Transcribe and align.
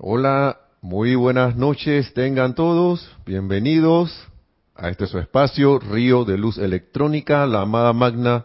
Hola, 0.00 0.60
muy 0.80 1.16
buenas 1.16 1.56
noches, 1.56 2.14
tengan 2.14 2.54
todos, 2.54 3.10
bienvenidos 3.26 4.28
a 4.76 4.90
este 4.90 5.08
su 5.08 5.18
espacio, 5.18 5.80
Río 5.80 6.24
de 6.24 6.38
Luz 6.38 6.56
Electrónica, 6.56 7.44
la 7.46 7.62
amada 7.62 7.92
magna 7.92 8.44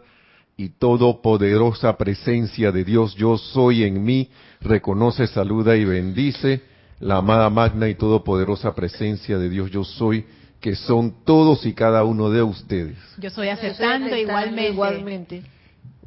y 0.57 0.69
todopoderosa 0.69 1.95
presencia 1.95 2.71
de 2.71 2.83
Dios, 2.83 3.13
yo 3.17 3.37
soy 3.37 3.83
en 3.83 4.03
mí, 4.03 4.31
reconoce, 4.61 5.27
saluda 5.27 5.77
y 5.77 5.85
bendice 5.85 6.63
la 6.99 7.17
amada 7.17 7.51
magna 7.51 7.87
y 7.87 7.93
todopoderosa 7.93 8.73
presencia 8.73 9.37
de 9.37 9.47
Dios, 9.47 9.69
yo 9.69 9.83
soy, 9.83 10.25
que 10.59 10.75
son 10.75 11.23
todos 11.23 11.67
y 11.67 11.73
cada 11.73 12.03
uno 12.03 12.31
de 12.31 12.41
ustedes. 12.41 12.97
Yo 13.19 13.29
soy 13.29 13.49
aceptando 13.49 14.15
igualmente. 14.17 14.69
igualmente. 14.69 15.43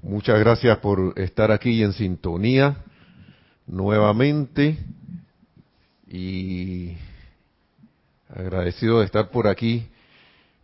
Muchas 0.02 0.40
gracias 0.40 0.76
por 0.78 1.14
estar 1.16 1.52
aquí 1.52 1.84
en 1.84 1.92
sintonía 1.92 2.78
nuevamente 3.68 4.76
y 6.06 6.96
agradecido 8.28 9.00
de 9.00 9.06
estar 9.06 9.30
por 9.30 9.48
aquí. 9.48 9.88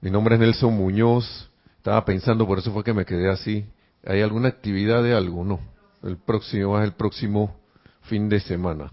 Mi 0.01 0.11
nombre 0.11 0.35
es 0.35 0.41
Nelson 0.41 0.75
Muñoz. 0.75 1.51
Estaba 1.79 2.05
pensando, 2.05 2.47
por 2.47 2.59
eso 2.59 2.73
fue 2.73 2.85
que 2.85 2.93
me 2.93 3.05
quedé 3.05 3.31
así. 3.31 3.65
¿Hay 4.05 4.21
alguna 4.21 4.49
actividad 4.49 5.03
de 5.03 5.15
algo? 5.15 5.45
No. 5.45 5.61
El 6.03 6.17
próximo 6.17 6.79
es 6.79 6.85
el 6.85 6.93
próximo 6.93 7.57
fin 8.03 8.29
de 8.29 8.41
semana. 8.41 8.91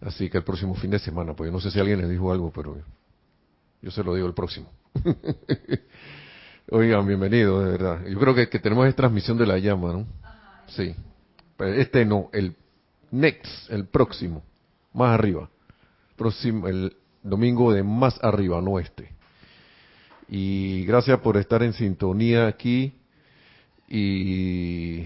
Así 0.00 0.30
que 0.30 0.38
el 0.38 0.44
próximo 0.44 0.74
fin 0.74 0.90
de 0.90 0.98
semana, 0.98 1.34
pues 1.34 1.48
yo 1.48 1.52
no 1.52 1.60
sé 1.60 1.70
si 1.70 1.80
alguien 1.80 2.00
les 2.00 2.10
dijo 2.10 2.30
algo, 2.30 2.52
pero 2.54 2.76
yo 3.82 3.90
se 3.90 4.04
lo 4.04 4.14
digo 4.14 4.26
el 4.26 4.34
próximo. 4.34 4.70
Oigan, 6.70 7.06
bienvenido, 7.06 7.64
de 7.64 7.72
verdad. 7.72 8.06
Yo 8.06 8.18
creo 8.18 8.34
que, 8.34 8.46
tenemos 8.46 8.86
esta 8.86 9.02
transmisión 9.02 9.38
de 9.38 9.46
la 9.46 9.58
llama, 9.58 9.92
¿no? 9.92 10.06
Sí. 10.66 10.94
Este 11.58 12.04
no, 12.04 12.28
el 12.32 12.54
next, 13.10 13.70
el 13.70 13.86
próximo, 13.86 14.42
más 14.92 15.14
arriba. 15.14 15.48
Próximo, 16.18 16.68
el 16.68 16.94
domingo 17.22 17.72
de 17.72 17.82
más 17.82 18.18
arriba, 18.22 18.60
no 18.60 18.78
este. 18.78 19.10
Y 20.28 20.84
gracias 20.84 21.20
por 21.20 21.38
estar 21.38 21.62
en 21.62 21.72
sintonía 21.72 22.46
aquí. 22.46 22.92
Y 23.88 25.04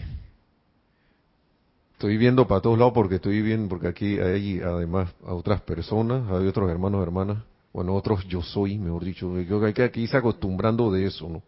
estoy 1.93 2.17
viendo 2.17 2.49
para 2.49 2.61
todos 2.61 2.77
lados 2.77 2.95
porque 2.95 3.17
estoy 3.17 3.43
viendo, 3.43 3.69
porque 3.69 3.87
aquí 3.87 4.19
hay 4.19 4.61
además 4.61 5.15
a 5.25 5.35
otras 5.35 5.61
personas, 5.61 6.29
hay 6.29 6.49
otros 6.49 6.69
hermanos, 6.69 7.01
hermanas, 7.01 7.39
bueno, 7.73 7.95
otros 7.95 8.27
yo 8.27 8.43
soy, 8.43 8.77
mejor 8.79 9.05
dicho. 9.05 9.39
Yo 9.41 9.61
creo 9.61 9.73
que 9.73 9.85
aquí 9.85 10.07
se 10.09 10.17
acostumbrando 10.17 10.91
de 10.91 11.07
eso, 11.07 11.29
¿no? 11.29 11.43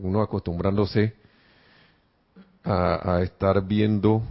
uno 0.00 0.20
acostumbrándose 0.20 1.14
a, 2.62 3.20
estar 3.22 3.66
viendo 3.66 4.22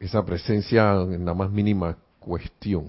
esa 0.00 0.24
presencia 0.24 0.92
en 0.92 1.24
la 1.24 1.34
más 1.34 1.50
mínima 1.50 1.96
cuestión. 2.18 2.88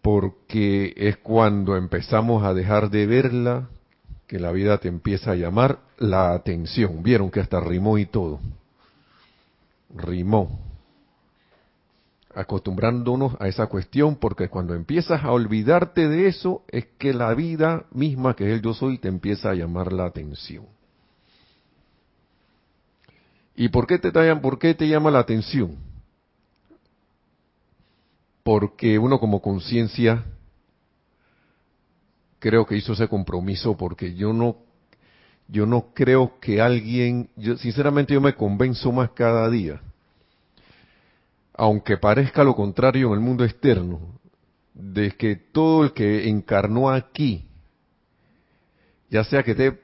Porque 0.00 0.92
es 0.96 1.16
cuando 1.18 1.76
empezamos 1.76 2.44
a 2.44 2.54
dejar 2.54 2.90
de 2.90 3.06
verla 3.06 3.68
que 4.26 4.40
la 4.40 4.50
vida 4.52 4.78
te 4.78 4.88
empieza 4.88 5.32
a 5.32 5.36
llamar 5.36 5.78
la 5.98 6.32
atención. 6.32 7.02
Vieron 7.02 7.30
que 7.30 7.40
hasta 7.40 7.60
rimó 7.60 7.98
y 7.98 8.06
todo. 8.06 8.40
Rimó 9.94 10.58
acostumbrándonos 12.34 13.36
a 13.40 13.48
esa 13.48 13.66
cuestión, 13.66 14.16
porque 14.16 14.48
cuando 14.48 14.74
empiezas 14.74 15.22
a 15.22 15.32
olvidarte 15.32 16.08
de 16.08 16.28
eso, 16.28 16.62
es 16.68 16.86
que 16.98 17.12
la 17.12 17.34
vida 17.34 17.84
misma, 17.92 18.34
que 18.34 18.46
es 18.46 18.54
el 18.54 18.62
yo 18.62 18.74
soy, 18.74 18.98
te 18.98 19.08
empieza 19.08 19.50
a 19.50 19.54
llamar 19.54 19.92
la 19.92 20.06
atención. 20.06 20.64
¿Y 23.62 23.68
por 23.68 23.86
qué 23.86 23.96
te, 23.96 24.10
por 24.10 24.58
qué 24.58 24.74
te 24.74 24.88
llama 24.88 25.08
la 25.12 25.20
atención? 25.20 25.76
Porque 28.42 28.98
uno 28.98 29.20
como 29.20 29.40
conciencia 29.40 30.24
creo 32.40 32.66
que 32.66 32.76
hizo 32.76 32.94
ese 32.94 33.06
compromiso 33.06 33.76
porque 33.76 34.16
yo 34.16 34.32
no 34.32 34.56
yo 35.46 35.64
no 35.64 35.92
creo 35.94 36.40
que 36.40 36.60
alguien, 36.60 37.30
yo 37.36 37.56
sinceramente 37.56 38.14
yo 38.14 38.20
me 38.20 38.34
convenzo 38.34 38.90
más 38.90 39.10
cada 39.10 39.48
día 39.48 39.80
aunque 41.54 41.98
parezca 41.98 42.42
lo 42.42 42.56
contrario 42.56 43.06
en 43.06 43.12
el 43.12 43.20
mundo 43.20 43.44
externo, 43.44 44.00
de 44.74 45.12
que 45.12 45.36
todo 45.36 45.84
el 45.84 45.92
que 45.92 46.28
encarnó 46.28 46.90
aquí, 46.90 47.46
ya 49.08 49.22
sea 49.22 49.44
que 49.44 49.52
esté, 49.52 49.80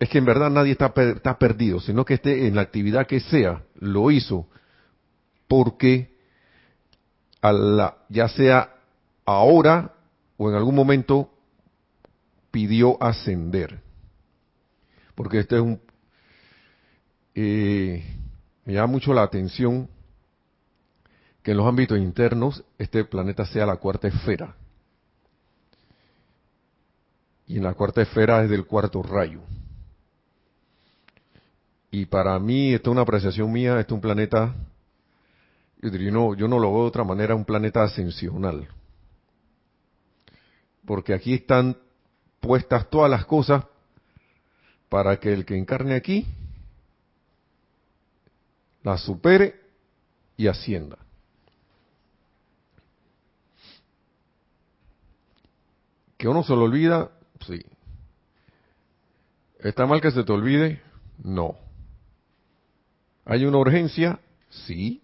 es 0.00 0.08
que 0.08 0.18
en 0.18 0.24
verdad 0.24 0.50
nadie 0.50 0.72
está, 0.72 0.92
está 0.96 1.38
perdido, 1.38 1.78
sino 1.78 2.06
que 2.06 2.14
esté 2.14 2.46
en 2.46 2.56
la 2.56 2.62
actividad 2.62 3.06
que 3.06 3.20
sea, 3.20 3.62
lo 3.74 4.10
hizo 4.10 4.48
porque 5.46 6.16
a 7.42 7.52
la, 7.52 7.98
ya 8.08 8.26
sea 8.28 8.76
ahora 9.26 9.94
o 10.38 10.48
en 10.48 10.56
algún 10.56 10.74
momento 10.74 11.30
pidió 12.50 13.00
ascender. 13.02 13.82
Porque 15.14 15.40
este 15.40 15.56
es 15.56 15.62
un... 15.62 15.78
Eh, 17.34 18.02
me 18.64 18.72
llama 18.72 18.86
mucho 18.92 19.12
la 19.12 19.22
atención 19.22 19.86
que 21.42 21.50
en 21.50 21.58
los 21.58 21.66
ámbitos 21.66 21.98
internos 21.98 22.64
este 22.78 23.04
planeta 23.04 23.44
sea 23.44 23.66
la 23.66 23.76
cuarta 23.76 24.08
esfera. 24.08 24.56
Y 27.46 27.58
en 27.58 27.64
la 27.64 27.74
cuarta 27.74 28.00
esfera 28.00 28.42
es 28.42 28.48
del 28.48 28.64
cuarto 28.64 29.02
rayo. 29.02 29.40
Y 31.90 32.06
para 32.06 32.38
mí, 32.38 32.72
esta 32.72 32.90
es 32.90 32.92
una 32.92 33.02
apreciación 33.02 33.50
mía, 33.52 33.80
este 33.80 33.92
es 33.92 33.96
un 33.96 34.00
planeta, 34.00 34.54
yo, 35.82 35.90
no, 36.12 36.34
yo 36.34 36.46
no 36.46 36.58
lo 36.58 36.72
veo 36.72 36.82
de 36.82 36.88
otra 36.88 37.04
manera, 37.04 37.34
un 37.34 37.44
planeta 37.44 37.82
ascensional. 37.82 38.68
Porque 40.86 41.14
aquí 41.14 41.34
están 41.34 41.76
puestas 42.40 42.88
todas 42.90 43.10
las 43.10 43.24
cosas 43.24 43.64
para 44.88 45.18
que 45.18 45.32
el 45.32 45.44
que 45.44 45.56
encarne 45.56 45.94
aquí 45.94 46.26
la 48.82 48.96
supere 48.96 49.60
y 50.36 50.46
ascienda. 50.46 50.98
¿Que 56.16 56.28
uno 56.28 56.42
se 56.42 56.54
lo 56.54 56.64
olvida? 56.64 57.10
Sí. 57.46 57.64
¿Está 59.58 59.86
mal 59.86 60.00
que 60.00 60.10
se 60.10 60.22
te 60.22 60.32
olvide? 60.32 60.82
No. 61.22 61.56
¿Hay 63.24 63.44
una 63.44 63.58
urgencia? 63.58 64.18
Sí. 64.48 65.02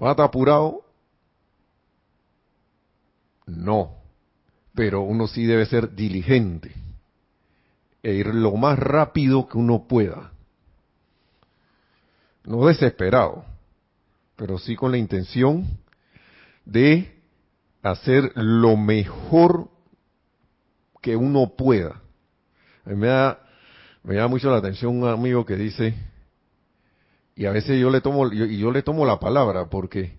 ¿Va 0.00 0.08
a 0.08 0.10
estar 0.12 0.26
apurado? 0.26 0.84
No. 3.46 3.96
Pero 4.74 5.02
uno 5.02 5.26
sí 5.26 5.44
debe 5.44 5.66
ser 5.66 5.94
diligente 5.94 6.72
e 8.02 8.12
ir 8.14 8.34
lo 8.34 8.52
más 8.52 8.78
rápido 8.78 9.48
que 9.48 9.58
uno 9.58 9.88
pueda 9.88 10.32
no 12.48 12.66
desesperado, 12.66 13.44
pero 14.34 14.58
sí 14.58 14.74
con 14.74 14.90
la 14.90 14.98
intención 14.98 15.66
de 16.64 17.14
hacer 17.82 18.32
lo 18.34 18.76
mejor 18.76 19.68
que 21.02 21.14
uno 21.14 21.54
pueda. 21.56 22.00
A 22.86 22.90
mí 22.90 22.96
me 22.96 23.08
da, 23.08 23.38
me 24.02 24.14
da 24.14 24.28
mucho 24.28 24.50
la 24.50 24.58
atención 24.58 25.02
un 25.02 25.08
amigo 25.08 25.44
que 25.44 25.56
dice, 25.56 25.94
y 27.34 27.46
a 27.46 27.52
veces 27.52 27.80
yo 27.80 27.90
le 27.90 28.00
tomo, 28.00 28.32
y 28.32 28.58
yo 28.58 28.70
le 28.70 28.82
tomo 28.82 29.04
la 29.04 29.18
palabra 29.18 29.66
porque 29.68 30.18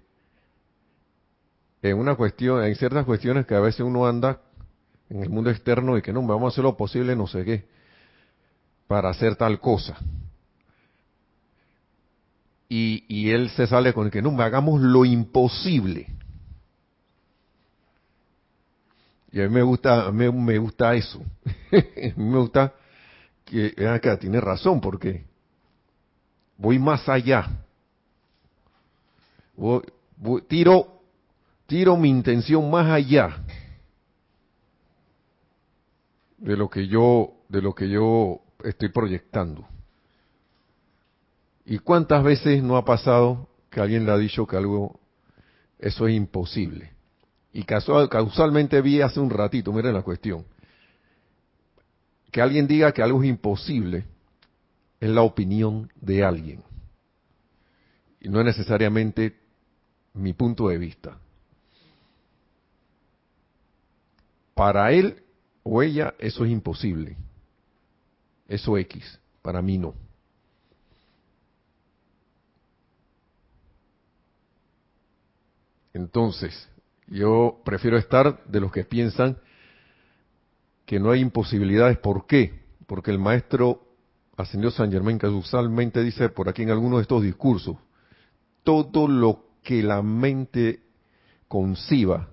en 1.82 1.98
una 1.98 2.16
cuestión, 2.16 2.64
en 2.64 2.76
ciertas 2.76 3.06
cuestiones 3.06 3.46
que 3.46 3.56
a 3.56 3.60
veces 3.60 3.82
uno 3.82 4.08
anda 4.08 4.42
en 5.10 5.24
el 5.24 5.30
mundo 5.30 5.50
externo 5.50 5.98
y 5.98 6.02
que 6.02 6.14
no, 6.14 6.22
vamos 6.26 6.46
a 6.46 6.54
hacer 6.54 6.64
lo 6.64 6.78
posible, 6.78 7.16
no 7.16 7.28
sé 7.28 7.44
qué, 7.46 7.66
para 8.88 9.10
hacer 9.10 9.36
tal 9.36 9.60
cosa 9.60 9.98
y, 12.70 13.32
él 13.32 13.50
se 13.50 13.66
sale 13.66 13.94
con 13.94 14.06
el 14.06 14.12
que 14.12 14.22
no, 14.22 14.40
hagamos 14.42 14.80
lo 14.80 15.04
imposible. 15.04 16.08
Y 19.32 19.42
a 19.42 19.48
mí 19.48 19.54
me 19.56 19.64
gusta, 19.64 20.08
a 20.08 20.12
mí 20.12 20.32
me 20.32 20.58
gusta 20.60 20.94
eso. 20.94 21.20
a 21.72 21.76
mí 21.76 22.14
me 22.16 22.38
gusta 22.38 22.74
que, 23.50 24.00
que 24.02 24.18
tiene 24.18 24.40
razón, 24.40 24.80
porque 24.80 25.26
voy 26.58 26.80
más 26.80 27.08
allá. 27.10 27.48
tiro, 30.48 31.02
tiro 31.66 31.98
mi 31.98 32.10
intención 32.10 32.70
más 32.70 32.90
allá 32.90 33.44
de 36.38 36.56
lo 36.56 36.70
que 36.70 36.88
yo, 36.88 37.34
de 37.50 37.62
lo 37.62 37.74
que 37.74 37.90
yo 37.90 38.42
estoy 38.64 38.90
proyectando. 38.90 39.68
¿Y 41.66 41.80
cuántas 41.80 42.24
veces 42.24 42.64
no 42.64 42.78
ha 42.78 42.86
pasado 42.86 43.50
que 43.70 43.80
alguien 43.80 44.06
le 44.06 44.12
ha 44.12 44.18
dicho 44.18 44.48
que 44.48 44.58
algo, 44.58 45.00
eso 45.78 46.08
es 46.08 46.16
imposible? 46.16 46.94
Y 47.52 47.64
casual, 47.64 48.10
causalmente 48.10 48.82
vi 48.82 49.02
hace 49.02 49.20
un 49.20 49.30
ratito, 49.30 49.74
miren 49.74 49.94
la 49.94 50.02
cuestión, 50.02 50.46
que 52.32 52.42
alguien 52.42 52.68
diga 52.68 52.92
que 52.92 53.02
algo 53.02 53.24
es 53.24 53.30
imposible 53.30 54.06
es 55.00 55.10
la 55.10 55.22
opinión 55.22 55.92
de 56.00 56.24
alguien. 56.24 56.64
Y 58.20 58.30
no 58.30 58.40
es 58.40 58.46
necesariamente 58.46 59.38
mi 60.14 60.34
punto 60.34 60.68
de 60.68 60.78
vista. 60.78 61.18
Para 64.54 64.92
él 64.92 65.24
o 65.64 65.82
ella 65.82 66.14
eso 66.20 66.44
es 66.44 66.52
imposible. 66.52 67.16
Eso 68.48 68.78
X, 68.78 69.20
para 69.42 69.62
mí 69.62 69.78
no. 69.78 69.94
Entonces, 75.94 76.70
yo 77.08 77.62
prefiero 77.64 77.98
estar 77.98 78.44
de 78.46 78.60
los 78.60 78.72
que 78.72 78.84
piensan 78.84 79.38
que 80.90 81.00
no 81.00 81.12
hay 81.12 81.20
imposibilidades. 81.20 82.00
¿Por 82.00 82.26
qué? 82.26 82.64
Porque 82.88 83.12
el 83.12 83.20
maestro 83.20 83.86
ascendió 84.36 84.72
San 84.72 84.92
Germán 84.92 85.20
usualmente 85.24 86.02
dice 86.04 86.30
por 86.30 86.50
aquí 86.50 86.64
en 86.64 86.72
alguno 86.72 86.96
de 86.96 87.04
estos 87.04 87.22
discursos, 87.22 87.78
todo 88.64 89.08
lo 89.08 89.50
que 89.62 89.84
la 89.84 90.02
mente 90.02 90.82
conciba 91.48 92.30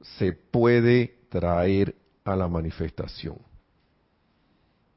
se 0.00 0.32
puede 0.32 1.22
traer 1.28 1.96
a 2.24 2.36
la 2.36 2.46
manifestación. 2.46 3.38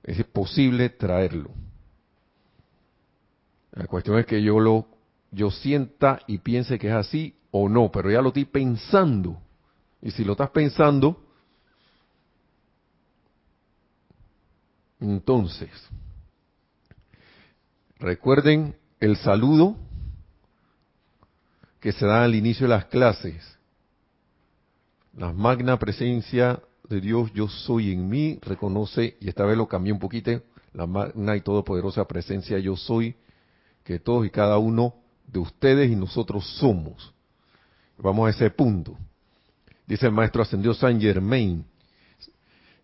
Es 0.03 0.24
posible 0.25 0.89
traerlo. 0.89 1.50
La 3.71 3.88
cuestión 3.88 4.19
es 4.19 4.27
que 4.27 4.44
yo 4.44 4.59
lo 4.59 4.86
yo 5.31 5.50
sienta 5.50 6.19
y 6.27 6.38
piense 6.38 6.77
que 6.77 6.89
es 6.89 6.94
así 6.94 7.36
o 7.50 7.68
no, 7.68 7.92
pero 7.92 8.12
ya 8.12 8.21
lo 8.21 8.27
estoy 8.27 8.45
pensando. 8.45 9.42
Y 10.03 10.12
si 10.12 10.24
lo 10.24 10.33
estás 10.33 10.51
pensando, 10.51 11.31
entonces, 15.01 15.69
recuerden 18.00 18.75
el 19.00 19.18
saludo 19.18 19.75
que 21.80 21.92
se 21.92 22.06
da 22.06 22.24
al 22.24 22.36
inicio 22.36 22.68
de 22.68 22.75
las 22.75 22.86
clases. 22.86 23.57
La 25.18 25.33
magna 25.33 25.77
presencia 25.80 26.62
de 26.88 27.01
Dios, 27.01 27.33
yo 27.33 27.48
soy 27.48 27.92
en 27.92 28.07
mí, 28.07 28.38
reconoce, 28.44 29.18
y 29.19 29.27
esta 29.27 29.44
vez 29.44 29.57
lo 29.57 29.68
cambié 29.68 29.92
un 29.92 30.00
poquito, 30.00 30.39
la 30.74 30.86
magna 30.86 31.36
y 31.36 31.42
todopoderosa 31.42 32.07
presencia 32.07 32.59
yo 32.59 32.75
soy, 32.77 33.15
que 33.83 34.00
todos 34.00 34.25
y 34.27 34.30
cada 34.30 34.59
uno 34.59 34.94
de 35.25 35.39
ustedes 35.39 35.92
y 35.92 35.95
nosotros 35.95 36.45
somos. 36.57 37.12
Vamos 37.98 38.27
a 38.27 38.30
ese 38.30 38.51
punto. 38.51 38.95
Dice 39.88 40.06
el 40.06 40.12
maestro 40.12 40.44
ascendió 40.44 40.74
San 40.74 41.01
Germain 41.01 41.65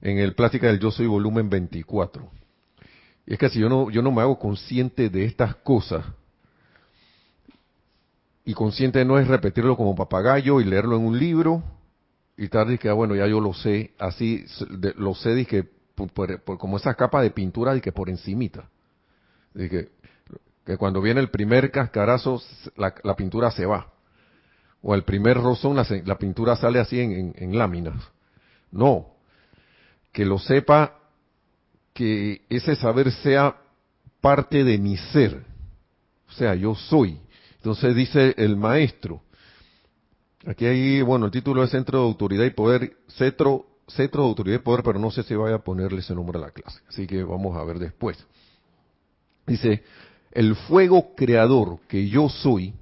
en 0.01 0.17
el 0.19 0.33
Plática 0.35 0.67
del 0.67 0.79
Yo 0.79 0.91
Soy 0.91 1.07
volumen 1.07 1.49
24. 1.49 2.29
Y 3.25 3.33
es 3.33 3.39
que 3.39 3.49
si 3.49 3.59
yo 3.59 3.69
no, 3.69 3.89
yo 3.89 4.01
no 4.01 4.11
me 4.11 4.21
hago 4.21 4.39
consciente 4.39 5.09
de 5.09 5.25
estas 5.25 5.55
cosas, 5.55 6.05
y 8.45 8.53
consciente 8.53 9.03
no 9.03 9.19
es 9.19 9.27
repetirlo 9.27 9.75
como 9.75 9.95
papagayo 9.95 10.61
y 10.61 10.63
leerlo 10.63 10.95
en 10.95 11.05
un 11.05 11.19
libro, 11.19 11.63
y 12.37 12.47
tarde 12.47 12.77
que, 12.77 12.87
ah, 12.87 12.93
bueno, 12.93 13.15
ya 13.15 13.27
yo 13.27 13.41
lo 13.41 13.53
sé, 13.53 13.91
así 13.99 14.45
lo 14.95 15.15
sé, 15.15 15.45
que 15.45 15.67
por, 15.95 16.41
como 16.43 16.77
esa 16.77 16.93
capa 16.93 17.21
de 17.21 17.31
pintura 17.31 17.73
de 17.73 17.81
que 17.81 17.91
por 17.91 18.09
encimita. 18.09 18.69
que, 19.53 19.89
que 20.65 20.77
cuando 20.77 21.01
viene 21.01 21.19
el 21.19 21.29
primer 21.29 21.71
cascarazo, 21.71 22.41
la, 22.77 23.15
pintura 23.15 23.51
se 23.51 23.65
va. 23.65 23.91
O 24.81 24.93
el 24.93 25.03
primer 25.03 25.37
rozón, 25.37 25.75
la, 25.75 26.17
pintura 26.17 26.55
sale 26.55 26.79
así 26.79 27.01
en 27.01 27.57
láminas. 27.57 28.01
No. 28.71 29.16
Que 30.17 30.25
lo 30.25 30.39
sepa, 30.39 30.97
que 31.93 32.41
ese 32.49 32.75
saber 32.75 33.11
sea 33.11 33.55
parte 34.19 34.63
de 34.63 34.79
mi 34.79 34.97
ser. 34.97 35.45
O 36.27 36.31
sea, 36.31 36.55
yo 36.55 36.73
soy. 36.73 37.19
Entonces 37.57 37.95
dice 37.95 38.33
el 38.35 38.57
maestro, 38.57 39.21
Aquí 40.47 40.65
hay, 40.65 41.03
bueno, 41.03 41.27
el 41.27 41.31
título 41.31 41.63
es 41.63 41.69
Centro 41.69 41.99
de 41.99 42.05
Autoridad 42.05 42.45
y 42.45 42.49
Poder, 42.49 42.97
Cetro, 43.09 43.67
Centro 43.85 44.23
de 44.23 44.29
Autoridad 44.29 44.55
y 44.55 44.63
Poder, 44.63 44.81
pero 44.81 44.97
no 44.97 45.11
sé 45.11 45.21
si 45.21 45.35
vaya 45.35 45.57
a 45.57 45.63
ponerle 45.63 45.99
ese 45.99 46.15
nombre 46.15 46.39
a 46.39 46.41
la 46.41 46.49
clase. 46.49 46.79
Así 46.89 47.05
que 47.05 47.23
vamos 47.23 47.55
a 47.55 47.63
ver 47.63 47.77
después. 47.77 48.17
Dice, 49.45 49.83
el 50.31 50.55
fuego 50.55 51.13
creador 51.13 51.77
que 51.87 52.09
yo 52.09 52.27
soy, 52.27 52.73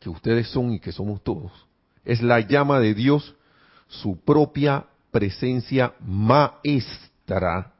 que 0.00 0.10
ustedes 0.10 0.48
son 0.48 0.74
y 0.74 0.80
que 0.80 0.92
somos 0.92 1.24
todos, 1.24 1.50
es 2.04 2.20
la 2.20 2.40
llama 2.40 2.78
de 2.78 2.92
Dios, 2.92 3.34
su 3.88 4.18
propia 4.18 4.84
presencia 5.10 5.94
maestra, 6.00 7.72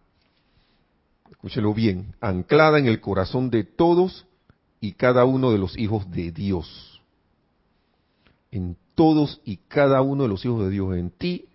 escúchelo 1.31 1.75
bien, 1.75 2.15
anclada 2.21 2.79
en 2.79 2.87
el 2.87 3.01
corazón 3.01 3.51
de 3.51 3.65
todos 3.65 4.27
y 4.81 4.93
cada 4.93 5.25
uno 5.25 5.53
de 5.53 5.59
los 5.59 5.79
hijos 5.79 6.11
de 6.11 6.33
Dios 6.33 6.91
en 8.51 8.77
todos 8.95 9.41
y 9.45 9.57
cada 9.57 10.03
uno 10.03 10.25
de 10.25 10.29
los 10.29 10.45
hijos 10.45 10.65
de 10.65 10.71
Dios, 10.71 10.97
en 10.97 11.11
ti, 11.11 11.47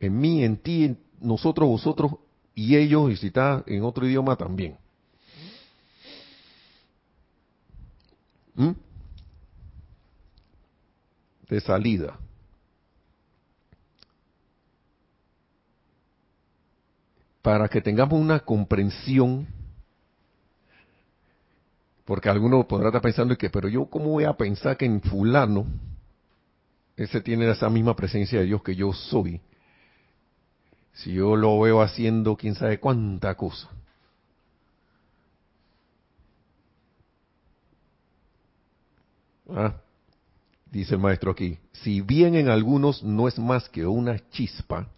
en 0.00 0.18
mí, 0.18 0.44
en 0.44 0.56
ti, 0.56 0.84
en 0.84 0.98
nosotros, 1.20 1.68
vosotros 1.68 2.12
y 2.54 2.76
ellos, 2.76 3.10
y 3.10 3.16
si 3.16 3.28
está 3.28 3.62
en 3.66 3.82
otro 3.82 4.06
idioma 4.06 4.36
también. 4.36 4.76
¿Mm? 8.54 8.70
De 11.48 11.60
salida. 11.60 12.18
Para 17.44 17.68
que 17.68 17.82
tengamos 17.82 18.18
una 18.18 18.40
comprensión 18.40 19.46
porque 22.06 22.30
alguno 22.30 22.66
podrá 22.66 22.88
estar 22.88 23.02
pensando 23.02 23.36
que, 23.36 23.50
pero 23.50 23.68
yo 23.68 23.84
cómo 23.84 24.06
voy 24.06 24.24
a 24.24 24.32
pensar 24.32 24.78
que 24.78 24.86
en 24.86 25.02
fulano 25.02 25.66
ese 26.96 27.20
tiene 27.20 27.50
esa 27.50 27.68
misma 27.68 27.94
presencia 27.94 28.38
de 28.38 28.46
Dios 28.46 28.62
que 28.62 28.74
yo 28.74 28.94
soy. 28.94 29.42
Si 30.94 31.12
yo 31.12 31.36
lo 31.36 31.60
veo 31.60 31.82
haciendo 31.82 32.34
quién 32.34 32.54
sabe 32.54 32.80
cuánta 32.80 33.34
cosa. 33.34 33.68
Ah, 39.50 39.74
dice 40.70 40.94
el 40.94 41.00
maestro 41.02 41.32
aquí, 41.32 41.58
si 41.72 42.00
bien 42.00 42.36
en 42.36 42.48
algunos 42.48 43.02
no 43.02 43.28
es 43.28 43.38
más 43.38 43.68
que 43.68 43.86
una 43.86 44.18
chispa, 44.30 44.88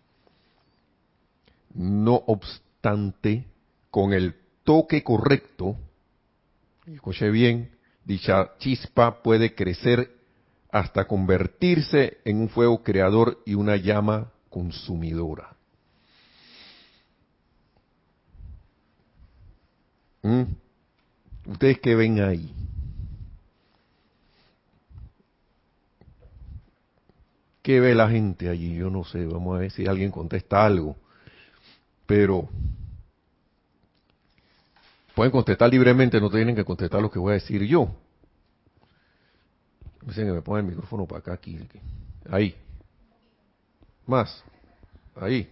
no 1.76 2.22
obstante, 2.26 3.44
con 3.90 4.12
el 4.12 4.34
toque 4.64 5.02
correcto, 5.02 5.76
escuche 6.86 7.30
bien, 7.30 7.70
dicha 8.04 8.52
chispa 8.58 9.22
puede 9.22 9.54
crecer 9.54 10.10
hasta 10.70 11.06
convertirse 11.06 12.18
en 12.24 12.40
un 12.40 12.48
fuego 12.48 12.82
creador 12.82 13.40
y 13.46 13.54
una 13.54 13.76
llama 13.76 14.32
consumidora. 14.50 15.56
¿Mm? 20.22 20.42
¿Ustedes 21.46 21.78
qué 21.80 21.94
ven 21.94 22.20
ahí? 22.20 22.52
¿Qué 27.62 27.80
ve 27.80 27.94
la 27.94 28.08
gente 28.08 28.48
allí? 28.48 28.74
Yo 28.76 28.90
no 28.90 29.04
sé, 29.04 29.26
vamos 29.26 29.56
a 29.56 29.60
ver 29.60 29.70
si 29.70 29.86
alguien 29.86 30.10
contesta 30.10 30.64
algo. 30.64 30.96
Pero 32.06 32.48
Pueden 35.16 35.32
contestar 35.32 35.70
libremente, 35.70 36.20
no 36.20 36.28
tienen 36.28 36.54
que 36.54 36.62
contestar 36.62 37.00
lo 37.00 37.10
que 37.10 37.18
voy 37.18 37.30
a 37.30 37.34
decir 37.36 37.62
yo. 37.62 37.88
Dicen 40.02 40.26
que 40.26 40.32
me 40.32 40.42
pongan 40.42 40.66
el 40.66 40.72
micrófono 40.72 41.06
para 41.06 41.20
acá, 41.20 41.32
aquí, 41.32 41.58
Ahí. 42.28 42.54
Más. 44.04 44.44
Ahí. 45.14 45.50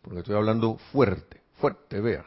Porque 0.00 0.20
estoy 0.20 0.34
hablando 0.34 0.78
fuerte, 0.92 1.42
fuerte, 1.58 2.00
vea. 2.00 2.24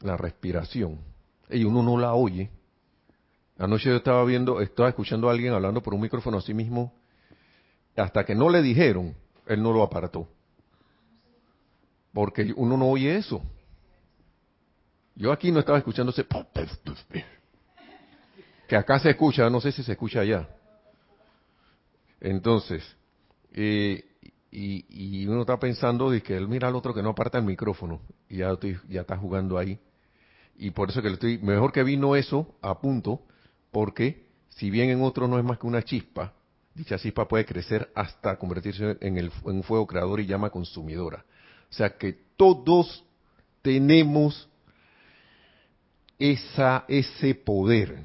La 0.00 0.16
respiración. 0.16 0.98
Y 1.50 1.64
uno 1.64 1.82
no 1.82 1.98
la 1.98 2.14
oye. 2.14 2.48
Anoche 3.58 3.90
yo 3.90 3.96
estaba 3.96 4.24
viendo, 4.24 4.62
estaba 4.62 4.88
escuchando 4.88 5.28
a 5.28 5.32
alguien 5.32 5.52
hablando 5.52 5.82
por 5.82 5.92
un 5.92 6.00
micrófono 6.00 6.38
a 6.38 6.40
sí 6.40 6.54
mismo. 6.54 6.94
Hasta 7.96 8.24
que 8.24 8.34
no 8.34 8.48
le 8.48 8.62
dijeron, 8.62 9.14
él 9.44 9.62
no 9.62 9.74
lo 9.74 9.82
apartó. 9.82 10.26
Porque 12.12 12.52
uno 12.56 12.76
no 12.76 12.86
oye 12.88 13.16
eso. 13.16 13.42
Yo 15.14 15.32
aquí 15.32 15.50
no 15.50 15.60
estaba 15.60 15.78
escuchando 15.78 16.10
ese... 16.10 16.26
Que 18.68 18.76
acá 18.76 18.98
se 18.98 19.10
escucha, 19.10 19.48
no 19.50 19.60
sé 19.60 19.72
si 19.72 19.82
se 19.82 19.92
escucha 19.92 20.20
allá. 20.20 20.48
Entonces, 22.20 22.82
eh, 23.52 24.04
y, 24.50 25.26
uno 25.26 25.40
está 25.42 25.58
pensando 25.58 26.10
de 26.10 26.22
que 26.22 26.36
él 26.36 26.46
mira 26.46 26.68
al 26.68 26.76
otro 26.76 26.94
que 26.94 27.02
no 27.02 27.10
aparta 27.10 27.38
el 27.38 27.44
micrófono 27.44 28.00
y 28.28 28.38
ya, 28.38 28.56
ya 28.88 29.00
está 29.00 29.16
jugando 29.16 29.58
ahí. 29.58 29.78
Y 30.56 30.70
por 30.70 30.90
eso 30.90 31.02
que 31.02 31.08
le 31.08 31.14
estoy, 31.14 31.38
mejor 31.38 31.72
que 31.72 31.82
vino 31.82 32.14
eso 32.14 32.54
a 32.60 32.78
punto, 32.80 33.22
porque 33.70 34.26
si 34.50 34.70
bien 34.70 34.90
en 34.90 35.02
otro 35.02 35.26
no 35.26 35.38
es 35.38 35.44
más 35.44 35.58
que 35.58 35.66
una 35.66 35.82
chispa, 35.82 36.34
dicha 36.74 36.98
chispa 36.98 37.26
puede 37.26 37.44
crecer 37.46 37.90
hasta 37.94 38.38
convertirse 38.38 38.96
en, 39.00 39.16
el, 39.16 39.32
en 39.44 39.56
un 39.56 39.62
fuego 39.62 39.86
creador 39.86 40.20
y 40.20 40.26
llama 40.26 40.50
consumidora. 40.50 41.24
O 41.72 41.74
sea 41.74 41.96
que 41.96 42.12
todos 42.36 43.02
tenemos 43.62 44.46
esa, 46.18 46.84
ese 46.86 47.34
poder. 47.34 48.04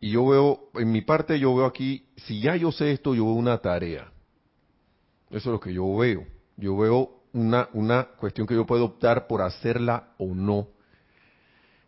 Y 0.00 0.10
yo 0.10 0.26
veo, 0.26 0.70
en 0.74 0.92
mi 0.92 1.00
parte 1.00 1.38
yo 1.40 1.56
veo 1.56 1.64
aquí, 1.64 2.06
si 2.16 2.42
ya 2.42 2.56
yo 2.56 2.70
sé 2.72 2.92
esto, 2.92 3.14
yo 3.14 3.24
veo 3.24 3.34
una 3.34 3.56
tarea. 3.58 4.12
Eso 5.30 5.36
es 5.38 5.46
lo 5.46 5.60
que 5.60 5.72
yo 5.72 5.96
veo. 5.96 6.26
Yo 6.58 6.76
veo 6.76 7.22
una, 7.32 7.70
una 7.72 8.04
cuestión 8.04 8.46
que 8.46 8.54
yo 8.54 8.66
puedo 8.66 8.84
optar 8.84 9.28
por 9.28 9.40
hacerla 9.40 10.10
o 10.18 10.26
no. 10.26 10.68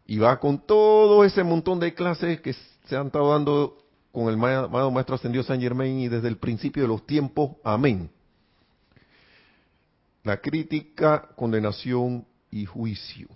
Y 0.06 0.18
va 0.18 0.40
con 0.40 0.66
todo 0.66 1.25
ese 1.25 1.44
montón 1.44 1.78
de 1.78 1.92
clases 1.92 2.40
que 2.40 2.54
se 2.54 2.97
han 2.97 3.09
estado 3.09 3.32
dando 3.32 3.76
con 4.12 4.28
el 4.28 4.35
amado 4.35 4.90
Maestro 4.90 5.16
Ascendido 5.16 5.44
San 5.44 5.61
Germain 5.61 6.00
y 6.00 6.09
desde 6.09 6.28
el 6.28 6.38
principio 6.38 6.82
de 6.82 6.88
los 6.88 7.06
tiempos. 7.06 7.50
Amén. 7.62 8.11
La 10.25 10.37
crítica, 10.39 11.29
condenación 11.37 12.27
y 12.50 12.67
juicio. 12.67 13.29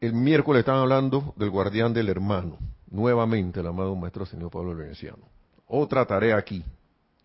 El 0.00 0.14
miércoles 0.14 0.60
estaban 0.60 0.82
hablando 0.82 1.34
del 1.36 1.50
guardián 1.50 1.92
del 1.92 2.08
hermano, 2.08 2.58
nuevamente 2.90 3.60
el 3.60 3.66
amado 3.66 3.94
Maestro 3.94 4.24
Ascendido 4.24 4.50
Pablo 4.50 4.74
Veneciano. 4.74 5.24
Otra 5.66 6.04
tarea 6.06 6.36
aquí, 6.36 6.62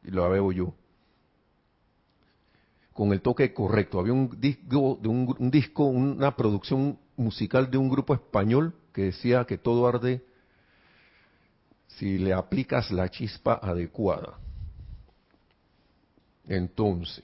y 0.04 0.12
la 0.12 0.28
veo 0.28 0.52
yo 0.52 0.74
con 3.00 3.14
el 3.14 3.22
toque 3.22 3.54
correcto. 3.54 3.98
Había 3.98 4.12
un 4.12 4.30
disco, 4.42 5.00
de 5.02 5.08
un, 5.08 5.50
disco, 5.50 5.86
una 5.86 6.36
producción 6.36 7.00
musical 7.16 7.72
de 7.72 7.78
un 7.78 7.88
grupo 7.88 8.14
español 8.14 8.74
que 8.92 9.04
decía 9.04 9.46
que 9.46 9.58
todo 9.58 9.88
arde 9.88 10.22
si 11.88 12.18
le 12.18 12.34
aplicas 12.34 12.92
la 12.92 13.08
chispa 13.08 13.54
adecuada. 13.64 14.38
Entonces, 16.50 17.24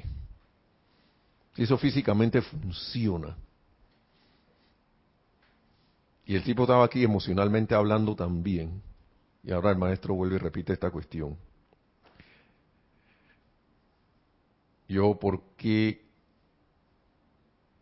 eso 1.58 1.78
físicamente 1.78 2.42
funciona, 2.42 3.36
y 6.26 6.36
el 6.36 6.44
tipo 6.44 6.64
estaba 6.64 6.86
aquí 6.86 7.04
emocionalmente 7.04 7.76
hablando 7.76 8.16
también, 8.16 8.82
y 9.44 9.52
ahora 9.52 9.72
el 9.72 9.78
maestro 9.78 10.16
vuelve 10.16 10.38
y 10.38 10.40
repite 10.40 10.72
esta 10.72 10.90
cuestión. 10.90 11.38
yo 14.88 15.18
por 15.20 15.42
qué 15.58 16.06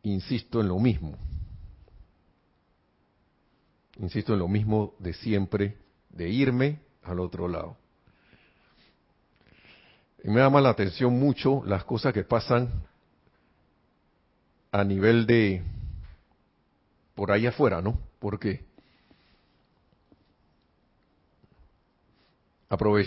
insisto 0.03 0.61
en 0.61 0.67
lo 0.67 0.79
mismo. 0.79 1.17
Insisto 3.99 4.33
en 4.33 4.39
lo 4.39 4.47
mismo 4.47 4.95
de 4.99 5.13
siempre, 5.13 5.77
de 6.09 6.29
irme 6.29 6.79
al 7.03 7.19
otro 7.19 7.47
lado. 7.47 7.77
Y 10.23 10.29
me 10.29 10.39
llama 10.39 10.61
la 10.61 10.69
atención 10.69 11.19
mucho 11.19 11.63
las 11.65 11.83
cosas 11.83 12.13
que 12.13 12.23
pasan 12.23 12.71
a 14.71 14.83
nivel 14.83 15.25
de 15.25 15.61
por 17.13 17.31
ahí 17.31 17.45
afuera, 17.45 17.81
¿no? 17.81 17.99
Porque 18.19 18.65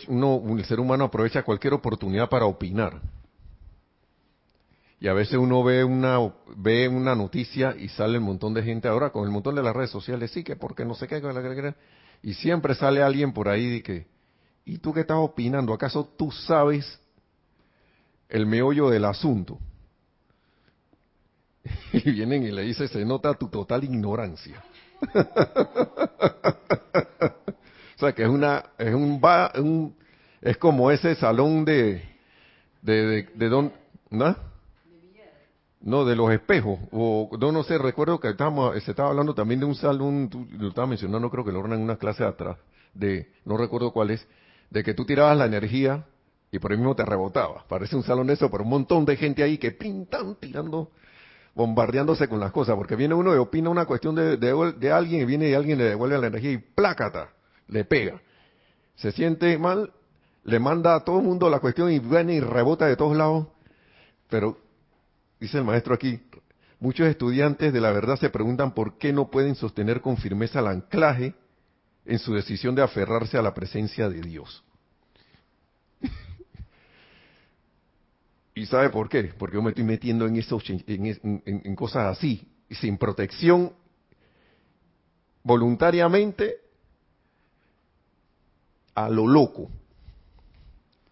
uno, 0.09 0.43
el 0.57 0.65
ser 0.65 0.79
humano 0.79 1.05
aprovecha 1.05 1.43
cualquier 1.43 1.75
oportunidad 1.75 2.29
para 2.29 2.47
opinar. 2.47 3.01
Y 5.01 5.09
a 5.09 5.13
veces 5.13 5.37
uno 5.37 5.63
ve 5.65 5.85
una, 5.85 6.19
ve 6.57 6.89
una 6.89 7.15
noticia 7.15 7.75
y 7.77 7.89
sale 7.89 8.19
un 8.19 8.25
montón 8.25 8.55
de 8.55 8.63
gente 8.63 8.89
ahora 8.89 9.11
con 9.11 9.25
el 9.25 9.31
montón 9.31 9.55
de 9.55 9.63
las 9.63 9.75
redes 9.75 9.91
sociales, 9.91 10.31
sí, 10.31 10.45
que 10.45 10.57
porque 10.57 10.85
no 10.85 10.95
sé 10.95 11.09
qué, 11.09 11.21
y 12.23 12.35
siempre 12.35 12.75
sale 12.75 13.03
alguien 13.03 13.33
por 13.33 13.49
ahí 13.49 13.69
de 13.71 13.83
que, 13.83 14.07
¿y 14.65 14.79
tú 14.79 14.93
qué 14.93 15.01
estás 15.01 15.19
opinando? 15.19 15.75
¿Acaso 15.75 16.09
tú 16.17 16.31
sabes 16.31 16.99
el 18.29 18.47
meollo 18.47 18.91
del 18.91 19.05
asunto? 19.05 19.59
Y 21.93 22.11
vienen 22.11 22.43
y 22.45 22.51
le 22.51 22.63
dicen, 22.63 22.89
se 22.89 23.05
nota 23.05 23.35
tu 23.35 23.49
total 23.49 23.85
ignorancia. 23.85 24.63
o 27.97 27.99
sea 27.99 28.13
que 28.13 28.23
es 28.23 28.29
una, 28.29 28.65
es 28.79 28.95
un, 28.95 29.21
un 29.57 29.97
es 30.41 30.57
como 30.59 30.91
ese 30.91 31.15
salón 31.17 31.65
de, 31.65 32.03
de, 32.83 33.07
de, 33.07 33.29
de 33.35 33.49
don, 33.49 33.73
¿no? 34.11 34.37
No, 35.81 36.05
de 36.05 36.17
los 36.17 36.33
espejos. 36.33 36.81
O 36.91 37.31
no, 37.39 37.53
no 37.53 37.63
sé, 37.63 37.79
recuerdo 37.79 38.19
que 38.19 38.31
estábamos, 38.31 38.83
se 38.83 38.91
estaba 38.91 39.11
hablando 39.11 39.35
también 39.35 39.61
de 39.61 39.67
un 39.67 39.75
salón, 39.75 40.29
tú 40.29 40.47
lo 40.51 40.69
estabas 40.69 40.91
mencionando, 40.91 41.31
creo 41.31 41.45
que 41.45 41.53
lo 41.53 41.65
en 41.65 41.81
una 41.81 41.97
clase 41.97 42.25
atrás, 42.25 42.57
de, 42.95 43.31
no 43.45 43.57
recuerdo 43.57 43.93
cuál 43.93 44.11
es, 44.11 44.27
de 44.71 44.83
que 44.83 44.95
tú 44.95 45.05
tirabas 45.05 45.37
la 45.37 45.47
energía 45.47 46.05
y 46.57 46.59
por 46.59 46.73
ahí 46.73 46.79
mismo 46.79 46.97
te 46.97 47.05
rebotaba. 47.05 47.65
Parece 47.69 47.97
un 47.97 48.03
salón 48.03 48.31
eso, 48.31 48.51
pero 48.51 48.65
un 48.65 48.71
montón 48.71 49.05
de 49.05 49.17
gente 49.17 49.43
ahí 49.43 49.59
que 49.59 49.73
pintan 49.73 50.37
tirando, 50.37 50.91
bombardeándose 51.55 52.29
con 52.29 52.41
las 52.41 52.51
cosas, 52.51 52.75
porque 52.77 52.97
viene 52.97 53.15
uno 53.15 53.35
y 53.35 53.39
opina 53.39 53.69
una 53.71 53.85
cuestión 53.85 54.15
de, 54.15 54.37
de, 54.37 54.93
alguien 54.93 55.23
y 55.23 55.25
viene 55.25 55.51
y 55.51 55.55
alguien 55.55 55.79
le 55.79 55.85
devuelve 55.85 56.19
la 56.19 56.29
energía 56.29 56.53
y 56.53 56.59
plácata, 56.59 57.31
le 57.69 57.85
pega. 57.85 58.21
Se 58.97 59.13
siente 59.13 59.59
mal, 59.59 59.93
le 60.45 60.59
manda 60.59 60.95
a 60.95 61.05
todo 61.05 61.19
el 61.19 61.25
mundo 61.25 61.51
la 61.51 61.61
cuestión 61.61 61.93
y 61.93 61.99
viene 61.99 62.35
y 62.35 62.41
rebota 62.41 62.87
de 62.87 62.97
todos 62.97 63.17
lados, 63.17 63.49
pero 64.31 64.59
dice 65.39 65.59
el 65.59 65.65
maestro 65.65 65.95
aquí, 65.95 66.23
muchos 66.81 67.07
estudiantes 67.07 67.71
de 67.71 67.81
la 67.81 67.93
verdad 67.93 68.19
se 68.19 68.31
preguntan 68.31 68.73
por 68.73 68.97
qué 68.97 69.13
no 69.13 69.31
pueden 69.31 69.55
sostener 69.57 70.01
con 70.01 70.17
firmeza 70.17 70.61
el 70.61 70.69
anclaje 70.69 71.35
en 72.07 72.19
su 72.19 72.33
decisión 72.33 72.75
de 72.75 72.83
aferrarse 72.83 73.37
a 73.37 73.43
la 73.43 73.53
presencia 73.53 74.09
de 74.09 74.23
Dios. 74.23 74.63
¿Y 78.67 78.69
sabe 78.69 78.91
por 78.91 79.09
qué? 79.09 79.33
Porque 79.39 79.55
yo 79.55 79.63
me 79.63 79.69
estoy 79.69 79.85
metiendo 79.85 80.27
en, 80.27 80.35
esos, 80.35 80.65
en, 80.69 81.77
cosas 81.77 82.19
así, 82.19 82.49
sin 82.69 82.99
protección, 82.99 83.73
voluntariamente, 85.45 86.57
a 88.97 89.09
lo 89.09 89.29
loco. 89.29 89.71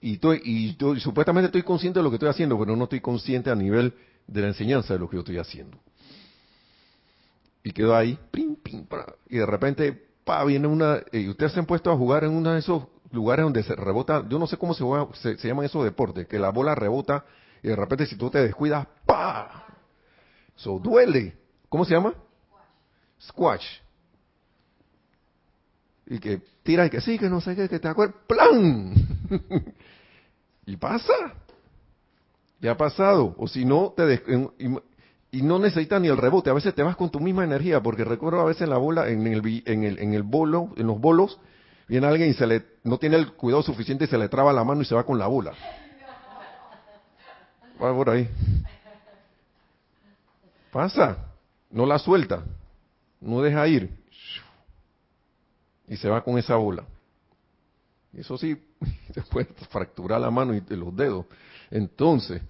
Y, 0.00 0.14
estoy, 0.14 0.42
y 0.44 0.76
supuestamente 0.98 1.46
estoy 1.46 1.62
consciente 1.62 2.00
de 2.00 2.02
lo 2.02 2.10
que 2.10 2.16
estoy 2.16 2.30
haciendo, 2.30 2.58
pero 2.58 2.74
no 2.74 2.84
estoy 2.84 3.00
consciente 3.00 3.50
a 3.50 3.54
nivel 3.54 3.94
de 4.26 4.40
la 4.40 4.48
enseñanza 4.48 4.94
de 4.94 4.98
lo 4.98 5.08
que 5.08 5.14
yo 5.14 5.20
estoy 5.20 5.38
haciendo. 5.38 5.78
Y 7.62 7.70
quedó 7.70 7.94
ahí, 7.94 8.18
pim, 8.32 8.56
pim, 8.56 8.84
y 9.28 9.36
de 9.36 9.46
repente, 9.46 10.08
pa, 10.24 10.42
viene 10.44 10.66
una, 10.66 11.04
y 11.12 11.28
ustedes 11.28 11.52
se 11.52 11.60
han 11.60 11.66
puesto 11.66 11.92
a 11.92 11.96
jugar 11.96 12.24
en 12.24 12.32
uno 12.32 12.50
de 12.50 12.58
esos 12.58 12.88
lugares 13.12 13.44
donde 13.44 13.62
se 13.62 13.76
rebota, 13.76 14.26
yo 14.28 14.40
no 14.40 14.48
sé 14.48 14.56
cómo 14.56 14.74
se, 14.74 15.38
se, 15.38 15.46
llaman 15.46 15.66
esos 15.66 15.84
deportes, 15.84 16.26
que 16.26 16.40
la 16.40 16.50
bola 16.50 16.74
rebota 16.74 17.24
y 17.64 17.68
de 17.68 17.76
repente 17.76 18.04
si 18.04 18.16
tú 18.16 18.28
te 18.28 18.40
descuidas, 18.40 18.86
pa, 19.06 19.64
eso 20.54 20.78
duele. 20.78 21.34
¿Cómo 21.70 21.86
se 21.86 21.94
llama? 21.94 22.12
Squash. 23.18 23.64
Y 26.06 26.18
que 26.18 26.42
tira 26.62 26.84
y 26.84 26.90
que 26.90 27.00
sí, 27.00 27.18
que 27.18 27.30
no 27.30 27.40
sé 27.40 27.56
qué, 27.56 27.66
que 27.66 27.78
te 27.78 27.88
acuerdas, 27.88 28.16
¡plan! 28.26 28.92
y 30.66 30.76
pasa. 30.76 31.14
¿Te 32.60 32.68
ha 32.68 32.76
pasado? 32.76 33.34
O 33.38 33.48
si 33.48 33.64
no, 33.64 33.94
te 33.96 34.22
y, 35.32 35.42
no 35.42 35.58
necesitas 35.58 36.02
ni 36.02 36.08
el 36.08 36.18
rebote. 36.18 36.50
A 36.50 36.54
veces 36.54 36.74
te 36.74 36.82
vas 36.82 36.96
con 36.96 37.08
tu 37.08 37.18
misma 37.18 37.44
energía, 37.44 37.82
porque 37.82 38.04
recuerdo 38.04 38.42
a 38.42 38.44
veces 38.44 38.62
en 38.62 38.70
la 38.70 38.78
bola, 38.78 39.08
en 39.08 39.26
el, 39.26 39.62
en 39.64 39.84
el, 39.84 39.98
en 40.00 40.12
el 40.12 40.22
bolo, 40.22 40.74
en 40.76 40.86
los 40.86 41.00
bolos, 41.00 41.40
viene 41.88 42.06
alguien 42.06 42.28
y 42.28 42.34
se 42.34 42.46
le, 42.46 42.62
no 42.82 42.98
tiene 42.98 43.16
el 43.16 43.32
cuidado 43.32 43.62
suficiente 43.62 44.04
y 44.04 44.08
se 44.08 44.18
le 44.18 44.28
traba 44.28 44.52
la 44.52 44.64
mano 44.64 44.82
y 44.82 44.84
se 44.84 44.94
va 44.94 45.04
con 45.04 45.18
la 45.18 45.28
bola. 45.28 45.54
Va 47.82 47.94
por 47.94 48.10
ahí. 48.10 48.28
Pasa. 50.72 51.18
No 51.70 51.86
la 51.86 51.98
suelta. 51.98 52.44
No 53.20 53.42
deja 53.42 53.66
ir. 53.68 53.90
Y 55.88 55.96
se 55.96 56.08
va 56.08 56.22
con 56.22 56.38
esa 56.38 56.56
bola. 56.56 56.84
Eso 58.16 58.38
sí, 58.38 58.56
te 59.12 59.22
puede 59.22 59.46
fracturar 59.70 60.20
la 60.20 60.30
mano 60.30 60.54
y 60.54 60.60
los 60.68 60.94
dedos. 60.96 61.26
Entonces, 61.70 62.42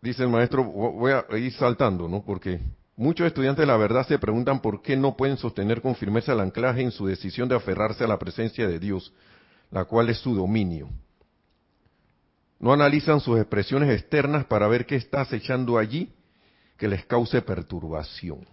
dice 0.00 0.22
el 0.22 0.28
maestro, 0.28 0.64
voy 0.64 1.12
a 1.12 1.24
ir 1.36 1.52
saltando, 1.52 2.08
¿no? 2.08 2.22
Porque 2.24 2.60
muchos 2.96 3.26
estudiantes 3.26 3.62
de 3.62 3.66
la 3.66 3.76
verdad 3.76 4.06
se 4.06 4.18
preguntan 4.18 4.60
por 4.60 4.82
qué 4.82 4.96
no 4.96 5.16
pueden 5.16 5.36
sostener 5.36 5.82
con 5.82 5.94
firmeza 5.94 6.32
el 6.32 6.40
anclaje 6.40 6.82
en 6.82 6.90
su 6.90 7.06
decisión 7.06 7.48
de 7.48 7.56
aferrarse 7.56 8.04
a 8.04 8.08
la 8.08 8.18
presencia 8.18 8.68
de 8.68 8.78
Dios, 8.78 9.12
la 9.70 9.84
cual 9.84 10.10
es 10.10 10.18
su 10.18 10.34
dominio. 10.34 10.88
No 12.58 12.72
analizan 12.72 13.20
sus 13.20 13.38
expresiones 13.38 13.90
externas 13.90 14.44
para 14.44 14.68
ver 14.68 14.84
qué 14.84 14.96
está 14.96 15.22
acechando 15.22 15.78
allí 15.78 16.12
que 16.76 16.88
les 16.88 17.04
cause 17.06 17.40
perturbación. 17.42 18.46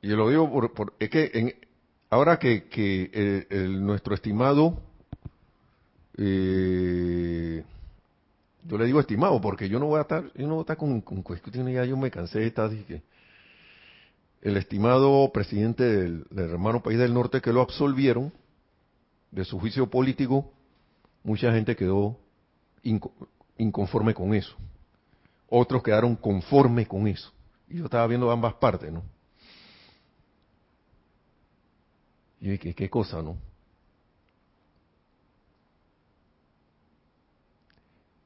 Y 0.00 0.08
lo 0.08 0.30
digo 0.30 0.50
por, 0.74 0.94
es 0.98 1.10
que 1.10 1.30
en, 1.34 1.54
ahora 2.10 2.38
que, 2.38 2.68
que 2.68 3.46
nuestro 3.68 4.14
estimado, 4.14 4.80
eh, 6.16 7.64
yo 8.64 8.78
le 8.78 8.84
digo 8.86 9.00
estimado 9.00 9.40
porque 9.40 9.68
yo 9.68 9.78
no 9.78 9.86
voy 9.86 9.98
a 9.98 10.02
estar, 10.02 10.30
yo 10.34 10.46
no 10.46 10.54
voy 10.54 10.60
a 10.60 10.62
estar 10.62 10.76
con, 10.76 11.00
cuestiones, 11.00 11.74
ya 11.74 11.84
yo 11.84 11.96
me 11.96 12.10
cansé 12.10 12.40
de 12.40 12.46
estar, 12.46 12.70
dije, 12.70 13.02
el 14.40 14.56
estimado 14.56 15.30
presidente 15.32 15.84
del, 15.84 16.26
hermano 16.36 16.82
país 16.82 16.98
del 16.98 17.14
norte 17.14 17.40
que 17.40 17.52
lo 17.52 17.60
absolvieron 17.60 18.32
de 19.30 19.44
su 19.44 19.58
juicio 19.58 19.88
político, 19.90 20.52
mucha 21.22 21.52
gente 21.52 21.76
quedó 21.76 22.18
inconforme 23.56 24.14
con 24.14 24.34
eso. 24.34 24.56
Otros 25.48 25.82
quedaron 25.82 26.14
conformes 26.16 26.86
con 26.86 27.06
eso. 27.06 27.32
Y 27.68 27.78
yo 27.78 27.84
estaba 27.84 28.06
viendo 28.06 28.30
ambas 28.30 28.54
partes, 28.54 28.92
¿no? 28.92 29.02
Y 32.40 32.50
dije, 32.50 32.74
¿qué 32.74 32.88
cosa, 32.88 33.20
no? 33.20 33.36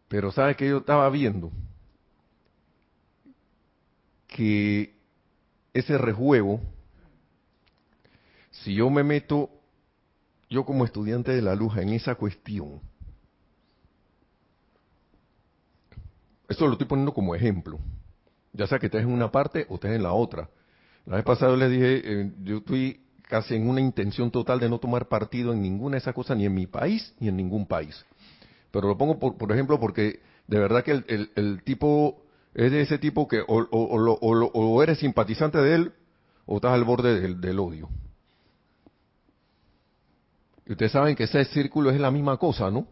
Pero 0.09 0.31
¿sabe 0.31 0.55
que 0.55 0.69
yo 0.69 0.79
estaba 0.79 1.09
viendo? 1.09 1.51
Que 4.27 4.95
ese 5.75 5.99
rejuego, 5.99 6.61
si 8.51 8.75
yo 8.75 8.91
me 8.91 9.03
meto, 9.03 9.51
yo 10.51 10.65
como 10.65 10.85
estudiante 10.85 11.33
de 11.33 11.43
la 11.43 11.55
luz, 11.55 11.77
en 11.77 11.91
esa 11.91 12.15
cuestión, 12.15 12.81
esto 16.49 16.67
lo 16.67 16.73
estoy 16.73 16.87
poniendo 16.87 17.15
como 17.15 17.35
ejemplo, 17.35 17.79
ya 18.53 18.67
sea 18.67 18.79
que 18.79 18.87
estés 18.87 19.03
en 19.03 19.13
una 19.13 19.31
parte 19.31 19.67
o 19.69 19.77
estés 19.77 19.93
en 19.93 20.03
la 20.03 20.13
otra. 20.13 20.51
La 21.07 21.17
vez 21.17 21.25
pasada 21.25 21.57
les 21.57 21.71
dije, 21.71 22.03
eh, 22.05 22.33
yo 22.45 22.59
estoy 22.59 23.01
casi 23.23 23.55
en 23.55 23.69
una 23.69 23.81
intención 23.81 24.31
total 24.31 24.61
de 24.61 24.69
no 24.69 24.79
tomar 24.79 25.09
partido 25.09 25.53
en 25.53 25.63
ninguna 25.63 25.95
de 25.95 25.99
esas 26.01 26.15
cosas, 26.15 26.37
ni 26.37 26.45
en 26.45 26.55
mi 26.55 26.67
país, 26.67 27.15
ni 27.19 27.29
en 27.29 27.37
ningún 27.37 27.67
país. 27.67 28.05
Pero 28.71 28.89
lo 28.89 28.99
pongo, 28.99 29.19
por, 29.19 29.37
por 29.37 29.51
ejemplo, 29.51 29.81
porque 29.81 30.21
de 30.47 30.59
verdad 30.59 30.85
que 30.85 31.03
el, 31.07 31.63
tipo 31.65 32.22
es 32.55 32.71
de 32.71 32.83
ese 32.83 32.99
tipo 32.99 33.27
que 33.27 33.43
o, 33.47 34.83
eres 34.83 34.99
simpatizante 34.99 35.59
de 35.59 35.75
él 35.75 35.93
o 36.47 36.57
estás 36.57 36.73
al 36.73 36.85
borde 36.85 37.35
del, 37.35 37.59
odio. 37.59 37.89
Y 40.67 40.73
ustedes 40.73 40.93
saben 40.93 41.17
que 41.17 41.25
ese 41.25 41.45
círculo 41.47 41.91
es 41.91 42.01
la 42.01 42.11
misma 42.11 42.37
cosa, 42.37 42.71
¿no? 42.71 42.87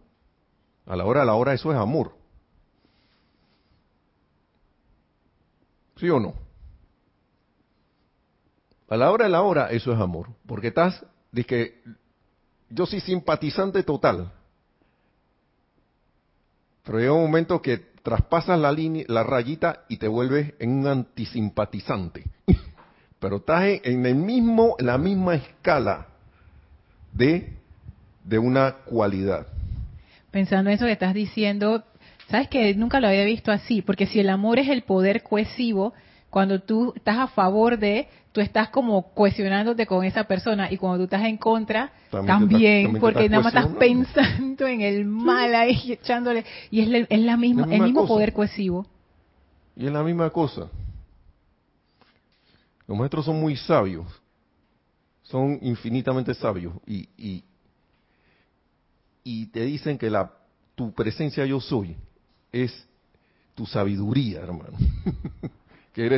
A 0.87 0.97
la 0.97 1.05
hora, 1.05 1.23
a 1.23 1.25
la 1.25 1.35
hora, 1.35 1.53
eso 1.53 1.71
es 1.71 1.79
amor. 1.79 2.17
¿Sí 5.97 6.09
o 6.09 6.19
no? 6.19 6.35
A 8.89 8.97
la 8.97 9.11
hora, 9.11 9.27
a 9.27 9.29
la 9.29 9.43
hora, 9.43 9.71
eso 9.71 9.93
es 9.93 10.01
amor. 10.01 10.31
Porque 10.47 10.69
estás, 10.69 11.05
que 11.47 11.83
yo 12.71 12.87
soy 12.87 13.01
simpatizante 13.01 13.83
total. 13.83 14.33
Pero 16.83 16.99
llega 16.99 17.13
un 17.13 17.23
momento 17.23 17.61
que 17.61 17.90
traspasas 18.03 18.59
la 18.59 18.73
línea, 18.73 19.05
la 19.09 19.23
rayita 19.23 19.85
y 19.89 19.99
te 19.99 20.09
vuelves 20.09 20.55
en 20.59 20.71
un 20.71 20.87
antisimpatizante. 20.87 22.25
Pero 23.21 23.37
estás 23.37 23.65
en, 23.85 24.07
el 24.07 24.15
mismo, 24.15 24.77
la 24.79 24.97
misma 24.97 25.35
escala 25.35 26.07
de, 27.13 27.53
de 28.25 28.39
una 28.39 28.77
cualidad. 28.85 29.47
Pensando 30.31 30.71
en 30.71 30.77
eso 30.77 30.87
que 30.87 30.93
estás 30.93 31.13
diciendo, 31.13 31.85
sabes 32.29 32.49
que 32.49 32.75
nunca 32.75 33.01
lo 33.01 33.09
había 33.09 33.25
visto 33.25 33.53
así, 33.53 33.83
porque 33.83 34.07
si 34.07 34.21
el 34.21 34.31
amor 34.31 34.59
es 34.59 34.69
el 34.69 34.83
poder 34.83 35.23
cohesivo, 35.23 35.93
cuando 36.31 36.61
tú 36.61 36.93
estás 36.97 37.19
a 37.19 37.27
favor 37.27 37.79
de, 37.79 38.09
tú 38.33 38.41
estás 38.41 38.69
como 38.69 39.13
cohesionándote 39.13 39.87
con 39.87 40.05
esa 40.05 40.25
persona 40.25 40.71
y 40.71 40.77
cuando 40.77 40.99
tú 40.99 41.05
estás 41.05 41.25
en 41.25 41.37
contra, 41.37 41.93
también, 42.11 42.99
porque 43.01 43.29
nada 43.29 43.43
más 43.43 43.55
estás 43.55 43.75
pensando 43.77 44.67
en 44.67 44.81
el 44.83 45.05
mal 45.05 45.55
ahí, 45.55 45.93
echándole, 45.93 46.45
y 46.71 46.81
es, 46.81 47.07
es 47.09 47.21
la 47.21 47.37
misma, 47.37 47.67
el 47.71 47.83
mismo 47.83 48.07
poder 48.07 48.33
cohesivo. 48.33 48.87
Y 49.77 49.87
es 49.87 49.93
la 49.93 50.03
misma 50.03 50.31
cosa. 50.31 50.69
Los 52.87 52.99
maestros 52.99 53.25
son 53.25 53.41
muy 53.41 53.57
sabios, 53.57 54.07
son 55.23 55.59
infinitamente 55.63 56.35
sabios 56.35 56.75
y, 56.87 57.09
y, 57.17 57.45
y 59.23 59.47
te 59.47 59.65
dicen 59.65 59.97
que 59.97 60.11
la, 60.11 60.33
tu 60.75 60.93
presencia 60.93 61.47
yo 61.47 61.61
soy 61.61 61.97
es 62.51 62.73
tu 63.55 63.67
sabiduría, 63.67 64.41
hermano. 64.41 64.77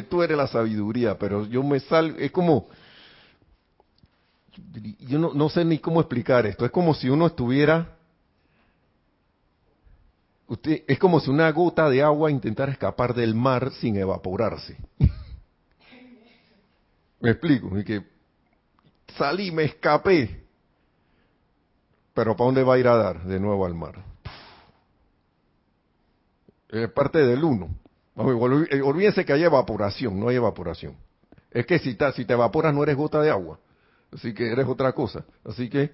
tú 0.09 0.23
eres 0.23 0.37
la 0.37 0.47
sabiduría, 0.47 1.19
pero 1.19 1.47
yo 1.47 1.63
me 1.63 1.81
salgo, 1.81 2.19
es 2.19 2.31
como, 2.31 2.69
yo 5.01 5.19
no, 5.19 5.33
no 5.35 5.49
sé 5.49 5.65
ni 5.65 5.79
cómo 5.79 6.01
explicar 6.01 6.47
esto, 6.47 6.65
es 6.65 6.71
como 6.71 6.95
si 6.95 7.09
uno 7.09 7.27
estuviera, 7.27 7.97
usted, 10.47 10.85
es 10.87 10.99
como 10.99 11.21
si 11.21 11.31
una 11.31 11.51
gota 11.51 11.89
de 11.89 12.03
agua 12.03 12.31
intentara 12.31 12.73
escapar 12.73 13.15
del 13.15 13.35
mar 13.35 13.73
sin 13.73 13.97
evaporarse. 13.97 14.77
me 17.21 17.31
explico, 17.31 17.79
y 17.79 17.85
que 17.85 18.03
salí, 19.17 19.51
me 19.51 19.65
escapé, 19.65 20.45
pero 22.15 22.37
¿para 22.37 22.47
dónde 22.47 22.63
va 22.63 22.75
a 22.75 22.79
ir 22.79 22.89
a 22.89 22.97
dar 22.97 23.25
de 23.25 23.41
nuevo 23.41 23.65
al 23.65 23.75
mar? 23.75 24.05
Es 26.69 26.91
parte 26.91 27.19
del 27.19 27.45
uno. 27.45 27.82
Eh, 28.17 28.83
olvídense 28.83 29.25
que 29.25 29.33
hay 29.33 29.43
evaporación, 29.45 30.19
no 30.19 30.29
hay 30.29 30.37
evaporación. 30.37 30.97
Es 31.51 31.67
que 31.67 31.79
si, 31.79 31.95
te 31.95 32.33
evaporas 32.33 32.75
no 32.75 32.83
eres 32.83 32.97
gota 32.97 33.21
de 33.21 33.31
agua, 33.31 33.59
así 34.13 34.35
que 34.35 34.51
eres 34.51 34.67
otra 34.67 34.93
cosa. 34.93 35.25
Así 35.45 35.69
que 35.69 35.93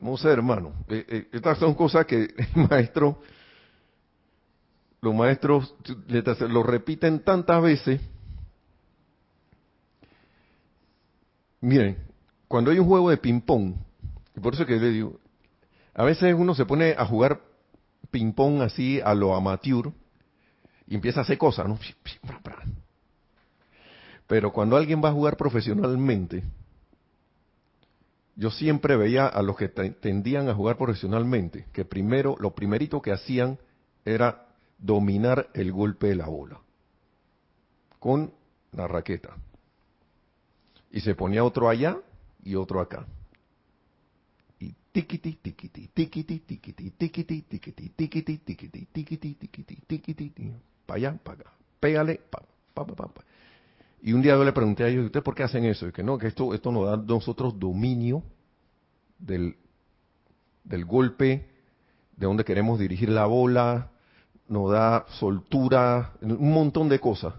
no 0.00 0.16
sé, 0.16 0.28
hermano. 0.28 0.72
Eh, 0.88 1.04
eh, 1.08 1.28
estas 1.32 1.58
son 1.58 1.74
cosas 1.74 2.06
que 2.06 2.22
el 2.56 2.68
maestro, 2.68 3.20
los 5.00 5.14
maestros 5.14 5.74
lo 6.48 6.62
repiten 6.62 7.20
tantas 7.20 7.62
veces. 7.62 8.00
Miren, 11.60 11.96
cuando 12.48 12.72
hay 12.72 12.80
un 12.80 12.88
juego 12.88 13.10
de 13.10 13.18
ping-pong, 13.18 13.76
y 14.36 14.40
por 14.40 14.54
eso 14.54 14.66
que 14.66 14.76
le 14.76 14.90
digo, 14.90 15.20
a 15.94 16.04
veces 16.04 16.34
uno 16.34 16.54
se 16.54 16.64
pone 16.64 16.94
a 16.96 17.04
jugar 17.04 17.40
ping-pong 18.10 18.62
así 18.62 19.00
a 19.00 19.14
lo 19.14 19.34
amateur 19.34 19.92
y 20.86 20.94
empieza 20.94 21.20
a 21.20 21.22
hacer 21.22 21.38
cosas, 21.38 21.68
¿no? 21.68 21.78
Pero 24.26 24.52
cuando 24.52 24.76
alguien 24.76 25.02
va 25.04 25.10
a 25.10 25.12
jugar 25.12 25.36
profesionalmente, 25.36 26.42
yo 28.34 28.50
siempre 28.50 28.96
veía 28.96 29.26
a 29.26 29.42
los 29.42 29.56
que 29.56 29.68
tendían 29.68 30.48
a 30.48 30.54
jugar 30.54 30.78
profesionalmente, 30.78 31.66
que 31.72 31.84
primero, 31.84 32.36
lo 32.38 32.54
primerito 32.54 33.02
que 33.02 33.12
hacían 33.12 33.58
era 34.04 34.46
dominar 34.78 35.50
el 35.52 35.70
golpe 35.70 36.08
de 36.08 36.16
la 36.16 36.26
bola 36.26 36.60
con 37.98 38.32
la 38.72 38.88
raqueta. 38.88 39.36
Y 40.90 41.00
se 41.00 41.14
ponía 41.14 41.44
otro 41.44 41.68
allá 41.68 41.98
y 42.42 42.54
otro 42.54 42.80
acá 42.80 43.06
tiquiti, 44.92 45.38
tiquiti, 45.42 45.88
tiquiti, 45.88 46.38
tiquiti, 46.40 46.90
tiquiti, 46.98 47.42
tiquiti, 47.48 47.88
tiquiti, 47.96 48.38
tiquiti, 48.38 48.86
tiquiti, 48.92 49.34
tiquiti, 49.34 49.76
tiquiti, 49.86 50.52
para 50.86 50.96
allá, 50.98 51.18
para 51.22 51.40
acá, 51.40 51.52
pégale, 51.80 52.20
pa, 52.30 52.42
pa, 52.74 52.84
pa, 52.84 53.08
pa. 53.08 53.24
Y 54.02 54.12
un 54.12 54.20
día 54.20 54.34
yo 54.34 54.44
le 54.44 54.52
pregunté 54.52 54.84
a 54.84 54.88
ellos, 54.88 55.06
¿ustedes 55.06 55.24
por 55.24 55.34
qué 55.34 55.44
hacen 55.44 55.64
eso? 55.64 55.86
Y 55.88 55.92
que 55.92 56.02
no, 56.02 56.18
que 56.18 56.26
esto, 56.26 56.54
esto 56.54 56.72
nos 56.72 56.86
da 56.86 56.94
a 56.94 56.96
nosotros 56.96 57.58
dominio 57.58 58.22
del, 59.18 59.56
del 60.64 60.84
golpe, 60.84 61.48
de 62.16 62.26
donde 62.26 62.44
queremos 62.44 62.78
dirigir 62.78 63.08
la 63.08 63.26
bola, 63.26 63.90
nos 64.48 64.72
da 64.72 65.06
soltura, 65.18 66.12
un 66.20 66.52
montón 66.52 66.88
de 66.88 66.98
cosas. 66.98 67.34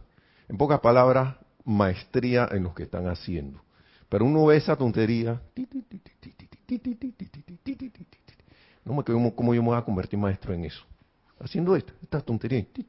En 0.47 0.57
pocas 0.57 0.79
palabras, 0.79 1.35
maestría 1.65 2.47
en 2.51 2.63
lo 2.63 2.73
que 2.73 2.83
están 2.83 3.07
haciendo. 3.07 3.61
Pero 4.09 4.25
uno 4.25 4.45
ve 4.45 4.57
esa 4.57 4.75
tontería, 4.75 5.41
no 8.85 8.93
me 8.93 9.03
quedo 9.03 9.35
cómo 9.35 9.53
yo 9.53 9.61
me 9.61 9.69
voy 9.69 9.77
a 9.77 9.81
convertir 9.81 10.19
maestro 10.19 10.53
en 10.53 10.65
eso. 10.65 10.83
Haciendo 11.39 11.75
esto, 11.75 11.93
esta 12.01 12.21
tontería. 12.21 12.65
Pic, 12.73 12.87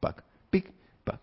pac, 0.00 0.22
pic, 0.50 0.72
pac. 1.04 1.20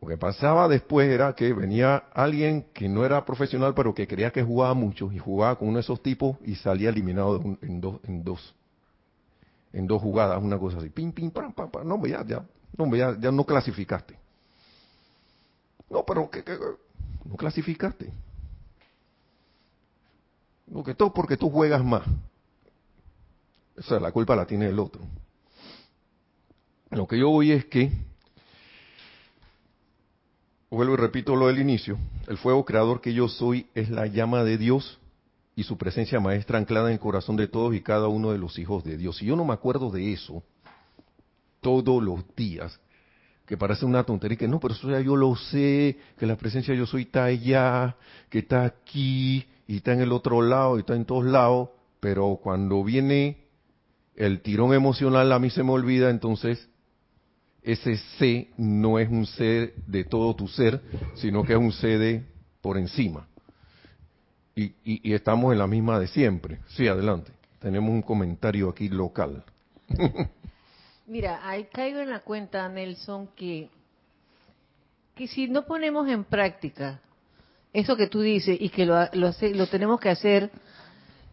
Lo 0.00 0.08
que 0.08 0.16
pasaba 0.16 0.68
después 0.68 1.08
era 1.08 1.34
que 1.34 1.52
venía 1.52 1.96
alguien 2.12 2.66
que 2.72 2.88
no 2.88 3.04
era 3.04 3.24
profesional, 3.24 3.74
pero 3.74 3.94
que 3.94 4.06
creía 4.06 4.30
que 4.30 4.42
jugaba 4.42 4.74
mucho, 4.74 5.10
y 5.12 5.18
jugaba 5.18 5.58
con 5.58 5.68
uno 5.68 5.78
de 5.78 5.82
esos 5.82 6.02
tipos 6.02 6.36
y 6.44 6.54
salía 6.54 6.90
eliminado 6.90 7.40
en 7.62 7.80
dos, 7.80 8.00
en 8.04 8.22
dos, 8.22 8.54
en 9.72 9.86
dos 9.86 10.00
jugadas, 10.00 10.42
una 10.42 10.58
cosa 10.58 10.78
así. 10.78 10.90
Pim, 10.90 11.12
pim, 11.12 11.30
pam, 11.30 11.52
pam, 11.52 11.70
pam. 11.70 11.86
No, 11.86 12.04
ya, 12.06 12.24
ya, 12.24 12.44
no, 12.76 12.94
ya, 12.94 13.18
ya 13.18 13.32
no 13.32 13.44
clasificaste. 13.44 14.16
No, 15.90 16.04
pero 16.04 16.30
que, 16.30 16.42
no 17.28 17.36
clasificaste. 17.36 18.12
No, 20.66 20.82
que 20.82 20.94
todo 20.94 21.12
porque 21.12 21.36
tú 21.36 21.50
juegas 21.50 21.84
más. 21.84 22.02
Esa 23.76 24.00
la 24.00 24.10
culpa 24.10 24.34
la 24.34 24.46
tiene 24.46 24.68
el 24.68 24.78
otro. 24.78 25.02
Lo 26.90 27.06
que 27.06 27.18
yo 27.18 27.28
voy 27.28 27.52
es 27.52 27.64
que, 27.66 27.92
vuelvo 30.70 30.94
y 30.94 30.96
repito 30.96 31.36
lo 31.36 31.48
del 31.48 31.58
inicio, 31.58 31.98
el 32.26 32.38
fuego 32.38 32.64
creador 32.64 33.00
que 33.00 33.12
yo 33.12 33.28
soy 33.28 33.66
es 33.74 33.90
la 33.90 34.06
llama 34.06 34.44
de 34.44 34.56
Dios 34.56 34.98
y 35.54 35.64
su 35.64 35.76
presencia 35.76 36.20
maestra 36.20 36.58
anclada 36.58 36.88
en 36.88 36.94
el 36.94 37.00
corazón 37.00 37.36
de 37.36 37.48
todos 37.48 37.74
y 37.74 37.82
cada 37.82 38.08
uno 38.08 38.30
de 38.30 38.38
los 38.38 38.58
hijos 38.58 38.84
de 38.84 38.96
Dios. 38.96 39.18
Si 39.18 39.26
yo 39.26 39.36
no 39.36 39.44
me 39.44 39.54
acuerdo 39.54 39.90
de 39.90 40.12
eso 40.12 40.42
todos 41.60 42.02
los 42.02 42.22
días, 42.36 42.78
que 43.46 43.56
parece 43.56 43.86
una 43.86 44.02
tontería, 44.04 44.36
que 44.36 44.48
no, 44.48 44.58
pero 44.58 44.74
eso 44.74 44.90
ya 44.90 45.00
yo 45.00 45.16
lo 45.16 45.36
sé, 45.36 45.96
que 46.18 46.26
la 46.26 46.36
presencia 46.36 46.74
yo 46.74 46.84
soy 46.84 47.02
está 47.02 47.24
allá, 47.24 47.96
que 48.28 48.40
está 48.40 48.64
aquí, 48.64 49.46
y 49.68 49.76
está 49.76 49.92
en 49.92 50.00
el 50.00 50.12
otro 50.12 50.42
lado, 50.42 50.76
y 50.76 50.80
está 50.80 50.96
en 50.96 51.04
todos 51.04 51.24
lados, 51.24 51.70
pero 52.00 52.38
cuando 52.42 52.82
viene 52.82 53.46
el 54.16 54.40
tirón 54.40 54.74
emocional 54.74 55.30
a 55.32 55.38
mí 55.38 55.50
se 55.50 55.62
me 55.62 55.70
olvida, 55.70 56.10
entonces 56.10 56.68
ese 57.62 57.96
C 58.18 58.50
no 58.56 58.98
es 58.98 59.08
un 59.08 59.26
C 59.26 59.74
de 59.86 60.04
todo 60.04 60.34
tu 60.34 60.48
ser, 60.48 60.80
sino 61.14 61.44
que 61.44 61.52
es 61.52 61.58
un 61.58 61.72
C 61.72 61.98
de 61.98 62.24
por 62.60 62.78
encima. 62.78 63.28
Y, 64.54 64.72
y, 64.84 65.12
estamos 65.12 65.52
en 65.52 65.58
la 65.58 65.66
misma 65.66 65.98
de 66.00 66.06
siempre. 66.06 66.60
Sí, 66.68 66.88
adelante. 66.88 67.30
Tenemos 67.58 67.90
un 67.90 68.00
comentario 68.00 68.70
aquí 68.70 68.88
local. 68.88 69.44
Mira, 71.08 71.48
ahí 71.48 71.68
caigo 71.72 72.00
en 72.00 72.10
la 72.10 72.18
cuenta, 72.20 72.68
Nelson, 72.68 73.28
que, 73.36 73.70
que 75.14 75.28
si 75.28 75.46
no 75.46 75.64
ponemos 75.64 76.08
en 76.08 76.24
práctica 76.24 77.00
eso 77.72 77.96
que 77.96 78.08
tú 78.08 78.22
dices 78.22 78.56
y 78.60 78.70
que 78.70 78.84
lo, 78.84 78.96
lo, 79.12 79.30
lo 79.54 79.66
tenemos 79.68 80.00
que 80.00 80.08
hacer 80.08 80.50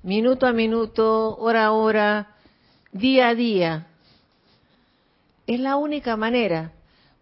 minuto 0.04 0.46
a 0.46 0.54
minuto, 0.54 1.36
hora 1.38 1.66
a 1.66 1.72
hora, 1.72 2.36
día 2.92 3.30
a 3.30 3.36
día, 3.36 3.88
es 5.48 5.60
la 5.60 5.78
única 5.78 6.16
manera. 6.18 6.72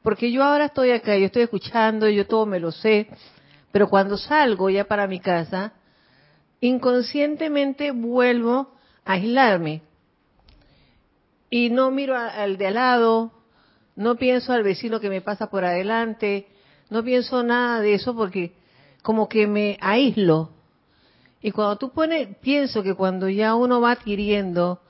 Porque 0.04 0.30
yo 0.30 0.44
ahora 0.44 0.66
estoy 0.66 0.92
acá, 0.92 1.18
yo 1.18 1.28
estoy 1.28 1.44
escuchando, 1.44 2.10
yo 2.10 2.28
todo 2.28 2.46
me 2.46 2.60
lo 2.60 2.74
sé, 2.74 3.08
pero 3.72 3.88
cuando 3.88 4.18
salgo 4.18 4.70
ya 4.70 4.84
para 4.84 5.08
mi 5.08 5.22
casa, 5.22 5.72
inconscientemente 6.60 7.92
vuelvo 7.92 8.74
a 9.06 9.14
aislarme. 9.14 9.84
Y 11.54 11.70
no 11.70 11.92
miro 11.92 12.18
al 12.18 12.58
de 12.58 12.68
al 12.68 12.76
lado, 12.76 13.34
no 13.98 14.16
pienso 14.16 14.54
al 14.54 14.64
vecino 14.64 15.02
que 15.02 15.10
me 15.10 15.20
pasa 15.20 15.50
por 15.50 15.66
adelante, 15.66 16.48
no 16.90 17.04
pienso 17.04 17.44
nada 17.44 17.82
de 17.82 17.94
eso 17.94 18.16
porque 18.16 18.54
como 19.02 19.28
que 19.28 19.48
me 19.48 19.78
aíslo. 19.82 20.52
Y 21.42 21.52
cuando 21.52 21.78
tú 21.78 21.92
pones, 21.92 22.38
pienso 22.38 22.84
que 22.84 22.96
cuando 22.96 23.28
ya 23.28 23.54
uno 23.54 23.82
va 23.82 23.92
adquiriendo 23.92 24.82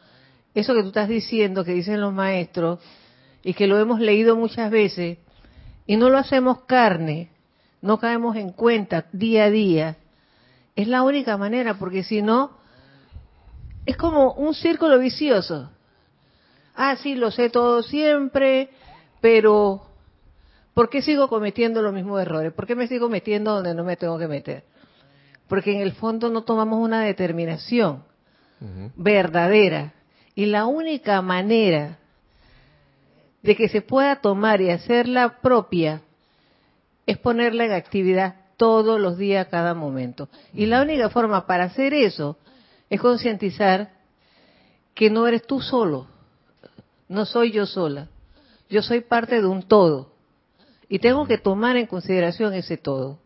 eso 0.54 0.76
que 0.76 0.84
tú 0.84 0.90
estás 0.90 1.10
diciendo, 1.10 1.64
que 1.64 1.74
dicen 1.74 2.00
los 2.00 2.14
maestros, 2.14 2.80
y 3.42 3.56
que 3.56 3.66
lo 3.66 3.80
hemos 3.80 4.00
leído 4.00 4.36
muchas 4.36 4.70
veces, 4.70 5.18
y 5.88 5.98
no 5.98 6.10
lo 6.10 6.20
hacemos 6.20 6.62
carne, 6.66 7.32
no 7.82 7.98
caemos 7.98 8.36
en 8.36 8.52
cuenta 8.52 9.06
día 9.14 9.46
a 9.46 9.50
día, 9.50 9.98
es 10.76 10.88
la 10.88 11.02
única 11.02 11.38
manera, 11.38 11.80
porque 11.80 12.04
si 12.04 12.22
no, 12.22 12.52
es 13.88 13.98
como 13.98 14.34
un 14.34 14.54
círculo 14.54 15.00
vicioso. 15.00 15.72
Ah, 16.76 16.96
sí, 16.96 17.16
lo 17.16 17.32
sé 17.32 17.50
todo 17.50 17.84
siempre, 17.84 18.70
pero 19.20 19.82
¿por 20.74 20.90
qué 20.90 21.02
sigo 21.02 21.28
cometiendo 21.28 21.82
los 21.82 21.94
mismos 21.94 22.22
errores? 22.22 22.54
¿Por 22.54 22.66
qué 22.66 22.76
me 22.76 22.88
sigo 22.88 23.10
metiendo 23.10 23.54
donde 23.54 23.74
no 23.74 23.84
me 23.84 23.98
tengo 23.98 24.18
que 24.18 24.28
meter? 24.28 24.64
Porque 25.48 25.74
en 25.74 25.82
el 25.82 25.94
fondo 25.94 26.30
no 26.30 26.44
tomamos 26.44 26.80
una 26.80 27.04
determinación 27.04 28.04
verdadera. 28.96 29.94
Y 30.36 30.46
la 30.46 30.66
única 30.66 31.22
manera 31.22 31.98
de 33.42 33.56
que 33.56 33.68
se 33.70 33.82
pueda 33.82 34.18
tomar 34.18 34.62
y 34.62 34.70
hacerla 34.70 35.40
propia 35.42 36.02
es 37.06 37.18
ponerla 37.18 37.66
en 37.66 37.72
actividad 37.72 38.36
todos 38.56 39.00
los 39.00 39.18
días, 39.18 39.48
cada 39.48 39.74
momento. 39.74 40.30
Y 40.54 40.68
la 40.68 40.82
única 40.82 41.10
forma 41.10 41.48
para 41.48 41.66
hacer 41.66 41.94
eso 41.94 42.38
es 42.90 43.02
concientizar 43.02 43.90
que 44.94 45.10
no 45.10 45.28
eres 45.28 45.46
tú 45.48 45.62
solo, 45.62 46.08
no 47.12 47.26
soy 47.26 47.52
yo 47.52 47.66
sola, 47.66 48.08
yo 48.70 48.82
soy 48.82 49.02
parte 49.02 49.42
de 49.42 49.46
un 49.46 49.64
todo. 49.64 50.14
Y 50.88 51.00
tengo 51.00 51.26
que 51.26 51.38
tomar 51.38 51.76
en 51.76 51.86
consideración 51.86 52.54
ese 52.54 52.78
todo, 52.78 53.20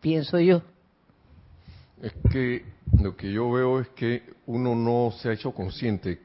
pienso 0.00 0.38
yo. 0.38 0.62
Es 2.00 2.12
que 2.30 2.64
lo 3.00 3.16
que 3.16 3.32
yo 3.32 3.50
veo 3.50 3.80
es 3.80 3.88
que 3.88 4.22
uno 4.46 4.76
no 4.76 5.12
se 5.18 5.28
ha 5.28 5.32
hecho 5.32 5.52
consciente, 5.52 6.20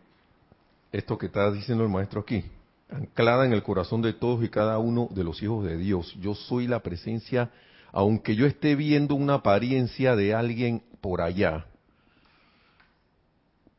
esto 0.91 1.17
que 1.17 1.25
está 1.25 1.51
diciendo 1.51 1.83
el 1.83 1.89
maestro 1.89 2.21
aquí, 2.21 2.43
anclada 2.89 3.45
en 3.45 3.53
el 3.53 3.63
corazón 3.63 4.03
de 4.03 4.13
todos 4.13 4.43
y 4.43 4.49
cada 4.49 4.77
uno 4.77 5.07
de 5.09 5.23
los 5.23 5.41
hijos 5.41 5.65
de 5.65 5.77
Dios. 5.77 6.15
Yo 6.19 6.35
soy 6.35 6.67
la 6.67 6.81
presencia, 6.81 7.49
aunque 7.91 8.35
yo 8.35 8.45
esté 8.45 8.75
viendo 8.75 9.15
una 9.15 9.35
apariencia 9.35 10.15
de 10.15 10.35
alguien 10.35 10.83
por 10.99 11.21
allá, 11.21 11.65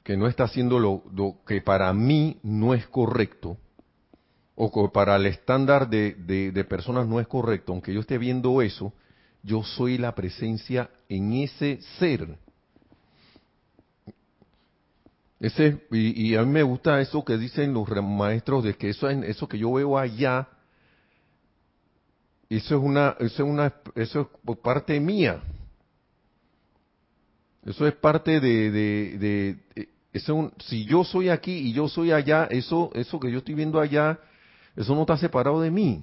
que 0.02 0.16
no 0.16 0.26
está 0.26 0.44
haciendo 0.44 0.78
lo, 0.78 1.02
que 1.46 1.60
para 1.60 1.92
mí 1.92 2.38
no 2.42 2.74
es 2.74 2.86
correcto, 2.86 3.58
o 4.54 4.70
que 4.70 4.92
para 4.92 5.16
el 5.16 5.26
estándar 5.26 5.88
de, 5.88 6.14
de 6.14 6.64
personas 6.64 7.06
no 7.06 7.20
es 7.20 7.26
correcto, 7.26 7.72
aunque 7.72 7.94
yo 7.94 8.00
esté 8.00 8.18
viendo 8.18 8.62
eso, 8.62 8.92
yo 9.42 9.62
soy 9.62 9.98
la 9.98 10.14
presencia 10.14 10.90
en 11.08 11.32
ese 11.32 11.80
ser 11.98 12.38
ese, 15.42 15.80
y, 15.90 16.36
a 16.36 16.42
mí 16.44 16.52
me 16.52 16.62
gusta 16.62 17.00
eso 17.00 17.24
que 17.24 17.36
dicen 17.36 17.74
los 17.74 17.88
maestros 18.00 18.62
de 18.62 18.74
que 18.74 18.90
eso, 18.90 19.10
eso 19.10 19.48
que 19.48 19.58
yo 19.58 19.72
veo 19.72 19.98
allá, 19.98 20.48
eso 22.48 22.76
es 22.76 22.80
una, 22.80 23.16
eso 23.18 23.42
es 23.42 23.50
una, 23.50 23.74
eso 23.96 24.30
es 24.46 24.56
parte 24.58 25.00
mía. 25.00 25.42
Eso 27.64 27.88
es 27.88 27.94
parte 27.94 28.38
de, 28.38 28.70
de, 28.70 29.18
de 29.74 29.88
si 30.58 30.84
yo 30.84 31.04
soy 31.04 31.28
aquí 31.28 31.52
y 31.52 31.72
yo 31.72 31.88
soy 31.88 32.12
allá, 32.12 32.46
eso, 32.50 32.90
eso 32.94 33.18
que 33.18 33.30
yo 33.30 33.38
estoy 33.38 33.54
viendo 33.54 33.80
allá, 33.80 34.18
eso 34.76 34.94
no 34.94 35.02
está 35.02 35.16
separado 35.16 35.60
de 35.60 35.70
mí. 35.70 36.02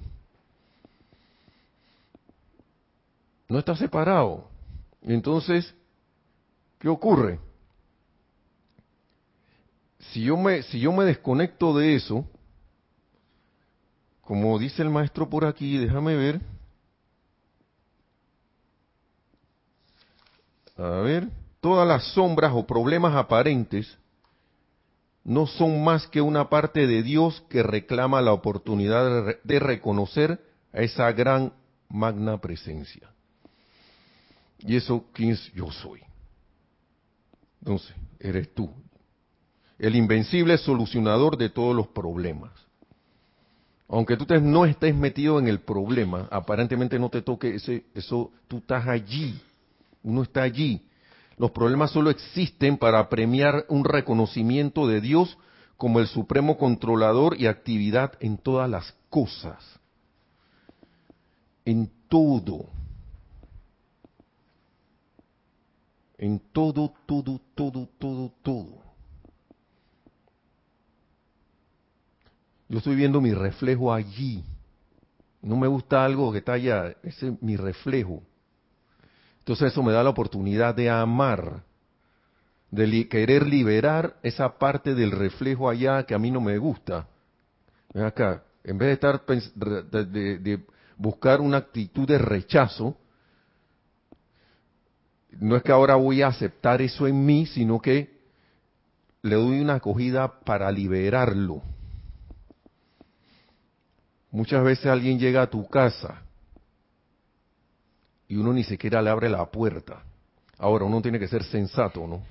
No 3.48 3.58
está 3.58 3.76
separado. 3.76 4.48
Entonces, 5.02 5.74
¿qué 6.78 6.88
ocurre? 6.88 7.38
si 10.12 10.22
yo 10.24 10.36
me, 10.36 10.62
si 10.64 10.80
yo 10.80 10.92
me 10.92 11.04
desconecto 11.04 11.76
de 11.76 11.94
eso, 11.94 12.24
como 14.22 14.58
dice 14.58 14.82
el 14.82 14.90
maestro 14.90 15.28
por 15.28 15.44
aquí, 15.44 15.78
déjame 15.78 16.16
ver. 16.16 16.40
A 20.76 21.00
ver, 21.02 21.28
todas 21.60 21.86
las 21.86 22.04
sombras 22.12 22.52
o 22.54 22.66
problemas 22.66 23.14
aparentes 23.14 23.98
no 25.22 25.46
son 25.46 25.84
más 25.84 26.06
que 26.06 26.20
una 26.20 26.48
parte 26.48 26.86
de 26.86 27.02
Dios 27.02 27.42
que 27.48 27.62
reclama 27.62 28.20
la 28.22 28.32
oportunidad 28.32 29.36
de 29.44 29.58
reconocer 29.58 30.40
a 30.72 30.80
esa 30.80 31.12
gran 31.12 31.52
magna 31.88 32.40
presencia. 32.40 33.10
Y 34.58 34.76
eso, 34.76 35.04
¿quién 35.12 35.30
es? 35.30 35.52
Yo 35.52 35.70
soy. 35.70 36.00
Entonces, 37.60 37.94
eres 38.18 38.54
tú 38.54 38.72
el 39.80 39.96
invencible 39.96 40.58
solucionador 40.58 41.38
de 41.38 41.48
todos 41.48 41.74
los 41.74 41.88
problemas. 41.88 42.52
Aunque 43.88 44.16
tú 44.16 44.26
no 44.42 44.66
estés 44.66 44.94
metido 44.94 45.38
en 45.40 45.48
el 45.48 45.60
problema, 45.60 46.28
aparentemente 46.30 46.98
no 46.98 47.08
te 47.08 47.22
toque 47.22 47.56
ese, 47.56 47.84
eso, 47.94 48.30
tú 48.46 48.58
estás 48.58 48.86
allí, 48.86 49.40
uno 50.02 50.22
está 50.22 50.42
allí. 50.42 50.86
Los 51.40 51.52
problemas 51.52 51.90
solo 51.92 52.10
existen 52.10 52.76
para 52.76 53.08
premiar 53.08 53.64
un 53.70 53.86
reconocimiento 53.86 54.86
de 54.86 55.00
Dios 55.00 55.38
como 55.78 55.98
el 55.98 56.06
supremo 56.06 56.58
controlador 56.58 57.40
y 57.40 57.46
actividad 57.46 58.12
en 58.20 58.36
todas 58.36 58.68
las 58.68 58.94
cosas. 59.08 59.64
En 61.64 61.90
todo. 62.10 62.66
En 66.18 66.40
todo, 66.52 66.92
todo, 67.06 67.40
todo, 67.54 67.88
todo, 67.98 68.32
todo. 68.42 68.82
Yo 72.68 72.76
estoy 72.76 72.96
viendo 72.96 73.22
mi 73.22 73.32
reflejo 73.32 73.94
allí. 73.94 74.44
No 75.40 75.56
me 75.56 75.68
gusta 75.68 76.04
algo 76.04 76.32
que 76.32 76.38
está 76.40 76.52
allá, 76.52 76.94
ese 77.02 77.28
es 77.28 77.42
mi 77.42 77.56
reflejo. 77.56 78.22
Entonces 79.40 79.72
eso 79.72 79.82
me 79.82 79.92
da 79.92 80.02
la 80.02 80.10
oportunidad 80.10 80.74
de 80.74 80.88
amar, 80.88 81.62
de 82.70 83.08
querer 83.08 83.46
liberar 83.46 84.16
esa 84.22 84.58
parte 84.58 84.94
del 84.94 85.10
reflejo 85.10 85.68
allá 85.68 86.04
que 86.04 86.14
a 86.14 86.18
mí 86.18 86.30
no 86.30 86.40
me 86.40 86.56
gusta. 86.58 87.08
Acá, 87.94 88.44
en 88.62 88.78
vez 88.78 88.88
de 88.88 88.92
estar 88.92 89.24
de 89.26 90.60
buscar 90.96 91.40
una 91.40 91.56
actitud 91.56 92.06
de 92.06 92.18
rechazo, 92.18 92.96
no 95.32 95.56
es 95.56 95.62
que 95.62 95.72
ahora 95.72 95.94
voy 95.94 96.22
a 96.22 96.28
aceptar 96.28 96.82
eso 96.82 97.06
en 97.06 97.24
mí, 97.24 97.46
sino 97.46 97.80
que 97.80 98.20
le 99.22 99.34
doy 99.34 99.60
una 99.60 99.76
acogida 99.76 100.40
para 100.40 100.70
liberarlo. 100.70 101.62
Muchas 104.30 104.62
veces 104.62 104.86
alguien 104.86 105.18
llega 105.18 105.42
a 105.42 105.50
tu 105.50 105.66
casa 105.66 106.22
y 108.30 108.36
uno 108.36 108.52
ni 108.52 108.62
siquiera 108.62 109.02
le 109.02 109.10
abre 109.10 109.28
la 109.28 109.44
puerta. 109.46 110.04
Ahora, 110.56 110.84
uno 110.84 111.02
tiene 111.02 111.18
que 111.18 111.26
ser 111.26 111.42
sensato, 111.42 112.06
¿no? 112.06 112.22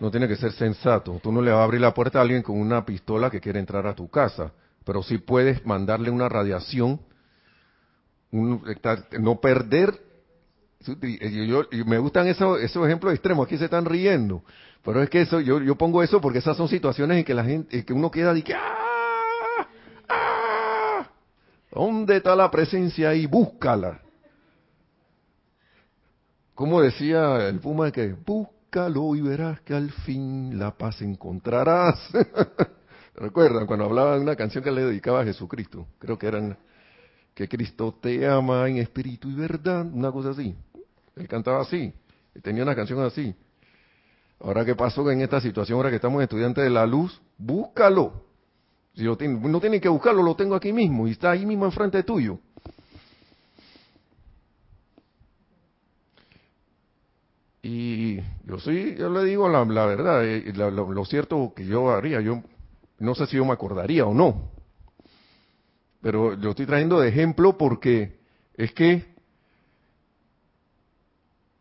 No 0.00 0.10
tiene 0.10 0.26
que 0.26 0.34
ser 0.34 0.52
sensato. 0.52 1.20
Tú 1.22 1.30
no 1.30 1.42
le 1.42 1.50
vas 1.50 1.60
a 1.60 1.64
abrir 1.64 1.82
la 1.82 1.92
puerta 1.92 2.18
a 2.18 2.22
alguien 2.22 2.42
con 2.42 2.58
una 2.58 2.86
pistola 2.86 3.28
que 3.28 3.38
quiere 3.38 3.60
entrar 3.60 3.86
a 3.86 3.94
tu 3.94 4.08
casa, 4.08 4.52
pero 4.82 5.02
sí 5.02 5.18
puedes 5.18 5.64
mandarle 5.66 6.10
una 6.10 6.30
radiación, 6.30 7.02
no 8.32 9.40
perder. 9.42 10.00
Me 11.84 11.98
gustan 11.98 12.26
esos, 12.28 12.58
esos 12.60 12.86
ejemplos 12.86 13.12
extremos. 13.12 13.46
Aquí 13.46 13.58
se 13.58 13.66
están 13.66 13.84
riendo, 13.84 14.42
pero 14.82 15.02
es 15.02 15.10
que 15.10 15.20
eso 15.20 15.38
yo, 15.38 15.76
pongo 15.76 16.02
eso 16.02 16.18
porque 16.18 16.38
esas 16.38 16.56
son 16.56 16.68
situaciones 16.68 17.18
en 17.18 17.24
que 17.24 17.34
la 17.34 17.44
gente, 17.44 17.84
que 17.84 17.92
uno 17.92 18.10
queda 18.10 18.32
de 18.32 18.42
que 18.42 18.54
¡ah! 18.54 19.68
¡ah! 20.08 21.06
¿Dónde 21.70 22.16
está 22.16 22.34
la 22.34 22.50
presencia 22.50 23.10
ahí? 23.10 23.26
Búscala. 23.26 24.00
Como 26.54 26.80
decía 26.80 27.48
el 27.48 27.58
Puma 27.58 27.90
que 27.90 28.12
búscalo 28.12 29.16
y 29.16 29.20
verás 29.20 29.60
que 29.62 29.74
al 29.74 29.90
fin 29.90 30.56
la 30.56 30.70
paz 30.70 31.02
encontrarás. 31.02 31.98
¿Recuerdan 33.16 33.66
cuando 33.66 33.86
hablaban 33.86 34.20
una 34.22 34.36
canción 34.36 34.62
que 34.62 34.70
le 34.70 34.84
dedicaba 34.84 35.22
a 35.22 35.24
Jesucristo? 35.24 35.86
Creo 35.98 36.16
que 36.16 36.28
eran 36.28 36.56
que 37.34 37.48
Cristo 37.48 37.98
te 38.00 38.26
ama 38.28 38.68
en 38.68 38.76
espíritu 38.76 39.28
y 39.30 39.34
verdad, 39.34 39.84
una 39.84 40.12
cosa 40.12 40.30
así. 40.30 40.54
Él 41.16 41.26
cantaba 41.26 41.60
así, 41.60 41.92
tenía 42.40 42.62
una 42.62 42.76
canción 42.76 43.00
así. 43.02 43.34
Ahora, 44.38 44.64
¿qué 44.64 44.76
pasó 44.76 45.08
en 45.10 45.22
esta 45.22 45.40
situación? 45.40 45.76
Ahora 45.76 45.90
que 45.90 45.96
estamos 45.96 46.22
estudiantes 46.22 46.62
de 46.62 46.70
la 46.70 46.86
luz, 46.86 47.20
búscalo. 47.36 48.24
Si 48.94 49.02
no 49.02 49.16
tienen 49.16 49.80
que 49.80 49.88
buscarlo, 49.88 50.22
lo 50.22 50.36
tengo 50.36 50.54
aquí 50.54 50.72
mismo 50.72 51.08
y 51.08 51.12
está 51.12 51.32
ahí 51.32 51.44
mismo 51.44 51.64
enfrente 51.64 52.04
tuyo. 52.04 52.38
Y 57.64 58.20
yo 58.44 58.60
sí, 58.60 58.94
yo 58.98 59.08
le 59.08 59.24
digo 59.24 59.48
la, 59.48 59.64
verdad, 59.86 60.22
eh, 60.22 60.52
lo, 60.52 61.04
cierto 61.06 61.54
que 61.56 61.64
yo 61.64 61.92
haría, 61.92 62.20
yo 62.20 62.42
no 62.98 63.14
sé 63.14 63.26
si 63.26 63.38
yo 63.38 63.44
me 63.46 63.54
acordaría 63.54 64.04
o 64.04 64.12
no, 64.12 64.50
pero 66.02 66.36
lo 66.36 66.50
estoy 66.50 66.66
trayendo 66.66 67.00
de 67.00 67.08
ejemplo 67.08 67.56
porque 67.56 68.18
es 68.52 68.70
que 68.74 69.06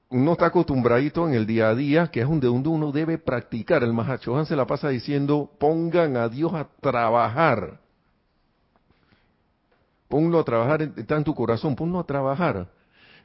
uno 0.10 0.34
está 0.34 0.48
acostumbradito 0.48 1.26
en 1.26 1.36
el 1.36 1.48
día 1.48 1.70
a 1.70 1.76
día, 1.76 2.08
que 2.08 2.20
es 2.20 2.28
donde 2.28 2.50
uno 2.50 2.92
debe 2.92 3.18
practicar. 3.18 3.82
El 3.82 3.94
Mahachohan 3.94 4.46
se 4.46 4.58
la 4.58 4.68
pasa 4.68 4.90
diciendo, 4.90 5.50
pongan 5.58 6.18
a 6.18 6.28
Dios 6.28 6.54
a 6.54 6.68
trabajar. 6.82 7.80
Ponlo 10.10 10.38
a 10.38 10.44
trabajar, 10.44 10.82
en 10.82 11.24
tu 11.24 11.34
corazón, 11.34 11.78
ponlo 11.78 11.98
a 11.98 12.04
trabajar. 12.04 12.68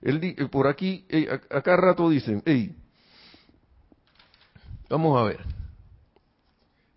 Eh, 0.03 0.47
por 0.51 0.67
aquí, 0.67 1.07
acá 1.51 1.77
rato 1.77 2.09
dicen, 2.09 2.43
hey, 2.47 2.75
vamos 4.89 5.19
a 5.19 5.25
ver, 5.25 5.41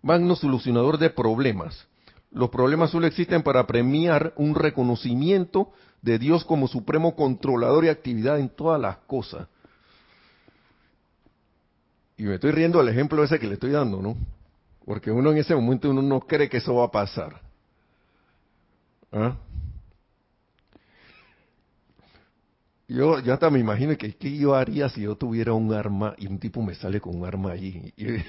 magno 0.02 0.36
solucionador 0.36 0.98
de 0.98 1.10
problemas. 1.10 1.86
Los 2.30 2.50
problemas 2.50 2.90
solo 2.90 3.06
existen 3.06 3.42
para 3.42 3.66
premiar 3.66 4.32
un 4.36 4.54
reconocimiento 4.54 5.72
de 6.00 6.18
Dios 6.18 6.44
como 6.44 6.66
supremo 6.66 7.14
controlador 7.14 7.84
y 7.84 7.88
actividad 7.88 8.38
en 8.38 8.48
todas 8.48 8.80
las 8.80 8.96
cosas. 8.98 9.48
Y 12.16 12.24
me 12.24 12.34
estoy 12.34 12.52
riendo 12.52 12.78
del 12.78 12.88
ejemplo 12.88 13.22
ese 13.22 13.38
que 13.38 13.46
le 13.46 13.54
estoy 13.54 13.70
dando, 13.70 14.00
¿no? 14.00 14.16
Porque 14.84 15.10
uno 15.10 15.30
en 15.30 15.38
ese 15.38 15.54
momento 15.54 15.90
uno 15.90 16.02
no 16.02 16.20
cree 16.20 16.48
que 16.48 16.58
eso 16.58 16.74
va 16.74 16.86
a 16.86 16.90
pasar. 16.90 17.40
¿Ah? 19.12 19.36
Yo, 22.92 23.20
yo 23.20 23.32
hasta 23.32 23.48
me 23.48 23.58
imagino 23.58 23.96
que 23.96 24.12
qué 24.16 24.36
yo 24.36 24.54
haría 24.54 24.90
si 24.90 25.00
yo 25.00 25.16
tuviera 25.16 25.54
un 25.54 25.72
arma 25.72 26.14
y 26.18 26.26
un 26.26 26.38
tipo 26.38 26.60
me 26.60 26.74
sale 26.74 27.00
con 27.00 27.16
un 27.16 27.26
arma 27.26 27.52
allí. 27.52 27.92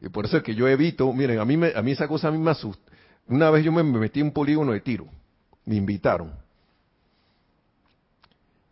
Y, 0.00 0.10
por 0.10 0.26
eso 0.26 0.36
es 0.36 0.44
que 0.44 0.54
yo 0.54 0.68
evito, 0.68 1.12
miren, 1.12 1.40
a 1.40 1.44
mí, 1.44 1.56
me, 1.56 1.72
a 1.74 1.82
mí 1.82 1.90
esa 1.90 2.06
cosa 2.06 2.28
a 2.28 2.30
mí 2.30 2.38
me 2.38 2.52
asusta. 2.52 2.92
Una 3.26 3.50
vez 3.50 3.64
yo 3.64 3.72
me 3.72 3.82
metí 3.82 4.20
en 4.20 4.26
un 4.26 4.32
polígono 4.32 4.70
de 4.70 4.80
tiro, 4.80 5.08
me 5.64 5.74
invitaron. 5.74 6.30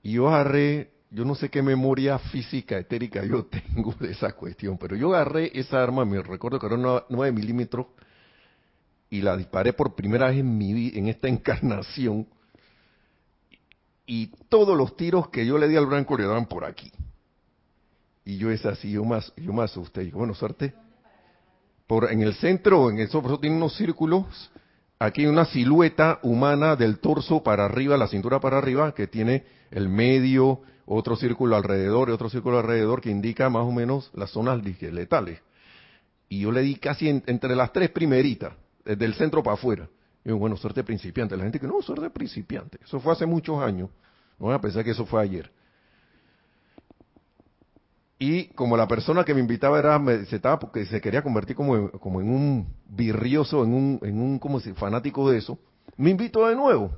Y 0.05 0.13
yo 0.13 0.29
agarré, 0.29 0.93
yo 1.11 1.25
no 1.25 1.35
sé 1.35 1.49
qué 1.49 1.63
memoria 1.63 2.17
física, 2.21 2.79
etérica 2.79 3.25
yo 3.25 3.45
tengo 3.75 3.93
de 3.99 4.13
esa 4.13 4.35
cuestión, 4.35 4.79
pero 4.79 4.95
yo 4.95 5.13
agarré 5.13 5.51
esa 5.53 5.83
arma, 5.83 6.05
me 6.05 6.23
recuerdo 6.23 6.61
que 6.61 6.67
era 6.67 6.77
una 6.77 7.03
9 7.09 7.33
milímetros, 7.33 7.87
y 9.11 9.21
la 9.21 9.37
disparé 9.37 9.73
por 9.73 9.97
primera 9.97 10.29
vez 10.29 10.39
en 10.39 10.57
mi 10.57 10.93
en 10.95 11.09
esta 11.09 11.27
encarnación 11.29 12.29
y 14.07 14.29
todos 14.49 14.77
los 14.77 14.97
tiros 14.97 15.29
que 15.29 15.45
yo 15.45 15.59
le 15.59 15.69
di 15.69 15.77
al 15.77 15.87
blanco 15.87 16.17
le 16.17 16.25
daban 16.25 16.47
por 16.47 16.65
aquí. 16.65 16.93
Y 18.25 18.39
yo 18.39 18.51
es 18.51 18.65
así, 18.65 18.93
yo 18.93 19.05
más, 19.05 19.33
yo 19.37 19.53
más 19.53 19.71
asusté. 19.71 20.05
Y 20.05 20.11
bueno, 20.11 20.35
suerte. 20.35 20.75
Por, 21.87 22.11
en 22.11 22.23
el 22.23 22.35
centro, 22.35 22.91
en 22.91 22.99
eso, 22.99 23.21
por 23.21 23.33
eso 23.33 23.41
tiene 23.41 23.57
unos 23.57 23.77
círculos. 23.77 24.51
Aquí 24.99 25.23
hay 25.23 25.27
una 25.27 25.45
silueta 25.45 26.21
humana 26.23 26.75
del 26.75 26.99
torso 26.99 27.43
para 27.43 27.65
arriba, 27.65 27.97
la 27.97 28.09
cintura 28.09 28.41
para 28.41 28.59
arriba, 28.59 28.95
que 28.95 29.07
tiene 29.07 29.45
el 29.71 29.89
medio, 29.89 30.61
otro 30.87 31.17
círculo 31.17 31.55
alrededor 31.57 32.09
y 32.09 32.13
otro 32.13 32.31
círculo 32.31 32.59
alrededor 32.59 33.01
que 33.01 33.11
indica 33.11 33.51
más 33.51 33.65
o 33.65 33.73
menos 33.73 34.11
las 34.15 34.31
zonas 34.31 34.61
letales. 34.81 35.41
Y 36.29 36.41
yo 36.41 36.51
le 36.51 36.63
di 36.63 36.77
casi 36.77 37.09
entre 37.09 37.55
las 37.55 37.73
tres 37.73 37.91
primeritas, 37.91 38.53
desde 38.85 39.05
el 39.05 39.15
centro 39.15 39.43
para 39.43 39.55
afuera. 39.55 39.89
Y 40.27 40.33
bueno, 40.33 40.57
suerte 40.57 40.83
principiante. 40.83 41.37
La 41.37 41.45
gente 41.45 41.61
que 41.61 41.69
no, 41.69 41.81
suerte 41.81 42.11
principiante. 42.11 42.81
Eso 42.85 42.99
fue 42.99 43.13
hace 43.13 43.25
muchos 43.25 43.63
años. 43.63 43.91
No 44.41 44.47
voy 44.47 44.57
a 44.57 44.61
pensar 44.61 44.83
que 44.83 44.91
eso 44.91 45.07
fue 45.07 45.23
ayer. 45.23 45.53
Y 48.19 48.49
como 48.49 48.77
la 48.77 48.89
persona 48.89 49.23
que 49.25 49.33
me 49.33 49.39
invitaba 49.39 49.79
era, 49.79 50.03
se 50.25 50.35
estaba 50.35 50.59
porque 50.59 50.85
se 50.85 51.01
quería 51.01 51.23
convertir 51.23 51.55
como, 51.55 51.93
como 51.93 52.21
en 52.21 52.29
un 52.29 52.67
virrioso, 52.89 53.63
en 53.63 53.73
un, 53.73 54.01
en 54.03 54.21
un 54.21 54.41
como 54.41 54.59
si 54.59 54.73
fanático 54.73 55.31
de 55.31 55.39
eso, 55.39 55.61
me 55.97 56.11
invitó 56.11 56.49
de 56.49 56.57
nuevo. 56.57 56.91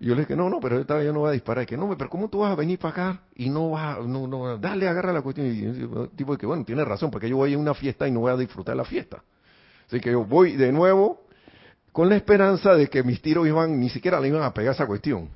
Y 0.00 0.06
yo 0.06 0.16
le 0.16 0.22
dije, 0.22 0.34
no, 0.34 0.50
no, 0.50 0.58
pero 0.58 0.80
esta 0.80 0.96
vez 0.96 1.06
yo 1.06 1.12
no 1.12 1.20
voy 1.20 1.28
a 1.28 1.32
disparar. 1.32 1.62
Y 1.62 1.66
que 1.68 1.76
no, 1.76 1.96
pero 1.96 2.10
¿cómo 2.10 2.28
tú 2.28 2.40
vas 2.40 2.50
a 2.50 2.56
venir 2.56 2.80
para 2.80 2.90
acá 2.90 3.22
y 3.36 3.48
no 3.50 3.70
vas 3.70 4.04
no, 4.04 4.26
no, 4.26 4.58
dale, 4.58 4.88
agarra 4.88 5.12
la 5.12 5.22
cuestión? 5.22 5.46
Y 5.46 5.62
el 5.62 6.10
tipo 6.16 6.36
que, 6.36 6.44
bueno, 6.44 6.64
tiene 6.64 6.84
razón, 6.84 7.08
porque 7.08 7.28
yo 7.28 7.36
voy 7.36 7.54
a 7.54 7.58
una 7.58 7.72
fiesta 7.72 8.08
y 8.08 8.10
no 8.10 8.18
voy 8.18 8.32
a 8.32 8.36
disfrutar 8.36 8.74
la 8.74 8.84
fiesta. 8.84 9.22
Así 9.86 10.00
que 10.00 10.10
yo 10.10 10.24
voy 10.24 10.56
de 10.56 10.72
nuevo 10.72 11.25
con 11.96 12.10
la 12.10 12.16
esperanza 12.16 12.74
de 12.74 12.88
que 12.88 13.02
mis 13.02 13.22
tiros 13.22 13.46
iban, 13.46 13.80
ni 13.80 13.88
siquiera 13.88 14.20
le 14.20 14.28
iban 14.28 14.42
a 14.42 14.52
pegar 14.52 14.74
esa 14.74 14.86
cuestión. 14.86 15.30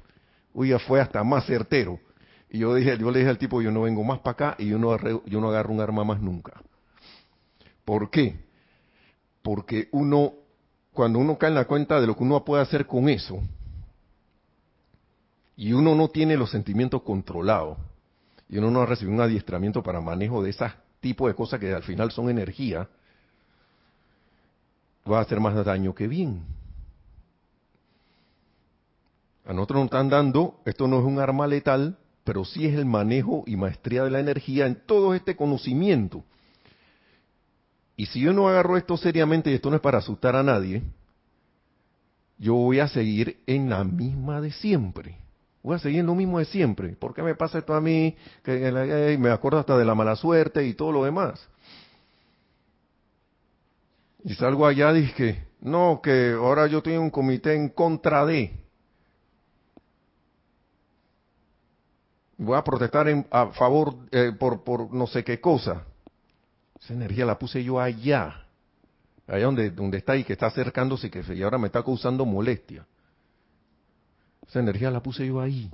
Uy, 0.52 0.74
fue 0.86 1.00
hasta 1.00 1.24
más 1.24 1.46
certero. 1.46 1.98
Y 2.50 2.58
yo 2.58 2.74
dije, 2.74 2.98
yo 2.98 3.10
le 3.10 3.20
dije 3.20 3.30
al 3.30 3.38
tipo, 3.38 3.62
yo 3.62 3.70
no 3.70 3.80
vengo 3.80 4.04
más 4.04 4.18
para 4.18 4.32
acá 4.32 4.56
y 4.58 4.68
yo 4.68 4.78
no, 4.78 4.94
yo 5.24 5.40
no 5.40 5.48
agarro 5.48 5.72
un 5.72 5.80
arma 5.80 6.04
más 6.04 6.20
nunca. 6.20 6.60
¿Por 7.82 8.10
qué? 8.10 8.40
Porque 9.40 9.88
uno, 9.92 10.34
cuando 10.92 11.18
uno 11.18 11.38
cae 11.38 11.48
en 11.48 11.54
la 11.54 11.64
cuenta 11.64 11.98
de 11.98 12.06
lo 12.06 12.14
que 12.14 12.24
uno 12.24 12.44
puede 12.44 12.62
hacer 12.62 12.84
con 12.84 13.08
eso, 13.08 13.40
y 15.56 15.72
uno 15.72 15.94
no 15.94 16.08
tiene 16.08 16.36
los 16.36 16.50
sentimientos 16.50 17.00
controlados, 17.00 17.78
y 18.50 18.58
uno 18.58 18.70
no 18.70 18.82
ha 18.82 18.86
recibido 18.86 19.14
un 19.14 19.22
adiestramiento 19.22 19.82
para 19.82 20.02
manejo 20.02 20.42
de 20.42 20.50
ese 20.50 20.66
tipo 21.00 21.26
de 21.26 21.32
cosas 21.32 21.58
que 21.58 21.72
al 21.72 21.84
final 21.84 22.10
son 22.10 22.28
energía, 22.28 22.86
va 25.10 25.18
a 25.18 25.22
hacer 25.22 25.40
más 25.40 25.64
daño 25.64 25.94
que 25.94 26.08
bien. 26.08 26.42
A 29.44 29.52
nosotros 29.52 29.80
nos 29.80 29.84
están 29.86 30.08
dando, 30.08 30.60
esto 30.64 30.86
no 30.86 31.00
es 31.00 31.04
un 31.04 31.18
arma 31.18 31.46
letal, 31.46 31.98
pero 32.24 32.44
sí 32.44 32.66
es 32.66 32.74
el 32.74 32.84
manejo 32.84 33.42
y 33.46 33.56
maestría 33.56 34.04
de 34.04 34.10
la 34.10 34.20
energía 34.20 34.66
en 34.66 34.76
todo 34.86 35.14
este 35.14 35.34
conocimiento. 35.34 36.22
Y 37.96 38.06
si 38.06 38.20
yo 38.20 38.32
no 38.32 38.48
agarro 38.48 38.76
esto 38.76 38.96
seriamente, 38.96 39.50
y 39.50 39.54
esto 39.54 39.68
no 39.68 39.76
es 39.76 39.82
para 39.82 39.98
asustar 39.98 40.36
a 40.36 40.42
nadie, 40.42 40.82
yo 42.38 42.54
voy 42.54 42.80
a 42.80 42.88
seguir 42.88 43.42
en 43.46 43.68
la 43.68 43.84
misma 43.84 44.40
de 44.40 44.52
siempre. 44.52 45.18
Voy 45.62 45.74
a 45.74 45.78
seguir 45.78 46.00
en 46.00 46.06
lo 46.06 46.14
mismo 46.14 46.38
de 46.38 46.46
siempre. 46.46 46.90
¿Por 46.94 47.12
qué 47.12 47.22
me 47.22 47.34
pasa 47.34 47.58
esto 47.58 47.74
a 47.74 47.80
mí? 47.80 48.16
Que 48.42 49.18
me 49.18 49.30
acuerdo 49.30 49.58
hasta 49.58 49.76
de 49.76 49.84
la 49.84 49.94
mala 49.94 50.16
suerte 50.16 50.64
y 50.64 50.72
todo 50.72 50.92
lo 50.92 51.04
demás. 51.04 51.49
Y 54.24 54.34
salgo 54.34 54.66
allá 54.66 54.92
dije, 54.92 55.46
no, 55.60 56.00
que 56.02 56.32
ahora 56.32 56.66
yo 56.66 56.82
tengo 56.82 57.00
un 57.00 57.10
comité 57.10 57.54
en 57.54 57.70
contra 57.70 58.24
de. 58.26 58.58
Voy 62.36 62.56
a 62.56 62.64
protestar 62.64 63.08
en, 63.08 63.26
a 63.30 63.48
favor 63.48 63.94
eh, 64.10 64.32
por, 64.38 64.64
por 64.64 64.92
no 64.92 65.06
sé 65.06 65.24
qué 65.24 65.40
cosa. 65.40 65.84
Esa 66.80 66.94
energía 66.94 67.26
la 67.26 67.38
puse 67.38 67.62
yo 67.62 67.78
allá. 67.78 68.46
Allá 69.26 69.44
donde, 69.44 69.70
donde 69.70 69.98
está 69.98 70.16
y 70.16 70.24
que 70.24 70.32
está 70.32 70.46
acercándose 70.46 71.06
y, 71.06 71.10
que, 71.10 71.22
y 71.34 71.42
ahora 71.42 71.58
me 71.58 71.66
está 71.66 71.82
causando 71.82 72.24
molestia. 72.24 72.86
Esa 74.48 74.60
energía 74.60 74.90
la 74.90 75.02
puse 75.02 75.26
yo 75.26 75.40
ahí. 75.40 75.70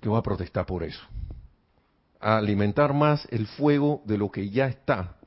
Que 0.00 0.08
voy 0.08 0.18
a 0.18 0.22
protestar 0.22 0.64
por 0.66 0.82
eso. 0.82 1.00
A 2.20 2.38
alimentar 2.38 2.94
más 2.94 3.26
el 3.30 3.46
fuego 3.46 4.02
de 4.06 4.18
lo 4.18 4.30
que 4.30 4.48
ya 4.50 4.66
está 4.66 5.17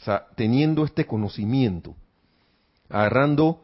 o 0.00 0.02
sea, 0.02 0.26
teniendo 0.34 0.84
este 0.84 1.06
conocimiento, 1.06 1.94
agarrando, 2.88 3.62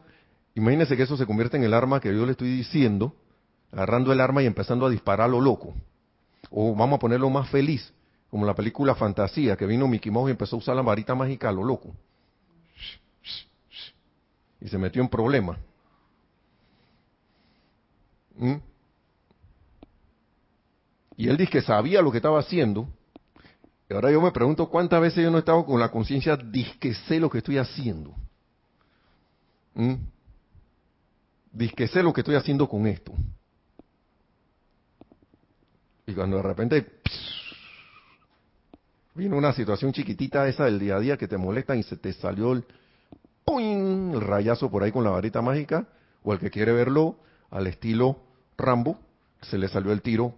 imagínense 0.53 0.95
que 0.95 1.03
eso 1.03 1.17
se 1.17 1.25
convierte 1.25 1.57
en 1.57 1.63
el 1.63 1.73
arma 1.73 1.99
que 1.99 2.15
yo 2.15 2.25
le 2.25 2.33
estoy 2.33 2.55
diciendo, 2.55 3.15
agarrando 3.71 4.13
el 4.13 4.21
arma 4.21 4.43
y 4.43 4.45
empezando 4.45 4.85
a 4.85 4.89
disparar 4.89 5.29
lo 5.29 5.41
loco. 5.41 5.73
O 6.51 6.75
vamos 6.75 6.97
a 6.97 6.99
ponerlo 6.99 7.29
más 7.31 7.49
feliz, 7.49 7.91
como 8.29 8.45
la 8.45 8.53
película 8.53 8.93
Fantasía, 8.93 9.57
que 9.57 9.65
vino 9.65 9.87
Mickey 9.87 10.11
Mouse 10.11 10.29
y 10.29 10.31
empezó 10.31 10.57
a 10.57 10.59
usar 10.59 10.75
la 10.75 10.83
varita 10.83 11.15
mágica 11.15 11.49
a 11.49 11.51
lo 11.51 11.63
loco. 11.63 11.93
Y 14.61 14.67
se 14.67 14.77
metió 14.77 15.01
en 15.01 15.09
problemas. 15.09 15.57
¿Mm? 18.35 18.55
Y 21.17 21.29
él 21.29 21.37
dice 21.37 21.51
que 21.51 21.61
sabía 21.61 22.03
lo 22.03 22.11
que 22.11 22.17
estaba 22.17 22.39
haciendo. 22.39 22.87
Y 23.89 23.93
ahora 23.93 24.11
yo 24.11 24.21
me 24.21 24.31
pregunto 24.31 24.67
cuántas 24.69 25.01
veces 25.01 25.23
yo 25.23 25.31
no 25.31 25.37
he 25.37 25.39
estado 25.39 25.65
con 25.65 25.79
la 25.79 25.89
conciencia, 25.89 26.35
dice 26.35 26.73
que 26.79 26.93
sé 26.93 27.19
lo 27.19 27.29
que 27.29 27.37
estoy 27.37 27.57
haciendo. 27.57 28.13
¿Mm? 29.73 29.95
Sé 31.91 32.03
lo 32.03 32.13
que 32.13 32.21
estoy 32.21 32.35
haciendo 32.35 32.67
con 32.67 32.85
esto. 32.85 33.13
Y 36.05 36.13
cuando 36.13 36.37
de 36.37 36.43
repente 36.43 36.91
vino 39.15 39.35
una 39.35 39.53
situación 39.53 39.91
chiquitita 39.91 40.47
esa 40.47 40.65
del 40.65 40.79
día 40.79 40.97
a 40.97 40.99
día 40.99 41.17
que 41.17 41.27
te 41.27 41.37
molesta 41.37 41.75
y 41.75 41.83
se 41.83 41.97
te 41.97 42.13
salió 42.13 42.53
el, 42.53 42.65
el 43.59 44.21
rayazo 44.21 44.69
por 44.69 44.83
ahí 44.83 44.91
con 44.91 45.03
la 45.03 45.09
varita 45.09 45.41
mágica, 45.41 45.87
o 46.23 46.33
el 46.33 46.39
que 46.39 46.51
quiere 46.51 46.71
verlo 46.71 47.17
al 47.49 47.67
estilo 47.67 48.19
Rambo, 48.57 48.99
se 49.41 49.57
le 49.57 49.67
salió 49.67 49.91
el 49.91 50.01
tiro 50.01 50.35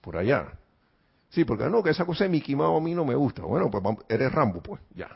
por 0.00 0.16
allá. 0.16 0.52
Sí, 1.30 1.44
porque 1.44 1.68
no, 1.68 1.82
que 1.82 1.90
esa 1.90 2.04
cosa 2.04 2.24
de 2.24 2.30
Mickey 2.30 2.54
Mouse 2.54 2.80
a 2.80 2.84
mí 2.84 2.94
no 2.94 3.04
me 3.04 3.14
gusta. 3.14 3.42
Bueno, 3.42 3.70
pues 3.70 3.82
eres 4.08 4.32
Rambo, 4.32 4.62
pues, 4.62 4.80
ya. 4.94 5.08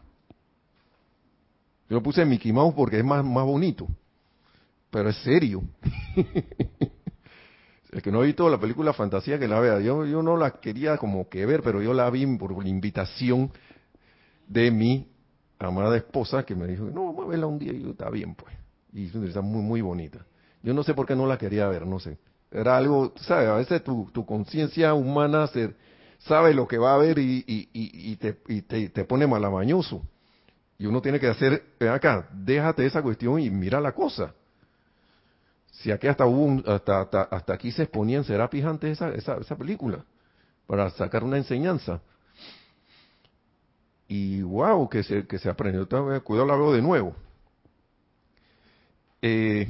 Yo 1.88 2.02
puse 2.02 2.24
Mickey 2.24 2.52
Mouse 2.52 2.74
porque 2.74 2.98
es 2.98 3.04
más, 3.04 3.24
más 3.24 3.44
bonito, 3.44 3.88
pero 4.90 5.08
es 5.08 5.16
serio. 5.16 5.62
El 7.90 8.02
que 8.02 8.12
no 8.12 8.20
ha 8.20 8.24
visto 8.24 8.48
la 8.48 8.58
película 8.58 8.92
Fantasía, 8.92 9.38
que 9.38 9.48
la 9.48 9.58
vea. 9.58 9.80
Yo, 9.80 10.06
yo 10.06 10.22
no 10.22 10.36
la 10.36 10.52
quería 10.52 10.96
como 10.96 11.28
que 11.28 11.44
ver, 11.44 11.62
pero 11.62 11.82
yo 11.82 11.92
la 11.92 12.08
vi 12.08 12.24
por 12.36 12.62
la 12.62 12.68
invitación 12.68 13.50
de 14.46 14.70
mi 14.70 15.08
amada 15.58 15.96
esposa, 15.96 16.44
que 16.44 16.54
me 16.54 16.68
dijo, 16.68 16.84
no, 16.84 17.06
vamos 17.06 17.26
a 17.26 17.28
verla 17.28 17.46
un 17.46 17.58
día. 17.58 17.72
Y 17.72 17.82
yo, 17.82 17.90
está 17.90 18.08
bien, 18.08 18.36
pues. 18.36 18.54
Y 18.92 19.06
está 19.06 19.40
muy, 19.40 19.62
muy 19.62 19.80
bonita. 19.80 20.24
Yo 20.62 20.72
no 20.72 20.84
sé 20.84 20.94
por 20.94 21.06
qué 21.06 21.16
no 21.16 21.26
la 21.26 21.38
quería 21.38 21.66
ver, 21.66 21.86
no 21.86 21.98
sé. 21.98 22.18
Era 22.52 22.76
algo, 22.76 23.12
¿sabes? 23.16 23.48
A 23.48 23.54
veces 23.54 23.82
tu, 23.82 24.08
tu 24.12 24.24
conciencia 24.24 24.94
humana 24.94 25.48
se, 25.48 25.74
sabe 26.20 26.54
lo 26.54 26.66
que 26.66 26.78
va 26.78 26.94
a 26.94 26.98
ver 26.98 27.18
y, 27.18 27.44
y, 27.46 28.16
te, 28.16 29.04
pone 29.04 29.26
malamañoso. 29.26 30.02
Y 30.78 30.86
uno 30.86 31.02
tiene 31.02 31.20
que 31.20 31.28
hacer, 31.28 31.62
ven 31.78 31.90
acá, 31.90 32.28
déjate 32.32 32.86
esa 32.86 33.02
cuestión 33.02 33.38
y 33.40 33.50
mira 33.50 33.80
la 33.80 33.92
cosa. 33.92 34.34
Si 35.70 35.90
aquí 35.90 36.08
hasta 36.08 36.26
hubo 36.26 36.62
hasta, 36.70 37.02
hasta, 37.02 37.52
aquí 37.52 37.70
se 37.70 37.84
exponían 37.84 38.24
Serapis 38.24 38.64
antes 38.64 38.92
esa, 38.92 39.10
esa, 39.10 39.36
esa 39.36 39.56
película, 39.56 40.04
para 40.66 40.90
sacar 40.90 41.24
una 41.24 41.36
enseñanza. 41.36 42.00
Y 44.08 44.42
wow, 44.42 44.88
que 44.88 45.02
se, 45.02 45.26
que 45.26 45.38
se 45.38 45.48
aprendió. 45.48 45.86
Cuidado, 46.24 46.46
la 46.46 46.56
veo 46.56 46.72
de 46.72 46.82
nuevo. 46.82 47.14
Eh, 49.22 49.68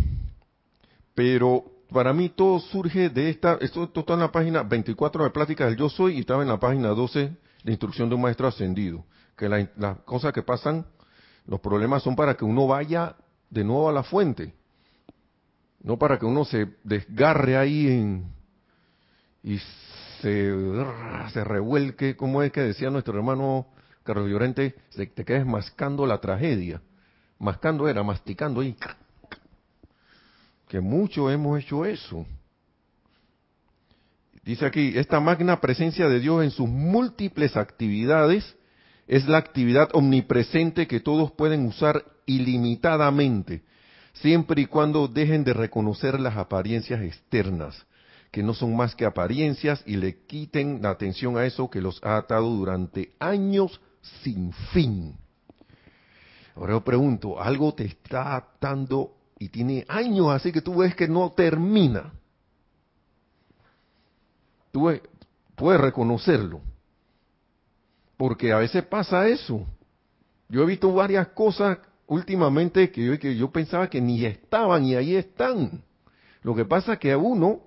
pero 1.14 1.64
para 1.92 2.12
mí 2.12 2.28
todo 2.28 2.60
surge 2.60 3.10
de 3.10 3.30
esta, 3.30 3.58
esto, 3.60 3.90
está 3.94 4.14
en 4.14 4.20
la 4.20 4.32
página 4.32 4.62
24 4.62 5.24
de 5.24 5.30
Pláticas 5.30 5.68
del 5.68 5.76
Yo 5.76 5.88
Soy 5.88 6.16
y 6.16 6.20
estaba 6.20 6.42
en 6.42 6.48
la 6.48 6.58
página 6.58 6.88
12 6.88 7.32
de 7.64 7.70
Instrucción 7.70 8.08
de 8.08 8.14
un 8.14 8.22
Maestro 8.22 8.48
Ascendido. 8.48 9.04
Que 9.36 9.48
las 9.48 9.98
cosas 10.04 10.32
que 10.32 10.42
pasan, 10.42 10.86
los 11.46 11.60
problemas 11.60 12.02
son 12.02 12.14
para 12.16 12.34
que 12.34 12.44
uno 12.44 12.66
vaya 12.66 13.16
de 13.48 13.64
nuevo 13.64 13.88
a 13.88 13.92
la 13.92 14.02
fuente 14.02 14.54
no 15.82 15.98
para 15.98 16.18
que 16.18 16.26
uno 16.26 16.44
se 16.44 16.68
desgarre 16.84 17.56
ahí 17.56 17.88
en, 17.88 18.32
y 19.42 19.58
se, 20.20 20.52
se 21.32 21.44
revuelque, 21.44 22.16
como 22.16 22.42
es 22.42 22.52
que 22.52 22.60
decía 22.60 22.90
nuestro 22.90 23.16
hermano 23.16 23.66
Carlos 24.02 24.28
Llorente, 24.28 24.74
te 24.94 25.24
quedes 25.24 25.46
mascando 25.46 26.06
la 26.06 26.18
tragedia. 26.18 26.82
Mascando 27.38 27.88
era, 27.88 28.02
masticando 28.02 28.60
ahí. 28.60 28.76
Que 30.70 30.80
mucho 30.80 31.28
hemos 31.30 31.58
hecho 31.58 31.84
eso. 31.84 32.24
Dice 34.44 34.64
aquí, 34.64 34.92
esta 34.96 35.18
magna 35.18 35.60
presencia 35.60 36.08
de 36.08 36.20
Dios 36.20 36.44
en 36.44 36.52
sus 36.52 36.68
múltiples 36.68 37.56
actividades 37.56 38.56
es 39.08 39.26
la 39.26 39.38
actividad 39.38 39.90
omnipresente 39.92 40.86
que 40.86 41.00
todos 41.00 41.32
pueden 41.32 41.66
usar 41.66 42.04
ilimitadamente 42.24 43.64
siempre 44.12 44.62
y 44.62 44.66
cuando 44.66 45.08
dejen 45.08 45.42
de 45.42 45.54
reconocer 45.54 46.20
las 46.20 46.36
apariencias 46.36 47.02
externas, 47.02 47.84
que 48.30 48.44
no 48.44 48.54
son 48.54 48.76
más 48.76 48.94
que 48.94 49.04
apariencias, 49.04 49.82
y 49.86 49.96
le 49.96 50.24
quiten 50.24 50.82
la 50.82 50.90
atención 50.90 51.36
a 51.36 51.46
eso 51.46 51.68
que 51.68 51.80
los 51.80 52.00
ha 52.04 52.16
atado 52.16 52.48
durante 52.48 53.12
años 53.18 53.80
sin 54.22 54.52
fin. 54.72 55.16
Ahora 56.54 56.74
yo 56.74 56.84
pregunto, 56.84 57.40
algo 57.40 57.74
te 57.74 57.86
está 57.86 58.36
atando 58.36 59.16
y 59.40 59.48
tiene 59.48 59.86
años 59.88 60.28
así 60.30 60.52
que 60.52 60.60
tú 60.60 60.76
ves 60.76 60.94
que 60.94 61.08
no 61.08 61.32
termina. 61.32 62.12
Tú 64.70 64.92
puedes 65.56 65.80
reconocerlo. 65.80 66.60
Porque 68.18 68.52
a 68.52 68.58
veces 68.58 68.84
pasa 68.84 69.26
eso. 69.28 69.66
Yo 70.50 70.62
he 70.62 70.66
visto 70.66 70.92
varias 70.92 71.28
cosas 71.28 71.78
últimamente 72.06 72.90
que 72.90 73.02
yo, 73.02 73.18
que 73.18 73.34
yo 73.34 73.50
pensaba 73.50 73.88
que 73.88 73.98
ni 73.98 74.22
estaban 74.26 74.84
y 74.84 74.94
ahí 74.94 75.16
están. 75.16 75.82
Lo 76.42 76.54
que 76.54 76.66
pasa 76.66 76.92
es 76.92 76.98
que 76.98 77.16
uno 77.16 77.62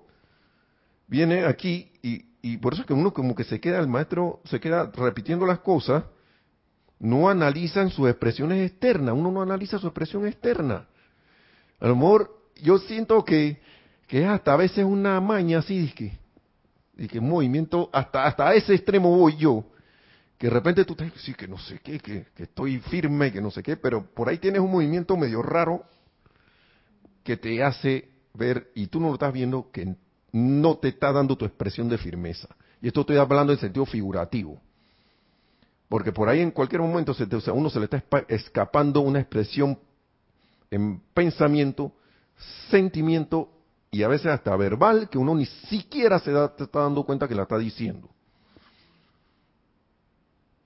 viene 1.08 1.44
aquí 1.44 1.90
y, 2.02 2.24
y 2.40 2.56
por 2.58 2.74
eso 2.74 2.82
es 2.82 2.86
que 2.86 2.94
uno 2.94 3.12
como 3.12 3.34
que 3.34 3.42
se 3.42 3.60
queda, 3.60 3.80
el 3.80 3.88
maestro 3.88 4.40
se 4.44 4.60
queda 4.60 4.92
repitiendo 4.94 5.44
las 5.44 5.58
cosas, 5.58 6.04
no 7.00 7.28
analizan 7.28 7.90
sus 7.90 8.08
expresiones 8.08 8.70
externas, 8.70 9.12
uno 9.12 9.32
no 9.32 9.42
analiza 9.42 9.78
su 9.78 9.88
expresión 9.88 10.24
externa. 10.24 10.86
A 11.84 11.88
lo 11.88 12.30
yo 12.62 12.78
siento 12.78 13.22
que, 13.26 13.60
que 14.06 14.24
hasta 14.24 14.54
a 14.54 14.56
veces 14.56 14.86
una 14.86 15.20
maña 15.20 15.58
así, 15.58 15.92
que, 15.94 16.16
y 16.96 17.06
que 17.06 17.20
movimiento, 17.20 17.90
hasta, 17.92 18.24
hasta 18.24 18.54
ese 18.54 18.74
extremo 18.74 19.14
voy 19.14 19.36
yo, 19.36 19.66
que 20.38 20.46
de 20.46 20.54
repente 20.54 20.86
tú 20.86 20.94
te 20.94 21.04
dices, 21.04 21.36
que 21.36 21.46
no 21.46 21.58
sé 21.58 21.80
qué, 21.80 21.98
que, 22.00 22.24
estoy 22.38 22.78
firme, 22.78 23.30
que 23.30 23.42
no 23.42 23.50
sé 23.50 23.62
qué, 23.62 23.76
pero 23.76 24.02
por 24.02 24.30
ahí 24.30 24.38
tienes 24.38 24.62
un 24.62 24.72
movimiento 24.72 25.14
medio 25.18 25.42
raro 25.42 25.84
que 27.22 27.36
te 27.36 27.62
hace 27.62 28.08
ver, 28.32 28.70
y 28.74 28.86
tú 28.86 28.98
no 28.98 29.08
lo 29.08 29.14
estás 29.14 29.34
viendo, 29.34 29.70
que 29.70 29.94
no 30.32 30.78
te 30.78 30.88
está 30.88 31.12
dando 31.12 31.36
tu 31.36 31.44
expresión 31.44 31.90
de 31.90 31.98
firmeza. 31.98 32.48
Y 32.80 32.88
esto 32.88 33.02
estoy 33.02 33.18
hablando 33.18 33.52
en 33.52 33.58
sentido 33.58 33.84
figurativo. 33.84 34.58
Porque 35.90 36.12
por 36.12 36.30
ahí 36.30 36.40
en 36.40 36.50
cualquier 36.50 36.80
momento 36.80 37.12
se 37.12 37.26
te, 37.26 37.36
o 37.36 37.54
uno 37.54 37.68
se 37.68 37.78
le 37.78 37.84
está 37.84 38.02
escapando 38.28 39.00
una 39.00 39.20
expresión 39.20 39.78
en 40.74 41.00
pensamiento, 41.14 41.92
sentimiento 42.68 43.48
y 43.92 44.02
a 44.02 44.08
veces 44.08 44.26
hasta 44.26 44.56
verbal 44.56 45.08
que 45.08 45.18
uno 45.18 45.34
ni 45.36 45.46
siquiera 45.46 46.18
se 46.18 46.32
da, 46.32 46.52
está 46.58 46.80
dando 46.80 47.04
cuenta 47.04 47.28
que 47.28 47.34
la 47.34 47.42
está 47.42 47.58
diciendo. 47.58 48.10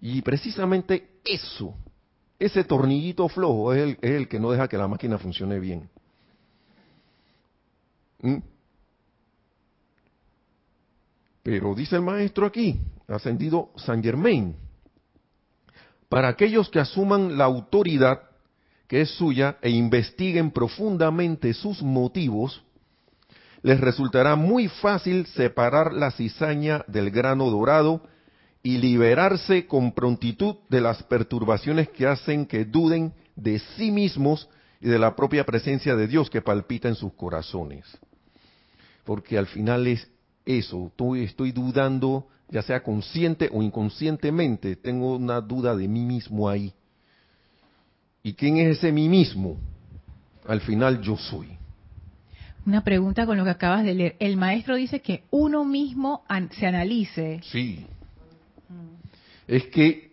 Y 0.00 0.22
precisamente 0.22 1.20
eso, 1.24 1.74
ese 2.38 2.64
tornillito 2.64 3.28
flojo 3.28 3.74
es 3.74 3.82
el, 3.82 3.98
es 4.00 4.10
el 4.12 4.28
que 4.28 4.40
no 4.40 4.50
deja 4.50 4.66
que 4.66 4.78
la 4.78 4.88
máquina 4.88 5.18
funcione 5.18 5.58
bien. 5.58 5.90
¿Mm? 8.22 8.38
Pero 11.42 11.74
dice 11.74 11.96
el 11.96 12.02
maestro 12.02 12.46
aquí, 12.46 12.80
ascendido 13.08 13.72
San 13.76 14.02
Germain, 14.02 14.56
para 16.08 16.28
aquellos 16.28 16.70
que 16.70 16.80
asuman 16.80 17.36
la 17.36 17.44
autoridad 17.44 18.27
que 18.88 19.02
es 19.02 19.10
suya 19.10 19.58
e 19.60 19.70
investiguen 19.70 20.50
profundamente 20.50 21.52
sus 21.52 21.82
motivos, 21.82 22.64
les 23.62 23.78
resultará 23.80 24.34
muy 24.34 24.68
fácil 24.68 25.26
separar 25.26 25.92
la 25.92 26.10
cizaña 26.10 26.84
del 26.88 27.10
grano 27.10 27.50
dorado 27.50 28.02
y 28.62 28.78
liberarse 28.78 29.66
con 29.66 29.92
prontitud 29.92 30.56
de 30.68 30.80
las 30.80 31.02
perturbaciones 31.02 31.90
que 31.90 32.06
hacen 32.06 32.46
que 32.46 32.64
duden 32.64 33.12
de 33.36 33.58
sí 33.76 33.90
mismos 33.90 34.48
y 34.80 34.88
de 34.88 34.98
la 34.98 35.14
propia 35.14 35.44
presencia 35.44 35.94
de 35.94 36.06
Dios 36.06 36.30
que 36.30 36.40
palpita 36.40 36.88
en 36.88 36.94
sus 36.94 37.12
corazones. 37.12 37.84
Porque 39.04 39.38
al 39.38 39.46
final 39.46 39.86
es 39.86 40.08
eso, 40.44 40.90
estoy 41.16 41.52
dudando, 41.52 42.26
ya 42.48 42.62
sea 42.62 42.82
consciente 42.82 43.50
o 43.52 43.62
inconscientemente, 43.62 44.76
tengo 44.76 45.16
una 45.16 45.40
duda 45.40 45.76
de 45.76 45.88
mí 45.88 46.04
mismo 46.04 46.48
ahí. 46.48 46.72
¿Y 48.28 48.34
quién 48.34 48.58
es 48.58 48.78
ese 48.78 48.92
mí 48.92 49.08
mismo? 49.08 49.56
Al 50.46 50.60
final 50.60 51.00
yo 51.00 51.16
soy. 51.16 51.48
Una 52.66 52.84
pregunta 52.84 53.26
con 53.26 53.38
lo 53.38 53.44
que 53.44 53.50
acabas 53.50 53.84
de 53.84 53.94
leer. 53.94 54.16
El 54.18 54.36
maestro 54.36 54.76
dice 54.76 55.00
que 55.00 55.24
uno 55.30 55.64
mismo 55.64 56.24
se 56.52 56.66
analice. 56.66 57.40
Sí 57.44 57.86
es 59.48 59.64
que 59.68 60.12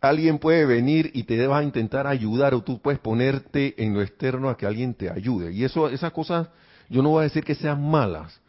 alguien 0.00 0.38
puede 0.38 0.64
venir 0.64 1.10
y 1.12 1.24
te 1.24 1.44
va 1.48 1.58
a 1.58 1.64
intentar 1.64 2.06
ayudar 2.06 2.54
o 2.54 2.62
tú 2.62 2.80
puedes 2.80 3.00
ponerte 3.00 3.74
en 3.82 3.92
lo 3.92 4.00
externo 4.00 4.48
a 4.48 4.56
que 4.56 4.64
alguien 4.64 4.94
te 4.94 5.10
ayude. 5.10 5.52
Y 5.52 5.64
eso, 5.64 5.88
esas 5.88 6.12
cosas, 6.12 6.48
yo 6.88 7.02
no 7.02 7.10
voy 7.10 7.22
a 7.22 7.24
decir 7.24 7.44
que 7.44 7.56
sean 7.56 7.82
malas. 7.90 8.40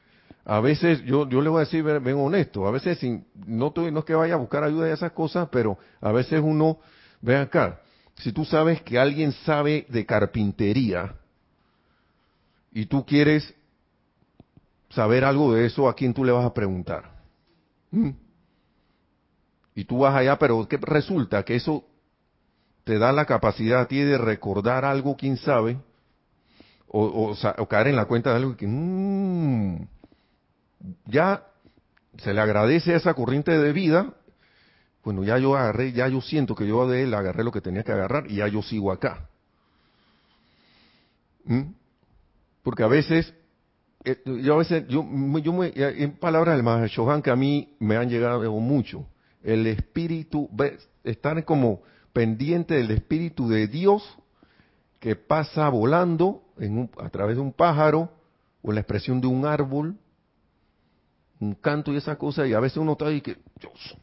A 0.46 0.60
veces, 0.60 1.04
yo, 1.04 1.28
yo 1.28 1.42
le 1.42 1.50
voy 1.50 1.58
a 1.58 1.66
decir, 1.66 1.84
ven, 1.84 2.04
ven 2.04 2.16
honesto, 2.16 2.68
a 2.68 2.72
veces 2.72 3.00
sin, 3.00 3.26
no, 3.48 3.74
no 3.76 4.00
es 4.00 4.06
que 4.06 4.14
vaya 4.14 4.36
a 4.36 4.38
buscar 4.38 4.64
ayuda 4.64 4.86
de 4.86 4.94
esas 4.94 5.12
cosas, 5.12 5.50
pero 5.52 5.78
a 6.00 6.12
veces 6.12 6.40
uno, 6.44 6.80
ven 7.22 7.38
acá, 7.38 7.82
si 8.20 8.32
tú 8.34 8.46
sabes 8.46 8.82
que 8.82 9.00
alguien 9.00 9.32
sabe 9.32 9.86
de 9.90 10.06
carpintería 10.06 11.16
y 12.72 12.86
tú 12.86 13.06
quieres 13.06 13.54
saber 14.90 15.24
algo 15.24 15.54
de 15.54 15.66
eso, 15.66 15.88
¿a 15.88 15.96
quién 15.96 16.14
tú 16.14 16.24
le 16.24 16.32
vas 16.32 16.46
a 16.46 16.54
preguntar? 16.54 17.12
¿Mm? 17.92 18.10
Y 19.76 19.86
tú 19.86 20.00
vas 20.00 20.16
allá, 20.16 20.38
pero 20.38 20.68
¿qué 20.68 20.78
resulta? 20.78 21.44
Que 21.44 21.56
eso 21.56 21.86
te 22.84 23.00
da 23.00 23.14
la 23.14 23.26
capacidad 23.26 23.82
a 23.82 23.88
ti 23.88 24.00
de 24.00 24.18
recordar 24.18 24.84
algo, 24.84 25.16
quién 25.16 25.38
sabe, 25.38 25.78
o, 26.88 27.36
caer 27.70 27.88
en 27.88 27.96
la 27.96 28.06
cuenta 28.06 28.32
de 28.32 28.36
algo 28.38 28.58
que 28.58 28.68
mm, 28.68 29.88
ya 31.06 31.46
se 32.18 32.34
le 32.34 32.42
agradece 32.42 32.94
a 32.94 32.98
esa 32.98 33.14
corriente 33.14 33.58
de 33.58 33.72
vida. 33.72 34.14
Bueno, 35.10 35.24
ya 35.24 35.40
yo 35.40 35.56
agarré, 35.56 35.92
ya 35.92 36.08
yo 36.08 36.22
siento 36.22 36.54
que 36.54 36.68
yo 36.68 36.88
de 36.88 37.02
él 37.02 37.16
agarré 37.16 37.44
lo 37.44 37.52
que 37.52 37.62
tenía 37.62 37.82
que 37.82 37.92
agarrar 37.92 38.30
y 38.30 38.36
ya 38.36 38.48
yo 38.48 38.62
sigo 38.62 38.92
acá. 38.92 39.28
¿Mm? 41.46 41.62
Porque 42.62 42.84
a 42.84 42.88
veces, 42.88 43.34
eh, 44.06 44.22
yo 44.44 44.54
a 44.54 44.58
veces, 44.58 44.88
yo, 44.88 45.04
yo 45.40 45.52
me- 45.52 45.74
en 45.76 46.12
palabras 46.18 46.54
del 46.54 46.64
Maha 46.64 46.86
Shohan 46.86 47.24
que 47.24 47.32
a 47.32 47.36
mí 47.36 47.76
me 47.80 47.98
han 47.98 48.08
llegado 48.08 48.52
mucho, 48.60 49.08
el 49.42 49.66
espíritu, 49.66 50.48
estar 51.04 51.44
como 51.44 51.82
pendiente 52.14 52.76
del 52.76 52.92
espíritu 52.92 53.50
de 53.50 53.66
Dios 53.66 54.04
que 55.00 55.16
pasa 55.16 55.68
volando 55.70 56.44
en 56.60 56.78
un- 56.78 56.92
a 57.00 57.10
través 57.10 57.36
de 57.36 57.42
un 57.42 57.52
pájaro 57.52 58.12
o 58.62 58.72
la 58.72 58.82
expresión 58.82 59.20
de 59.22 59.26
un 59.26 59.44
árbol, 59.44 59.98
un 61.40 61.56
canto 61.56 61.92
y 61.92 61.98
esa 61.98 62.16
cosa, 62.16 62.46
y 62.46 62.54
a 62.54 62.60
veces 62.60 62.78
uno 62.78 62.92
está 62.92 63.08
ahí 63.08 63.22
que 63.22 63.38
Dios, 63.60 63.98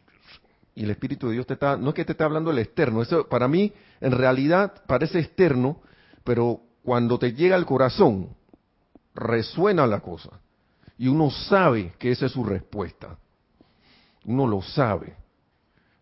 y 0.76 0.84
el 0.84 0.90
espíritu 0.90 1.26
de 1.26 1.32
Dios 1.32 1.46
te 1.46 1.54
está, 1.54 1.76
no 1.76 1.88
es 1.88 1.94
que 1.94 2.04
te 2.04 2.12
esté 2.12 2.22
hablando 2.22 2.50
el 2.52 2.58
externo, 2.58 3.02
eso 3.02 3.26
para 3.28 3.48
mí 3.48 3.72
en 4.00 4.12
realidad 4.12 4.84
parece 4.86 5.18
externo, 5.18 5.80
pero 6.22 6.60
cuando 6.84 7.18
te 7.18 7.32
llega 7.32 7.56
al 7.56 7.66
corazón, 7.66 8.28
resuena 9.14 9.86
la 9.86 10.00
cosa, 10.00 10.30
y 10.98 11.08
uno 11.08 11.30
sabe 11.30 11.94
que 11.98 12.12
esa 12.12 12.26
es 12.26 12.32
su 12.32 12.44
respuesta, 12.44 13.18
uno 14.26 14.46
lo 14.46 14.60
sabe, 14.62 15.16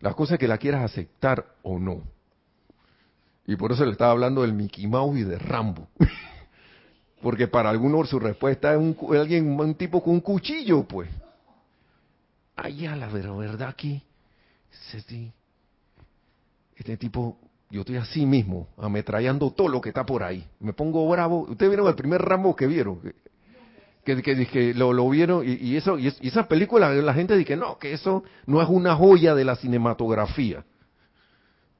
la 0.01 0.13
cosa 0.13 0.37
que 0.37 0.47
la 0.47 0.57
quieras 0.57 0.83
aceptar 0.83 1.45
o 1.63 1.79
no. 1.79 2.03
Y 3.47 3.55
por 3.55 3.71
eso 3.71 3.85
le 3.85 3.91
estaba 3.91 4.11
hablando 4.11 4.41
del 4.41 4.53
Mickey 4.53 4.87
Mouse 4.87 5.19
y 5.19 5.23
de 5.23 5.37
Rambo. 5.37 5.87
Porque 7.21 7.47
para 7.47 7.69
algunos 7.69 8.09
su 8.09 8.19
respuesta 8.19 8.73
es 8.73 8.77
un, 8.79 8.97
alguien, 9.15 9.59
un 9.59 9.75
tipo 9.75 10.03
con 10.03 10.13
un 10.15 10.19
cuchillo, 10.21 10.83
pues. 10.83 11.09
Ya, 12.75 12.95
la 12.95 13.07
ver- 13.07 13.31
verdad 13.31 13.75
sí, 13.77 14.01
este 16.75 16.97
tipo, 16.97 17.37
yo 17.69 17.81
estoy 17.81 17.97
así 17.97 18.25
mismo, 18.25 18.67
ametrallando 18.77 19.51
todo 19.51 19.67
lo 19.67 19.81
que 19.81 19.89
está 19.89 20.05
por 20.05 20.23
ahí. 20.23 20.45
Me 20.59 20.73
pongo 20.73 21.07
bravo. 21.09 21.41
Ustedes 21.41 21.69
vieron 21.69 21.87
el 21.87 21.95
primer 21.95 22.21
Rambo 22.21 22.55
que 22.55 22.67
vieron, 22.67 22.99
que, 24.03 24.21
que, 24.21 24.73
lo, 24.73 25.09
vieron 25.09 25.47
y, 25.47 25.53
y 25.53 25.75
eso 25.77 25.97
y, 25.97 26.07
es- 26.07 26.17
y 26.21 26.27
esa 26.27 26.47
película 26.47 26.89
la 26.93 27.13
gente 27.13 27.35
dice 27.35 27.55
no, 27.55 27.77
que 27.79 27.93
eso 27.93 28.23
no 28.45 28.61
es 28.61 28.69
una 28.69 28.95
joya 28.95 29.33
de 29.33 29.45
la 29.45 29.55
cinematografía. 29.55 30.63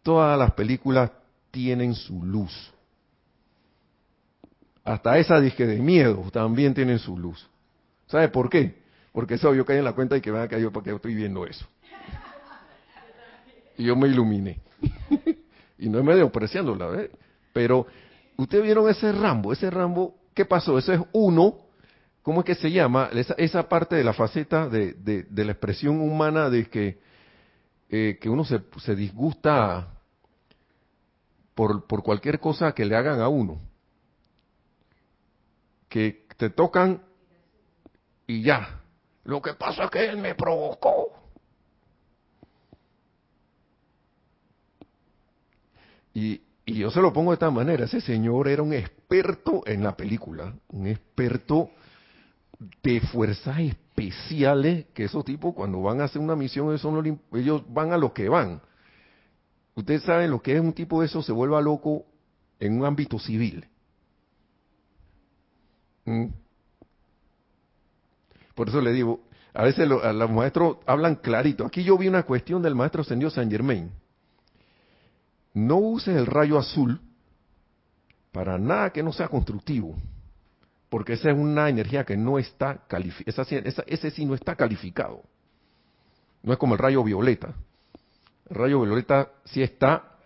Todas 0.02 0.38
las 0.38 0.52
películas 0.54 1.12
tienen 1.52 1.94
su 1.96 2.24
luz. 2.24 2.72
Hasta 4.84 5.18
esa 5.18 5.40
disque 5.40 5.66
de 5.66 5.80
miedo 5.80 6.24
también 6.32 6.74
tienen 6.74 7.00
su 7.00 7.18
luz. 7.18 7.48
¿Sabe 8.08 8.30
por 8.30 8.50
qué? 8.50 8.84
Porque 9.12 9.34
eso 9.36 9.54
yo 9.56 9.66
caí 9.66 9.78
en 9.78 9.84
la 9.84 9.94
cuenta 9.94 10.16
y 10.16 10.22
que 10.22 10.30
van 10.30 10.44
a 10.44 10.48
caer 10.48 10.62
yo 10.62 10.72
porque 10.72 10.94
estoy 10.94 11.16
viendo 11.16 11.46
eso. 11.46 11.66
Y 13.78 13.84
yo 13.86 13.96
me 13.96 14.08
iluminé. 14.08 14.60
y 15.78 15.90
no 15.90 16.00
es 16.00 16.06
medio 16.06 16.26
apreciándola, 16.28 17.02
¿eh? 17.02 17.12
Pero, 17.54 17.86
ustedes 18.38 18.64
vieron 18.64 18.90
ese 18.90 19.12
Rambo, 19.12 19.54
ese 19.54 19.70
Rambo, 19.70 20.16
¿qué 20.34 20.46
pasó? 20.46 20.78
Eso 20.78 20.94
es 20.94 21.02
uno, 21.14 21.60
¿cómo 22.22 22.42
es 22.42 22.46
que 22.46 22.56
se 22.56 22.72
llama? 22.72 23.10
Esa, 23.14 23.34
esa 23.38 23.68
parte 23.70 23.96
de 23.96 24.04
la 24.04 24.14
faceta 24.14 24.68
de, 24.68 24.94
de- 24.94 25.24
de 25.24 25.46
la 25.46 25.52
expresión 25.54 26.00
humana 26.02 26.50
de 26.50 26.66
que, 26.70 27.00
eh, 27.90 28.18
que 28.22 28.30
uno 28.30 28.44
se, 28.46 28.62
se 28.80 28.96
disgusta 28.96 29.94
por, 31.54 31.86
por 31.88 32.04
cualquier 32.04 32.40
cosa 32.40 32.74
que 32.74 32.86
le 32.86 32.96
hagan 32.96 33.22
a 33.22 33.30
uno. 33.30 33.62
Que 35.88 36.26
te 36.38 36.50
tocan 36.50 37.02
y 38.28 38.42
ya. 38.42 38.82
Lo 39.24 39.42
que 39.42 39.54
pasa 39.54 39.86
es 39.86 39.90
que 39.92 40.06
él 40.06 40.18
me 40.18 40.36
provocó. 40.36 41.08
Y, 46.16 46.42
y 46.66 46.76
yo 46.76 46.90
se 46.90 47.02
lo 47.02 47.14
pongo 47.14 47.30
de 47.32 47.36
esta 47.36 47.52
manera. 47.52 47.86
Ese 47.86 48.02
señor 48.02 48.48
era 48.48 48.64
un 48.64 48.74
experto 48.74 49.62
en 49.68 49.84
la 49.84 49.96
película. 49.96 50.56
Un 50.70 50.88
experto 50.88 51.70
de 52.82 53.02
fuerzas 53.02 53.60
especiales. 53.60 54.86
Que 54.94 55.04
esos 55.04 55.24
tipos 55.26 55.54
cuando 55.54 55.82
van 55.82 56.02
a 56.02 56.06
hacer 56.06 56.22
una 56.22 56.36
misión, 56.36 56.74
ellos, 56.74 56.84
los- 57.32 57.74
van 57.74 57.92
a 57.92 57.98
lo 57.98 58.14
que 58.14 58.30
van. 58.30 58.62
Ustedes 59.76 60.04
saben 60.04 60.32
lo 60.32 60.42
que 60.42 60.56
es 60.56 60.62
un 60.62 60.72
tipo 60.74 61.02
de 61.02 61.08
eso 61.08 61.22
se 61.22 61.34
vuelva 61.34 61.62
loco 61.62 62.06
en 62.60 62.80
un 62.80 62.86
ámbito 62.86 63.20
civil. 63.20 63.68
¿Mm? 66.06 66.28
Por 68.56 68.70
eso 68.70 68.80
le 68.80 68.94
digo, 68.94 69.20
a 69.54 69.64
veces 69.64 69.86
lo- 69.86 70.02
a 70.02 70.14
los 70.14 70.32
maestros 70.32 70.78
hablan 70.86 71.16
clarito. 71.16 71.66
Aquí 71.66 71.84
yo 71.84 71.98
vi 71.98 72.08
una 72.08 72.24
cuestión 72.24 72.62
del 72.62 72.74
maestro 72.74 73.02
ascendido 73.02 73.30
San 73.30 73.52
Germain. 73.52 73.92
No 75.56 75.78
uses 75.78 76.16
el 76.16 76.26
rayo 76.26 76.60
azul 76.60 77.00
para 78.34 78.58
nada 78.58 78.90
que 78.90 79.02
no 79.02 79.14
sea 79.14 79.30
constructivo, 79.30 79.96
porque 80.90 81.14
esa 81.14 81.32
es 81.32 81.38
una 81.38 81.70
energía 81.70 82.04
que 82.04 82.18
no 82.18 82.38
está 82.38 82.84
calificada, 82.88 83.48
ese 83.88 84.12
sí 84.12 84.26
no 84.26 84.36
está 84.36 84.56
calificado. 84.56 85.24
No 86.44 86.52
es 86.52 86.60
como 86.60 86.74
el 86.74 86.80
rayo 86.80 87.02
violeta. 87.06 87.56
El 88.50 88.56
rayo 88.58 88.82
violeta 88.82 89.32
sí 89.46 89.64
está, 89.64 90.18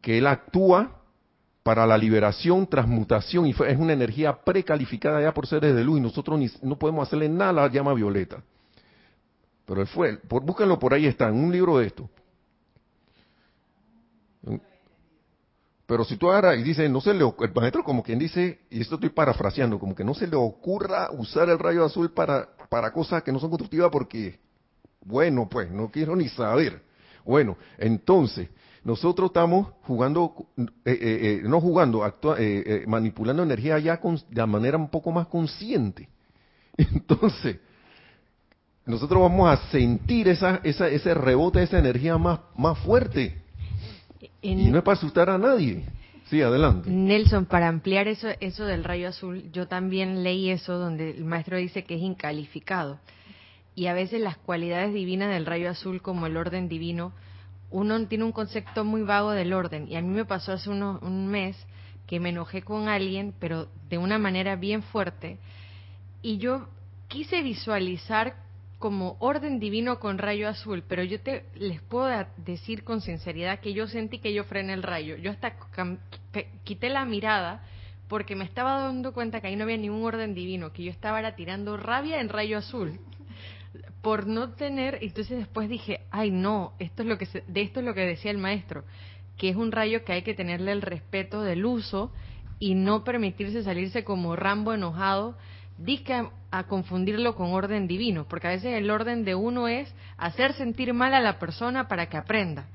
que 0.00 0.18
él 0.18 0.28
actúa 0.28 1.02
para 1.64 1.84
la 1.84 1.98
liberación, 1.98 2.68
transmutación, 2.68 3.48
y 3.48 3.50
es 3.50 3.78
una 3.78 3.94
energía 3.94 4.32
precalificada 4.44 5.20
ya 5.20 5.34
por 5.34 5.48
seres 5.48 5.74
de 5.74 5.82
luz, 5.82 5.98
y 5.98 6.02
nosotros 6.02 6.40
no 6.62 6.78
podemos 6.78 7.08
hacerle 7.08 7.28
nada 7.28 7.50
a 7.50 7.52
la 7.52 7.68
llama 7.68 7.94
violeta. 7.94 8.44
Pero 9.66 9.80
él 9.80 9.88
fue, 9.88 10.18
por, 10.18 10.44
búsquenlo 10.44 10.78
por 10.78 10.94
ahí 10.94 11.06
está, 11.06 11.28
en 11.28 11.34
un 11.34 11.50
libro 11.50 11.78
de 11.78 11.88
esto. 11.88 12.08
Pero 15.86 16.04
si 16.04 16.16
tú 16.16 16.28
agarras 16.30 16.58
y 16.58 16.62
dices, 16.62 16.90
no 16.90 17.00
se 17.00 17.14
le 17.14 17.24
el 17.24 17.54
maestro 17.54 17.82
como 17.82 18.02
quien 18.02 18.18
dice, 18.18 18.60
y 18.68 18.80
esto 18.82 18.96
estoy 18.96 19.08
parafraseando, 19.10 19.78
como 19.78 19.94
que 19.94 20.04
no 20.04 20.12
se 20.14 20.26
le 20.26 20.36
ocurra 20.36 21.10
usar 21.12 21.48
el 21.48 21.58
rayo 21.58 21.82
azul 21.84 22.10
para, 22.12 22.46
para 22.68 22.92
cosas 22.92 23.22
que 23.22 23.32
no 23.32 23.40
son 23.40 23.48
constructivas 23.48 23.90
porque, 23.90 24.38
bueno, 25.04 25.48
pues, 25.50 25.70
no 25.70 25.90
quiero 25.90 26.14
ni 26.14 26.28
saber. 26.28 26.82
Bueno, 27.24 27.56
entonces, 27.78 28.48
nosotros 28.84 29.30
estamos 29.30 29.68
jugando, 29.84 30.34
eh, 30.58 30.66
eh, 30.84 30.96
eh, 31.00 31.40
no 31.44 31.58
jugando, 31.60 32.04
actua- 32.04 32.36
eh, 32.38 32.84
manipulando 32.86 33.42
energía 33.42 33.78
ya 33.78 33.98
con, 33.98 34.20
de 34.30 34.46
manera 34.46 34.76
un 34.76 34.90
poco 34.90 35.10
más 35.10 35.26
consciente. 35.28 36.08
Entonces, 36.76 37.56
nosotros 38.84 39.20
vamos 39.22 39.48
a 39.50 39.56
sentir 39.70 40.28
esa, 40.28 40.60
esa, 40.64 40.88
ese 40.88 41.14
rebote, 41.14 41.62
esa 41.62 41.78
energía 41.78 42.18
más, 42.18 42.40
más 42.56 42.78
fuerte. 42.80 43.42
En- 44.42 44.60
Y 44.60 44.70
no 44.70 44.78
es 44.78 44.84
para 44.84 44.96
asustar 44.96 45.30
a 45.30 45.38
nadie. 45.38 45.84
Sí, 46.26 46.42
adelante. 46.42 46.90
Nelson, 46.90 47.46
para 47.46 47.68
ampliar 47.68 48.06
eso, 48.06 48.28
eso 48.40 48.66
del 48.66 48.84
rayo 48.84 49.08
azul, 49.08 49.50
yo 49.50 49.66
también 49.66 50.22
leí 50.22 50.50
eso 50.50 50.78
donde 50.78 51.10
el 51.10 51.24
maestro 51.24 51.56
dice 51.56 51.84
que 51.84 51.94
es 51.94 52.02
incalificado. 52.02 52.98
Y 53.74 53.86
a 53.86 53.94
veces 53.94 54.20
las 54.20 54.36
cualidades 54.36 54.92
divinas 54.92 55.30
del 55.32 55.46
rayo 55.46 55.70
azul, 55.70 56.02
como 56.02 56.26
el 56.26 56.36
orden 56.36 56.68
divino, 56.68 57.12
uno 57.70 58.06
tiene 58.06 58.24
un 58.24 58.32
concepto 58.32 58.84
muy 58.84 59.02
vago 59.02 59.30
del 59.30 59.52
orden. 59.52 59.88
Y 59.88 59.96
a 59.96 60.02
mí 60.02 60.08
me 60.08 60.24
pasó 60.24 60.52
hace 60.52 60.68
uno- 60.68 60.98
un 61.02 61.28
mes 61.28 61.56
que 62.06 62.20
me 62.20 62.30
enojé 62.30 62.62
con 62.62 62.88
alguien, 62.88 63.32
pero 63.38 63.68
de 63.88 63.98
una 63.98 64.18
manera 64.18 64.56
bien 64.56 64.82
fuerte. 64.82 65.38
Y 66.20 66.38
yo 66.38 66.68
quise 67.08 67.42
visualizar 67.42 68.34
como 68.78 69.16
orden 69.18 69.58
divino 69.58 69.98
con 69.98 70.18
rayo 70.18 70.48
azul, 70.48 70.84
pero 70.88 71.02
yo 71.02 71.20
te 71.20 71.46
les 71.54 71.80
puedo 71.82 72.08
decir 72.36 72.84
con 72.84 73.00
sinceridad 73.00 73.58
que 73.60 73.72
yo 73.72 73.88
sentí 73.88 74.18
que 74.20 74.32
yo 74.32 74.44
frené 74.44 74.72
el 74.72 74.82
rayo. 74.84 75.16
Yo 75.16 75.30
hasta 75.32 75.56
quité 76.64 76.88
la 76.88 77.04
mirada 77.04 77.62
porque 78.08 78.36
me 78.36 78.44
estaba 78.44 78.80
dando 78.80 79.12
cuenta 79.12 79.40
que 79.40 79.48
ahí 79.48 79.56
no 79.56 79.64
había 79.64 79.76
ningún 79.76 80.04
orden 80.04 80.32
divino, 80.34 80.72
que 80.72 80.84
yo 80.84 80.90
estaba 80.90 81.18
era 81.18 81.34
tirando 81.34 81.76
rabia 81.76 82.20
en 82.20 82.28
rayo 82.28 82.58
azul 82.58 82.98
por 84.02 84.26
no 84.26 84.50
tener, 84.50 84.98
entonces 85.02 85.38
después 85.38 85.68
dije, 85.68 86.00
ay 86.10 86.30
no, 86.30 86.72
esto 86.78 87.02
es 87.02 87.08
lo 87.08 87.18
que 87.18 87.26
se- 87.26 87.44
de 87.48 87.62
esto 87.62 87.80
es 87.80 87.86
lo 87.86 87.94
que 87.94 88.02
decía 88.02 88.30
el 88.30 88.38
maestro, 88.38 88.84
que 89.36 89.50
es 89.50 89.56
un 89.56 89.72
rayo 89.72 90.04
que 90.04 90.12
hay 90.12 90.22
que 90.22 90.34
tenerle 90.34 90.72
el 90.72 90.82
respeto 90.82 91.42
del 91.42 91.64
uso 91.66 92.12
y 92.60 92.74
no 92.74 93.04
permitirse 93.04 93.62
salirse 93.62 94.04
como 94.04 94.36
Rambo 94.36 94.72
enojado 94.72 95.36
disque 95.78 96.28
a, 96.50 96.64
confundirlo 96.64 97.34
con 97.34 97.52
orden 97.52 97.86
divino, 97.86 98.26
porque 98.28 98.48
a 98.48 98.50
veces 98.50 98.74
el 98.74 98.90
orden 98.90 99.24
de 99.24 99.34
uno 99.34 99.68
es 99.68 99.92
hacer 100.16 100.54
sentir 100.54 100.92
mal 100.92 101.14
a 101.14 101.20
la 101.20 101.38
persona 101.38 101.88
para 101.88 102.08
que 102.08 102.16
aprenda. 102.16 102.66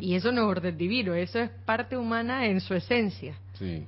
Y 0.00 0.14
eso 0.14 0.32
no 0.32 0.42
es 0.42 0.48
orden 0.48 0.76
divino, 0.76 1.14
eso 1.14 1.40
es 1.40 1.50
parte 1.64 1.96
humana 1.96 2.46
en 2.46 2.60
su 2.60 2.74
esencia. 2.74 3.34
Sí. 3.54 3.84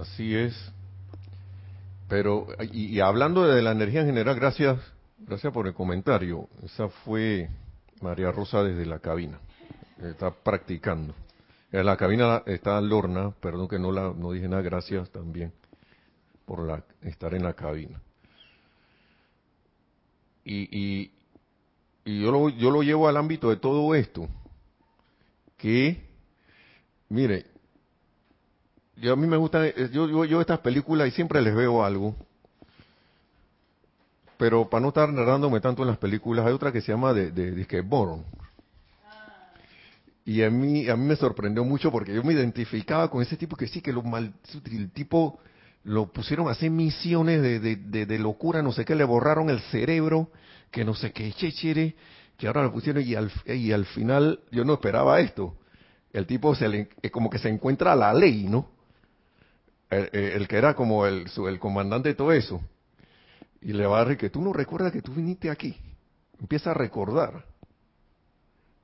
Así 0.00 0.34
es. 0.34 0.72
Pero, 2.08 2.46
y, 2.72 2.86
y 2.96 3.00
hablando 3.00 3.46
de 3.46 3.60
la 3.62 3.72
energía 3.72 4.00
en 4.00 4.06
general, 4.06 4.36
gracias, 4.36 4.78
gracias 5.18 5.52
por 5.52 5.66
el 5.66 5.74
comentario. 5.74 6.48
Esa 6.62 6.88
fue 6.88 7.48
María 8.00 8.30
Rosa 8.30 8.62
desde 8.62 8.86
la 8.86 9.00
cabina. 9.00 9.38
Está 10.00 10.30
practicando. 10.30 11.14
En 11.72 11.84
la 11.84 11.96
cabina 11.96 12.42
está 12.46 12.80
Lorna, 12.80 13.32
perdón 13.40 13.66
que 13.66 13.78
no 13.78 13.90
la 13.90 14.12
no 14.16 14.30
dije 14.30 14.48
nada, 14.48 14.62
gracias 14.62 15.10
también 15.10 15.52
por 16.46 16.66
la, 16.66 16.82
estar 17.02 17.34
en 17.34 17.42
la 17.42 17.52
cabina. 17.52 18.00
Y, 20.44 20.78
y, 20.78 21.12
y 22.04 22.22
yo, 22.22 22.30
lo, 22.30 22.48
yo 22.48 22.70
lo 22.70 22.82
llevo 22.82 23.08
al 23.08 23.16
ámbito 23.16 23.50
de 23.50 23.56
todo 23.56 23.94
esto, 23.94 24.28
que, 25.58 26.00
mire, 27.08 27.46
yo 28.96 29.12
a 29.12 29.16
mí 29.16 29.26
me 29.26 29.36
gustan, 29.36 29.64
eh, 29.64 29.90
yo, 29.92 30.08
yo, 30.08 30.24
yo 30.24 30.40
estas 30.40 30.60
películas 30.60 31.08
y 31.08 31.10
siempre 31.10 31.42
les 31.42 31.54
veo 31.54 31.84
algo, 31.84 32.14
pero 34.38 34.68
para 34.70 34.82
no 34.82 34.88
estar 34.88 35.12
narrándome 35.12 35.60
tanto 35.60 35.82
en 35.82 35.88
las 35.88 35.98
películas, 35.98 36.46
hay 36.46 36.52
otra 36.52 36.70
que 36.70 36.80
se 36.80 36.92
llama 36.92 37.12
de, 37.12 37.32
de, 37.32 37.80
Boron. 37.80 38.24
Y 40.24 40.42
a 40.42 40.50
mí, 40.50 40.88
a 40.88 40.96
mí 40.96 41.04
me 41.04 41.16
sorprendió 41.16 41.64
mucho 41.64 41.90
porque 41.90 42.14
yo 42.14 42.22
me 42.22 42.34
identificaba 42.34 43.08
con 43.10 43.22
ese 43.22 43.36
tipo 43.36 43.56
que 43.56 43.68
sí, 43.68 43.80
que 43.80 43.92
lo 43.92 44.02
mal, 44.02 44.32
el 44.64 44.90
tipo 44.90 45.40
lo 45.86 46.12
pusieron 46.12 46.48
a 46.48 46.50
hacer 46.50 46.68
misiones 46.68 47.40
de, 47.40 47.60
de, 47.60 48.06
de, 48.06 48.18
locura, 48.18 48.60
no 48.60 48.72
sé 48.72 48.84
qué, 48.84 48.96
le 48.96 49.04
borraron 49.04 49.48
el 49.50 49.60
cerebro, 49.60 50.30
que 50.72 50.84
no 50.84 50.94
sé 50.94 51.12
qué, 51.12 51.32
chéchere, 51.32 51.94
que 52.36 52.48
ahora 52.48 52.64
lo 52.64 52.72
pusieron 52.72 53.04
y 53.04 53.14
al, 53.14 53.30
y 53.46 53.70
al 53.70 53.84
final 53.86 54.40
yo 54.50 54.64
no 54.64 54.74
esperaba 54.74 55.20
esto. 55.20 55.54
El 56.12 56.26
tipo 56.26 56.56
se 56.56 56.68
le, 56.68 56.88
eh, 57.02 57.10
como 57.10 57.30
que 57.30 57.38
se 57.38 57.48
encuentra 57.48 57.92
a 57.92 57.96
la 57.96 58.12
ley, 58.12 58.48
¿no? 58.48 58.68
El, 59.88 60.10
el- 60.12 60.48
que 60.48 60.56
era 60.56 60.74
como 60.74 61.06
el, 61.06 61.26
el 61.48 61.58
comandante 61.60 62.08
de 62.08 62.14
todo 62.16 62.32
eso. 62.32 62.60
Y 63.60 63.72
le 63.72 63.86
va 63.86 64.00
a 64.00 64.04
decir 64.04 64.18
que 64.18 64.30
tú 64.30 64.42
no 64.42 64.52
recuerdas 64.52 64.92
que 64.92 65.02
tú 65.02 65.12
viniste 65.12 65.50
aquí. 65.50 65.76
Empieza 66.40 66.72
a 66.72 66.74
recordar. 66.74 67.44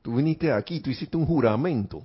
Tú 0.02 0.14
viniste 0.16 0.52
aquí, 0.52 0.78
tú 0.78 0.90
hiciste 0.90 1.16
un 1.16 1.26
juramento. 1.26 2.04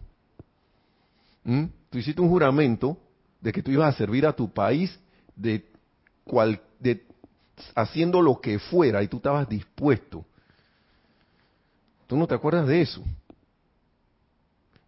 ¿Mm? 1.43 1.65
Tú 1.91 1.99
hiciste 1.99 2.19
un 2.19 2.29
juramento 2.29 2.97
de 3.41 3.51
que 3.51 3.61
tú 3.61 3.71
ibas 3.71 3.93
a 3.93 3.97
servir 3.97 4.25
a 4.25 4.33
tu 4.33 4.51
país 4.51 4.99
de 5.35 5.65
cual, 6.23 6.61
de 6.79 7.05
haciendo 7.75 8.21
lo 8.21 8.39
que 8.39 8.59
fuera 8.59 9.01
y 9.03 9.07
tú 9.07 9.17
estabas 9.17 9.47
dispuesto. 9.47 10.25
¿Tú 12.07 12.17
no 12.17 12.27
te 12.27 12.35
acuerdas 12.35 12.67
de 12.67 12.81
eso? 12.81 13.03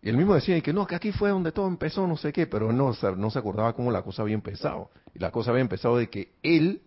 Y 0.01 0.09
él 0.09 0.17
mismo 0.17 0.33
decía 0.33 0.59
que 0.61 0.71
no, 0.71 0.87
que 0.87 0.95
aquí 0.95 1.11
fue 1.11 1.29
donde 1.29 1.51
todo 1.51 1.67
empezó, 1.67 2.07
no 2.07 2.15
sé 2.15 2.31
qué, 2.31 2.47
pero 2.47 2.71
no, 2.71 2.93
no 3.17 3.29
se 3.29 3.39
acordaba 3.39 3.73
cómo 3.73 3.91
la 3.91 4.01
cosa 4.01 4.21
había 4.21 4.35
empezado. 4.35 4.89
Y 5.13 5.19
la 5.19 5.31
cosa 5.31 5.51
había 5.51 5.61
empezado 5.61 5.97
de 5.97 6.09
que 6.09 6.31
él, 6.41 6.81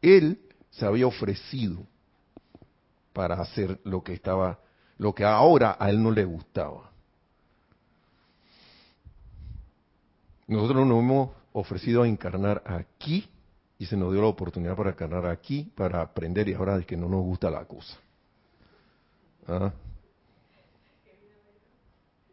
él 0.00 0.40
se 0.70 0.84
había 0.84 1.06
ofrecido 1.06 1.86
para 3.12 3.36
hacer 3.36 3.78
lo 3.84 4.02
que 4.02 4.14
estaba, 4.14 4.58
lo 4.98 5.14
que 5.14 5.24
ahora 5.24 5.76
a 5.78 5.90
él 5.90 6.02
no 6.02 6.10
le 6.10 6.24
gustaba. 6.24 6.91
Nosotros 10.46 10.86
nos 10.86 10.98
hemos 10.98 11.30
ofrecido 11.52 12.02
a 12.02 12.08
encarnar 12.08 12.62
aquí 12.66 13.28
y 13.78 13.86
se 13.86 13.96
nos 13.96 14.12
dio 14.12 14.22
la 14.22 14.28
oportunidad 14.28 14.76
para 14.76 14.90
encarnar 14.90 15.26
aquí, 15.26 15.70
para 15.74 16.00
aprender 16.00 16.48
y 16.48 16.54
ahora 16.54 16.76
es 16.78 16.86
que 16.86 16.96
no 16.96 17.08
nos 17.08 17.22
gusta 17.22 17.50
la 17.50 17.64
cosa. 17.64 17.96
¿Ah? 19.48 19.72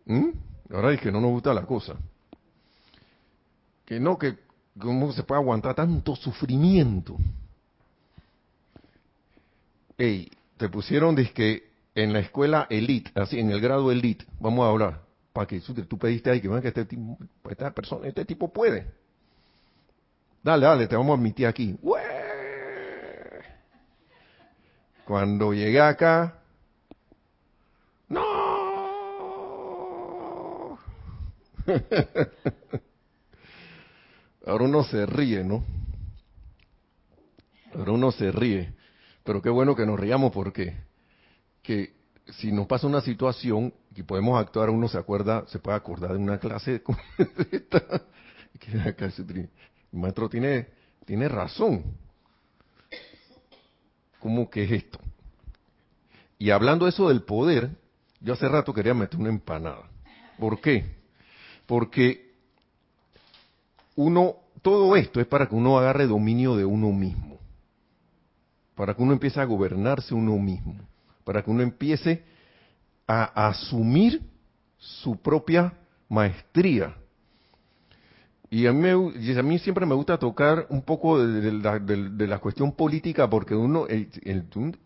¿Mm? 0.05 0.30
Ahora 0.72 0.93
es 0.93 1.01
que 1.01 1.12
no 1.12 1.20
nos 1.20 1.32
gusta 1.32 1.53
la 1.53 1.66
cosa. 1.66 1.95
Que 3.86 3.99
no, 3.99 4.18
que 4.18 4.38
cómo 4.80 5.12
se 5.12 5.24
puede 5.24 5.41
aguantar 5.41 5.76
tanto 5.76 6.16
sufrimiento. 6.16 7.18
Ey, 9.97 10.32
te 10.57 10.70
pusieron 10.70 11.16
que 11.16 11.70
en 11.95 12.14
la 12.14 12.20
escuela 12.20 12.68
elite, 12.70 13.12
así 13.20 13.39
en 13.39 13.49
el 13.49 13.60
grado 13.60 13.91
elite, 13.91 14.26
vamos 14.39 14.66
a 14.66 14.70
hablar, 14.70 15.01
para 15.34 15.47
que 15.47 15.59
tú, 15.61 15.97
pediste 15.97 16.30
ahí 16.30 16.41
que 16.41 16.47
vean 16.47 16.61
que 16.61 16.69
este 16.69 16.86
tipo, 16.86 17.17
esta 17.49 17.71
persona, 17.71 18.07
este 18.07 18.25
tipo 18.25 18.51
puede. 18.51 18.91
Dale, 20.43 20.65
dale, 20.65 20.88
te 20.88 20.95
vamos 20.95 21.17
a 21.17 21.19
admitir 21.19 21.45
aquí. 21.47 21.77
¡Ué! 21.82 22.01
Cuando 25.05 25.53
llegué 25.53 25.82
acá, 25.82 26.39
¡No! 28.09 28.21
Ahora 34.45 34.63
uno 34.63 34.84
se 34.84 35.05
ríe, 35.05 35.43
¿no? 35.43 35.63
Ahora 37.75 37.91
uno 37.91 38.11
se 38.11 38.32
ríe. 38.32 38.73
Pero 39.23 39.43
qué 39.43 39.49
bueno 39.49 39.75
que 39.75 39.86
nos 39.86 39.99
riamos 39.99 40.32
porque 40.32 40.75
que 41.61 41.93
si 42.39 42.51
nos 42.51 42.65
pasa 42.65 42.88
una 42.88 43.01
situación 43.01 43.71
y 43.96 44.04
podemos 44.04 44.40
actuar, 44.40 44.70
uno 44.70 44.88
se 44.88 44.98
acuerda, 44.98 45.46
se 45.48 45.60
puede 45.60 45.78
acordar 45.78 46.12
de 46.12 46.18
una 46.18 46.40
clase 46.40 46.82
como 46.82 47.00
esta. 47.52 48.04
El 48.72 49.50
maestro 49.92 50.30
tiene, 50.30 50.68
tiene 51.06 51.28
razón. 51.28 51.84
¿Cómo 54.20 54.50
que 54.50 54.64
es 54.64 54.72
esto? 54.72 55.00
Y 56.38 56.52
hablando 56.52 56.88
eso 56.88 57.10
del 57.10 57.24
poder, 57.24 57.72
yo 58.22 58.34
hace 58.34 58.48
rato 58.48 58.74
quería 58.74 58.94
meter 58.94 59.20
una 59.20 59.30
empanada. 59.30 59.90
¿Por 60.38 60.62
qué? 60.62 60.86
Porque 61.66 62.34
uno, 63.96 64.36
todo 64.62 64.96
esto 64.96 65.20
es 65.20 65.28
para 65.28 65.48
que 65.48 65.56
uno 65.56 65.78
agarre 65.78 66.08
dominio 66.08 66.56
de 66.56 66.66
uno 66.66 66.92
mismo. 66.92 67.38
Para 68.76 68.94
que 68.94 69.02
uno 69.02 69.14
empiece 69.14 69.42
a 69.42 69.46
gobernarse 69.46 70.14
uno 70.14 70.38
mismo. 70.38 70.76
Para 71.24 71.44
que 71.44 71.52
uno 71.52 71.62
empiece 71.62 72.24
a 73.12 73.47
asumir 73.47 74.22
su 74.78 75.18
propia 75.20 75.74
maestría. 76.07 76.95
Y 78.51 78.68
a 78.68 78.72
mí, 78.74 78.82
me- 78.82 79.39
a 79.39 79.43
mí 79.43 79.57
siempre 79.57 79.84
me 79.88 79.95
gusta 79.95 80.20
tocar 80.20 80.68
un 80.70 80.84
poco 80.84 81.18
de, 81.26 81.51
la, 81.51 81.80
de- 81.80 82.28
la 82.28 82.38
cuestión 82.38 82.72
política 82.72 83.28
porque 83.28 83.55
uno, 83.55 83.88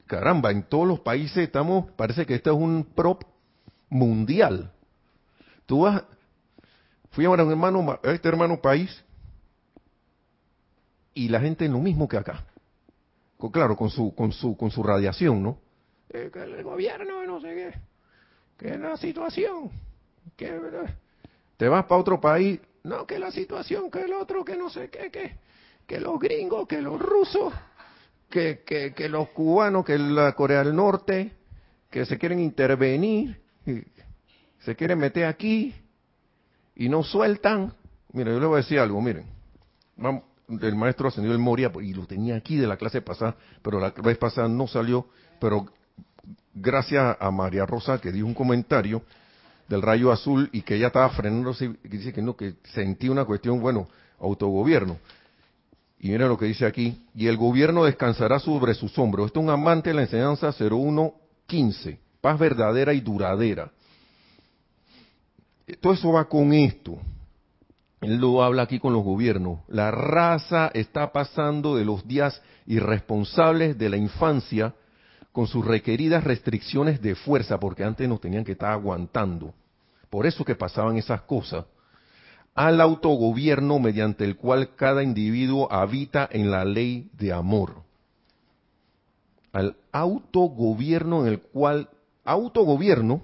caramba, 0.08 0.52
en 0.52 0.64
todos 0.64 0.88
los 0.88 1.02
países 1.02 1.38
estamos, 1.38 1.92
parece 1.98 2.26
que 2.26 2.36
esto 2.36 2.52
es 2.52 2.58
un 2.58 2.86
prop 2.96 3.24
mundial. 3.90 4.72
Tú 5.66 5.82
vas, 5.82 6.02
fui 7.12 7.26
a 7.26 7.30
un 7.30 7.40
hermano, 7.42 7.82
ma- 7.82 8.00
a 8.02 8.12
este 8.12 8.30
hermano 8.30 8.62
país 8.62 9.04
y 11.14 11.28
la 11.28 11.42
gente 11.42 11.66
es 11.66 11.72
lo 11.72 11.80
mismo 11.80 12.08
que 12.08 12.18
acá. 12.18 12.46
Claro, 13.52 13.76
con 13.76 13.90
su, 13.90 14.16
con 14.16 14.32
su, 14.32 14.56
con 14.56 14.72
su 14.72 14.82
radiación, 14.82 15.44
¿no? 15.44 15.58
Eh, 16.10 16.32
el 16.34 16.64
gobierno, 16.64 17.26
no 17.26 17.42
sé 17.42 17.48
qué, 17.54 17.93
que 18.64 18.78
la 18.78 18.96
situación, 18.96 19.70
que 20.38 20.58
te 21.58 21.68
vas 21.68 21.84
para 21.84 22.00
otro 22.00 22.22
país, 22.22 22.62
no, 22.84 23.06
que 23.06 23.20
la 23.20 23.30
situación, 23.30 23.92
que 23.92 24.04
el 24.04 24.14
otro, 24.14 24.46
que 24.46 24.56
no 24.56 24.70
sé 24.70 24.90
qué, 24.90 25.12
que, 25.12 25.36
que 25.86 26.00
los 26.00 26.18
gringos, 26.18 26.66
que 26.66 26.82
los 26.82 26.98
rusos, 26.98 27.54
que, 28.30 28.64
que, 28.66 28.94
que 28.94 29.10
los 29.10 29.28
cubanos, 29.32 29.84
que 29.84 29.98
la 29.98 30.32
Corea 30.32 30.64
del 30.64 30.74
Norte, 30.74 31.34
que 31.90 32.06
se 32.06 32.18
quieren 32.18 32.40
intervenir, 32.40 33.42
se 34.60 34.76
quieren 34.78 34.98
meter 34.98 35.26
aquí 35.26 35.76
y 36.74 36.88
no 36.88 37.04
sueltan. 37.04 37.74
Mira, 38.14 38.32
yo 38.32 38.40
le 38.40 38.46
voy 38.46 38.56
a 38.56 38.62
decir 38.62 38.80
algo, 38.80 39.02
miren. 39.02 39.26
El 40.48 40.76
maestro 40.76 41.10
ascendió 41.10 41.34
el 41.34 41.40
Moria 41.40 41.70
y 41.82 41.94
lo 41.94 42.06
tenía 42.06 42.38
aquí 42.38 42.56
de 42.56 42.68
la 42.68 42.78
clase 42.78 43.02
pasada, 43.02 43.36
pero 43.62 43.82
la 43.82 43.90
vez 43.90 44.18
pasada 44.18 44.48
no 44.48 44.68
salió, 44.68 45.10
pero 45.42 45.66
gracias 46.54 47.18
a 47.20 47.32
María 47.32 47.66
Rosa 47.66 48.00
que 48.00 48.12
dio 48.12 48.26
un 48.26 48.34
comentario 48.34 49.02
del 49.68 49.82
rayo 49.82 50.12
azul 50.12 50.50
y 50.52 50.62
que 50.62 50.76
ella 50.76 50.88
estaba 50.88 51.10
frenándose 51.10 51.74
y 51.84 51.88
dice 51.88 52.14
que 52.14 52.22
no, 52.22 52.36
que 52.36 52.56
sentía 52.74 53.12
una 53.12 53.26
cuestión, 53.26 53.60
bueno, 53.60 53.88
autogobierno. 54.20 54.98
Y 56.00 56.10
mira 56.10 56.28
lo 56.28 56.38
que 56.38 56.46
dice 56.46 56.66
aquí, 56.66 57.02
y 57.16 57.28
el 57.28 57.38
gobierno 57.38 57.86
descansará 57.86 58.38
sobre 58.40 58.74
sus 58.74 58.98
hombros. 59.00 59.28
Esto 59.28 59.40
es 59.40 59.46
un 59.46 59.52
amante 59.52 59.90
de 59.90 59.96
la 59.96 60.02
enseñanza 60.02 60.52
0115, 60.52 61.98
paz 62.20 62.38
verdadera 62.38 62.94
y 62.94 63.00
duradera. 63.00 63.72
Todo 65.80 65.94
eso 65.94 66.12
va 66.12 66.26
con 66.26 66.54
esto. 66.54 66.98
Él 68.02 68.18
lo 68.18 68.44
habla 68.44 68.64
aquí 68.64 68.80
con 68.80 68.92
los 68.92 69.02
gobiernos. 69.02 69.60
La 69.70 69.92
raza 69.92 70.70
está 70.74 71.14
pasando 71.14 71.78
de 71.78 71.86
los 71.86 72.06
días 72.06 72.42
irresponsables 72.66 73.78
de 73.78 73.90
la 73.90 73.96
infancia 73.96 74.74
con 75.34 75.48
sus 75.48 75.66
requeridas 75.66 76.24
restricciones 76.24 77.02
de 77.02 77.16
fuerza, 77.16 77.60
porque 77.60 77.84
antes 77.84 78.08
nos 78.08 78.22
tenían 78.22 78.46
que 78.46 78.54
estar 78.54 78.72
aguantando. 78.72 79.54
Por 80.10 80.26
eso 80.26 80.46
que 80.46 80.56
pasaban 80.56 80.96
esas 80.96 81.22
cosas. 81.24 81.66
al 82.56 82.80
autogobierno 82.82 83.80
mediante 83.80 84.24
el 84.24 84.38
cual 84.38 84.76
cada 84.76 85.02
individuo 85.02 85.68
habita 85.74 86.30
en 86.32 86.52
la 86.52 86.64
ley 86.64 87.10
de 87.18 87.34
amor. 87.34 87.82
Al 89.52 89.76
autogobierno 89.92 91.26
en 91.26 91.34
el 91.34 91.42
cual, 91.42 91.90
autogobierno 92.24 93.24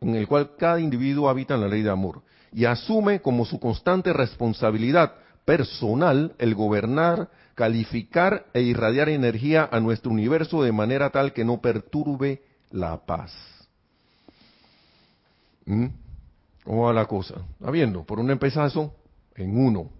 en 0.00 0.16
el 0.16 0.26
cual 0.26 0.56
cada 0.56 0.80
individuo 0.80 1.28
habita 1.28 1.54
en 1.54 1.60
la 1.60 1.68
ley 1.68 1.82
de 1.82 1.90
amor 1.90 2.22
y 2.52 2.64
asume 2.64 3.20
como 3.20 3.44
su 3.44 3.60
constante 3.60 4.12
responsabilidad 4.12 5.12
personal 5.44 6.34
el 6.38 6.56
gobernar, 6.56 7.30
calificar 7.58 8.46
e 8.54 8.62
irradiar 8.62 9.08
energía 9.08 9.68
a 9.72 9.80
nuestro 9.80 10.12
universo 10.12 10.62
de 10.62 10.70
manera 10.70 11.10
tal 11.10 11.32
que 11.32 11.44
no 11.44 11.60
perturbe 11.60 12.40
la 12.70 13.04
paz. 13.04 13.32
¿Mm? 15.66 15.86
¿Cómo 16.62 16.84
va 16.84 16.92
la 16.92 17.06
cosa? 17.06 17.34
¿Está 17.58 17.72
viendo? 17.72 18.04
Por 18.04 18.20
un 18.20 18.30
empezazo, 18.30 18.94
en 19.34 19.58
uno. 19.58 19.90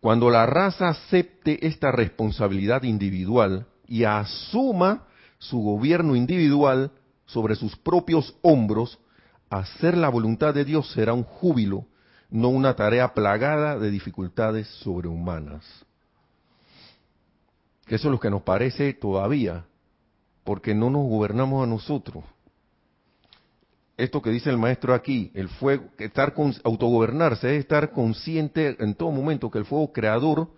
Cuando 0.00 0.30
la 0.30 0.46
raza 0.46 0.88
acepte 0.88 1.66
esta 1.66 1.92
responsabilidad 1.92 2.84
individual 2.84 3.66
y 3.86 4.04
asuma 4.04 5.04
su 5.36 5.60
gobierno 5.60 6.16
individual 6.16 6.92
sobre 7.26 7.56
sus 7.56 7.76
propios 7.76 8.34
hombros, 8.40 8.98
hacer 9.50 9.98
la 9.98 10.08
voluntad 10.08 10.54
de 10.54 10.64
Dios 10.64 10.90
será 10.92 11.12
un 11.12 11.24
júbilo, 11.24 11.84
no 12.36 12.50
una 12.50 12.76
tarea 12.76 13.14
plagada 13.14 13.78
de 13.78 13.90
dificultades 13.90 14.68
sobrehumanas. 14.82 15.64
Eso 17.86 18.08
es 18.08 18.12
lo 18.12 18.20
que 18.20 18.28
nos 18.28 18.42
parece 18.42 18.92
todavía, 18.92 19.64
porque 20.44 20.74
no 20.74 20.90
nos 20.90 21.08
gobernamos 21.08 21.64
a 21.64 21.66
nosotros. 21.66 22.24
Esto 23.96 24.20
que 24.20 24.28
dice 24.28 24.50
el 24.50 24.58
maestro 24.58 24.92
aquí, 24.92 25.30
el 25.32 25.48
fuego, 25.48 25.84
estar 25.96 26.34
con, 26.34 26.54
autogobernarse 26.62 27.54
es 27.56 27.60
estar 27.60 27.92
consciente 27.92 28.76
en 28.80 28.94
todo 28.94 29.10
momento 29.12 29.50
que 29.50 29.58
el 29.58 29.64
fuego 29.64 29.90
creador 29.90 30.50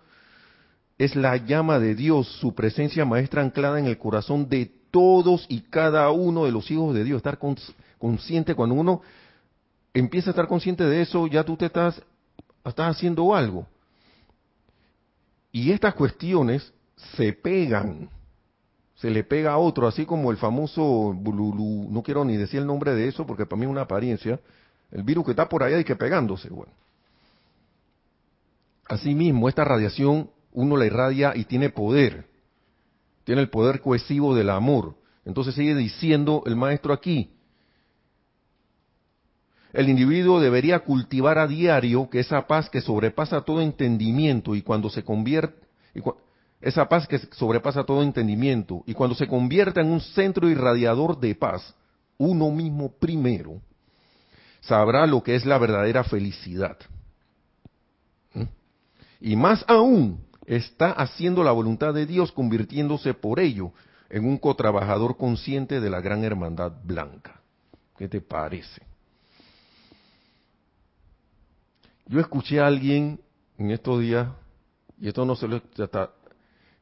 es 0.97 1.15
la 1.15 1.37
llama 1.37 1.79
de 1.79 1.95
Dios, 1.95 2.27
su 2.41 2.53
presencia 2.53 3.05
maestra 3.05 3.41
anclada 3.41 3.79
en 3.79 3.85
el 3.85 3.97
corazón 3.97 4.49
de 4.49 4.69
todos 4.91 5.45
y 5.47 5.61
cada 5.61 6.11
uno 6.11 6.43
de 6.43 6.51
los 6.51 6.69
hijos 6.71 6.93
de 6.93 7.05
Dios. 7.05 7.17
Estar 7.17 7.39
consciente, 7.97 8.53
cuando 8.53 8.75
uno 8.75 9.01
empieza 9.93 10.29
a 10.29 10.31
estar 10.31 10.47
consciente 10.47 10.83
de 10.83 11.01
eso, 11.01 11.27
ya 11.27 11.43
tú 11.43 11.57
te 11.57 11.65
estás, 11.65 12.01
estás 12.65 12.95
haciendo 12.95 13.33
algo. 13.33 13.67
Y 15.51 15.71
estas 15.71 15.95
cuestiones 15.95 16.73
se 17.17 17.33
pegan, 17.33 18.09
se 18.95 19.09
le 19.09 19.23
pega 19.23 19.53
a 19.53 19.57
otro, 19.57 19.87
así 19.87 20.05
como 20.05 20.31
el 20.31 20.37
famoso 20.37 21.13
bululú, 21.13 21.87
no 21.89 22.03
quiero 22.03 22.23
ni 22.23 22.37
decir 22.37 22.59
el 22.59 22.67
nombre 22.67 22.93
de 22.93 23.07
eso 23.07 23.25
porque 23.25 23.45
para 23.45 23.59
mí 23.59 23.65
es 23.65 23.71
una 23.71 23.81
apariencia, 23.81 24.39
el 24.91 25.03
virus 25.03 25.25
que 25.25 25.31
está 25.31 25.47
por 25.47 25.63
allá 25.63 25.79
y 25.79 25.83
que 25.83 25.95
pegándose, 25.95 26.49
bueno. 26.49 26.71
Asimismo, 28.87 29.47
esta 29.49 29.63
radiación 29.63 30.29
uno 30.51 30.77
la 30.77 30.85
irradia 30.85 31.33
y 31.35 31.45
tiene 31.45 31.69
poder, 31.69 32.27
tiene 33.23 33.41
el 33.41 33.49
poder 33.49 33.81
cohesivo 33.81 34.35
del 34.35 34.49
amor. 34.49 34.95
Entonces 35.25 35.53
sigue 35.53 35.75
diciendo 35.75 36.43
el 36.47 36.55
maestro 36.55 36.91
aquí, 36.91 37.31
el 39.73 39.89
individuo 39.89 40.39
debería 40.39 40.79
cultivar 40.79 41.37
a 41.37 41.47
diario 41.47 42.09
que 42.09 42.19
esa 42.19 42.47
paz 42.47 42.69
que 42.69 42.81
sobrepasa 42.81 43.41
todo 43.41 43.61
entendimiento 43.61 44.55
y 44.55 44.61
cuando 44.61 44.89
se 44.89 45.03
convierte, 45.03 45.67
esa 46.61 46.89
paz 46.89 47.07
que 47.07 47.19
sobrepasa 47.19 47.83
todo 47.83 48.01
entendimiento 48.01 48.83
y 48.85 48.93
cuando 48.93 49.15
se 49.15 49.27
convierta 49.27 49.81
en 49.81 49.87
un 49.87 50.01
centro 50.01 50.49
irradiador 50.49 51.19
de 51.19 51.35
paz, 51.35 51.73
uno 52.17 52.51
mismo 52.51 52.91
primero, 52.91 53.61
sabrá 54.61 55.05
lo 55.05 55.23
que 55.23 55.35
es 55.35 55.45
la 55.45 55.57
verdadera 55.57 56.03
felicidad. 56.03 56.77
¿Mm? 58.33 58.43
Y 59.21 59.35
más 59.35 59.63
aún, 59.67 60.19
está 60.45 60.91
haciendo 60.91 61.43
la 61.43 61.51
voluntad 61.51 61.93
de 61.93 62.05
Dios 62.05 62.31
convirtiéndose 62.31 63.13
por 63.13 63.39
ello 63.39 63.71
en 64.09 64.25
un 64.25 64.37
cotrabajador 64.37 65.15
consciente 65.15 65.79
de 65.79 65.89
la 65.89 66.01
gran 66.01 66.23
hermandad 66.23 66.73
blanca. 66.83 67.39
¿Qué 67.97 68.09
te 68.09 68.19
parece? 68.19 68.88
Yo 72.09 72.19
escuché 72.19 72.59
a 72.59 72.65
alguien 72.65 73.21
en 73.59 73.69
estos 73.69 74.01
días, 74.01 74.27
y 74.99 75.07
esto 75.09 75.25
no 75.25 75.35
se 75.35 75.47
lo 75.47 75.57
está, 75.57 76.11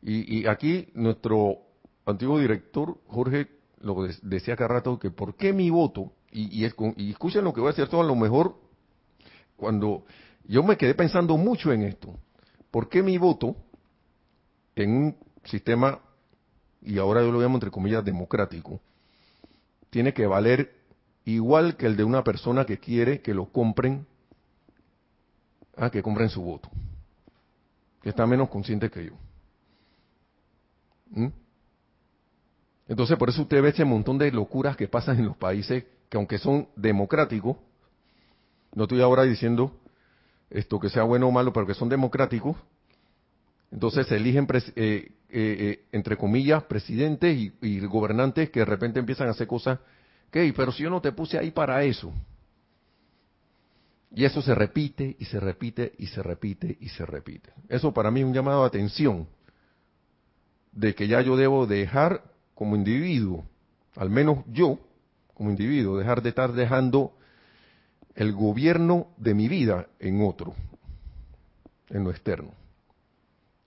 y, 0.02 0.40
y 0.40 0.48
aquí 0.48 0.88
nuestro 0.94 1.58
antiguo 2.06 2.40
director, 2.40 2.98
Jorge, 3.08 3.50
lo 3.82 4.08
decía 4.22 4.56
cada 4.56 4.76
rato, 4.76 4.98
que 4.98 5.12
por 5.12 5.36
qué 5.36 5.52
mi 5.52 5.70
voto, 5.70 6.14
y, 6.32 6.64
y, 6.64 6.72
y 6.96 7.12
escuchen 7.12 7.44
lo 7.44 7.54
que 7.54 7.60
voy 7.60 7.68
a 7.68 7.74
decir, 7.74 7.90
todo 7.90 8.00
a 8.00 8.06
lo 8.06 8.16
mejor, 8.16 8.56
cuando 9.58 10.06
yo 10.46 10.64
me 10.64 10.78
quedé 10.78 10.96
pensando 10.96 11.36
mucho 11.36 11.74
en 11.74 11.84
esto, 11.84 12.18
¿por 12.72 12.88
qué 12.88 13.04
mi 13.04 13.18
voto 13.18 13.58
en 14.78 14.92
un 14.92 15.18
sistema, 15.44 16.00
y 16.82 17.00
ahora 17.00 17.22
yo 17.22 17.34
lo 17.34 17.42
llamo 17.42 17.56
entre 17.56 17.70
comillas 17.72 18.06
democrático, 18.06 18.80
tiene 19.90 20.14
que 20.14 20.26
valer 20.26 20.74
igual 21.26 21.76
que 21.76 21.86
el 21.86 21.98
de 21.98 22.06
una 22.06 22.24
persona 22.24 22.66
que 22.66 22.78
quiere 22.80 23.22
que 23.22 23.34
lo 23.34 23.52
compren 23.52 24.08
Ah, 25.78 25.90
que 25.90 26.02
compren 26.02 26.30
su 26.30 26.42
voto. 26.42 26.70
Que 28.02 28.10
está 28.10 28.26
menos 28.26 28.50
consciente 28.50 28.90
que 28.90 29.06
yo. 29.06 29.14
¿Mm? 31.12 31.28
Entonces, 32.88 33.18
por 33.18 33.30
eso 33.30 33.44
usted 33.44 33.62
ve 33.62 33.70
ese 33.70 33.86
montón 33.86 34.18
de 34.18 34.32
locuras 34.32 34.76
que 34.76 34.88
pasan 34.88 35.20
en 35.20 35.26
los 35.26 35.38
países 35.38 35.86
que 36.10 36.18
aunque 36.18 36.38
son 36.38 36.70
democráticos, 36.76 37.58
no 38.74 38.84
estoy 38.84 39.02
ahora 39.02 39.24
diciendo 39.24 39.78
esto 40.50 40.80
que 40.80 40.90
sea 40.90 41.04
bueno 41.04 41.28
o 41.28 41.32
malo, 41.32 41.52
pero 41.52 41.68
que 41.68 41.74
son 41.74 41.90
democráticos, 41.90 42.56
entonces 43.72 44.08
se 44.08 44.16
eligen, 44.16 44.48
eh, 44.54 44.64
eh, 44.76 45.12
eh, 45.30 45.86
entre 45.92 46.16
comillas, 46.16 46.64
presidentes 46.64 47.38
y, 47.38 47.54
y, 47.62 47.80
gobernantes 47.82 48.50
que 48.50 48.60
de 48.62 48.66
repente 48.66 49.00
empiezan 49.00 49.28
a 49.28 49.32
hacer 49.32 49.48
cosas 49.48 49.80
que, 50.32 50.54
pero 50.56 50.72
si 50.72 50.84
yo 50.84 50.90
no 50.90 51.02
te 51.02 51.12
puse 51.12 51.38
ahí 51.38 51.52
para 51.52 51.84
eso, 51.84 52.14
y 54.14 54.26
eso 54.26 54.42
se 54.42 54.56
repite 54.56 55.16
y 55.20 55.26
se 55.26 55.40
repite 55.40 55.94
y 55.98 56.08
se 56.08 56.24
repite 56.24 56.78
y 56.80 56.90
se 56.90 57.06
repite. 57.06 57.52
Eso 57.70 57.94
para 57.94 58.12
mí 58.12 58.22
es 58.22 58.26
un 58.26 58.34
llamado 58.34 58.62
de 58.62 58.68
atención 58.68 59.28
de 60.72 60.96
que 60.96 61.08
ya 61.08 61.22
yo 61.22 61.36
debo 61.36 61.68
dejar 61.68 62.24
como 62.54 62.76
individuo, 62.76 63.46
al 63.96 64.10
menos 64.10 64.40
yo 64.48 64.80
como 65.34 65.50
individuo, 65.50 65.98
dejar 65.98 66.22
de 66.22 66.30
estar 66.30 66.54
dejando 66.54 67.14
el 68.16 68.34
gobierno 68.34 69.10
de 69.18 69.36
mi 69.36 69.48
vida 69.48 69.88
en 70.00 70.22
otro, 70.26 70.56
en 71.90 72.04
lo 72.04 72.10
externo. 72.10 72.52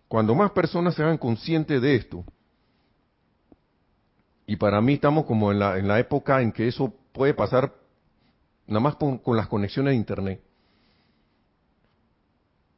Cuando 0.08 0.34
más 0.34 0.50
personas 0.50 0.96
se 0.96 1.02
hagan 1.04 1.18
conscientes 1.18 1.80
de 1.80 1.94
esto, 1.94 2.24
y 4.46 4.56
para 4.56 4.80
mí 4.80 4.94
estamos 4.94 5.26
como 5.26 5.52
en 5.52 5.60
la, 5.60 5.78
en 5.78 5.86
la 5.86 6.00
época 6.00 6.42
en 6.42 6.50
que 6.50 6.66
eso 6.66 6.92
puede 7.12 7.34
pasar 7.34 7.72
nada 8.70 8.80
más 8.80 8.96
con, 8.96 9.20
las 9.36 9.48
conexiones 9.48 9.92
de 9.92 9.96
internet, 9.96 10.40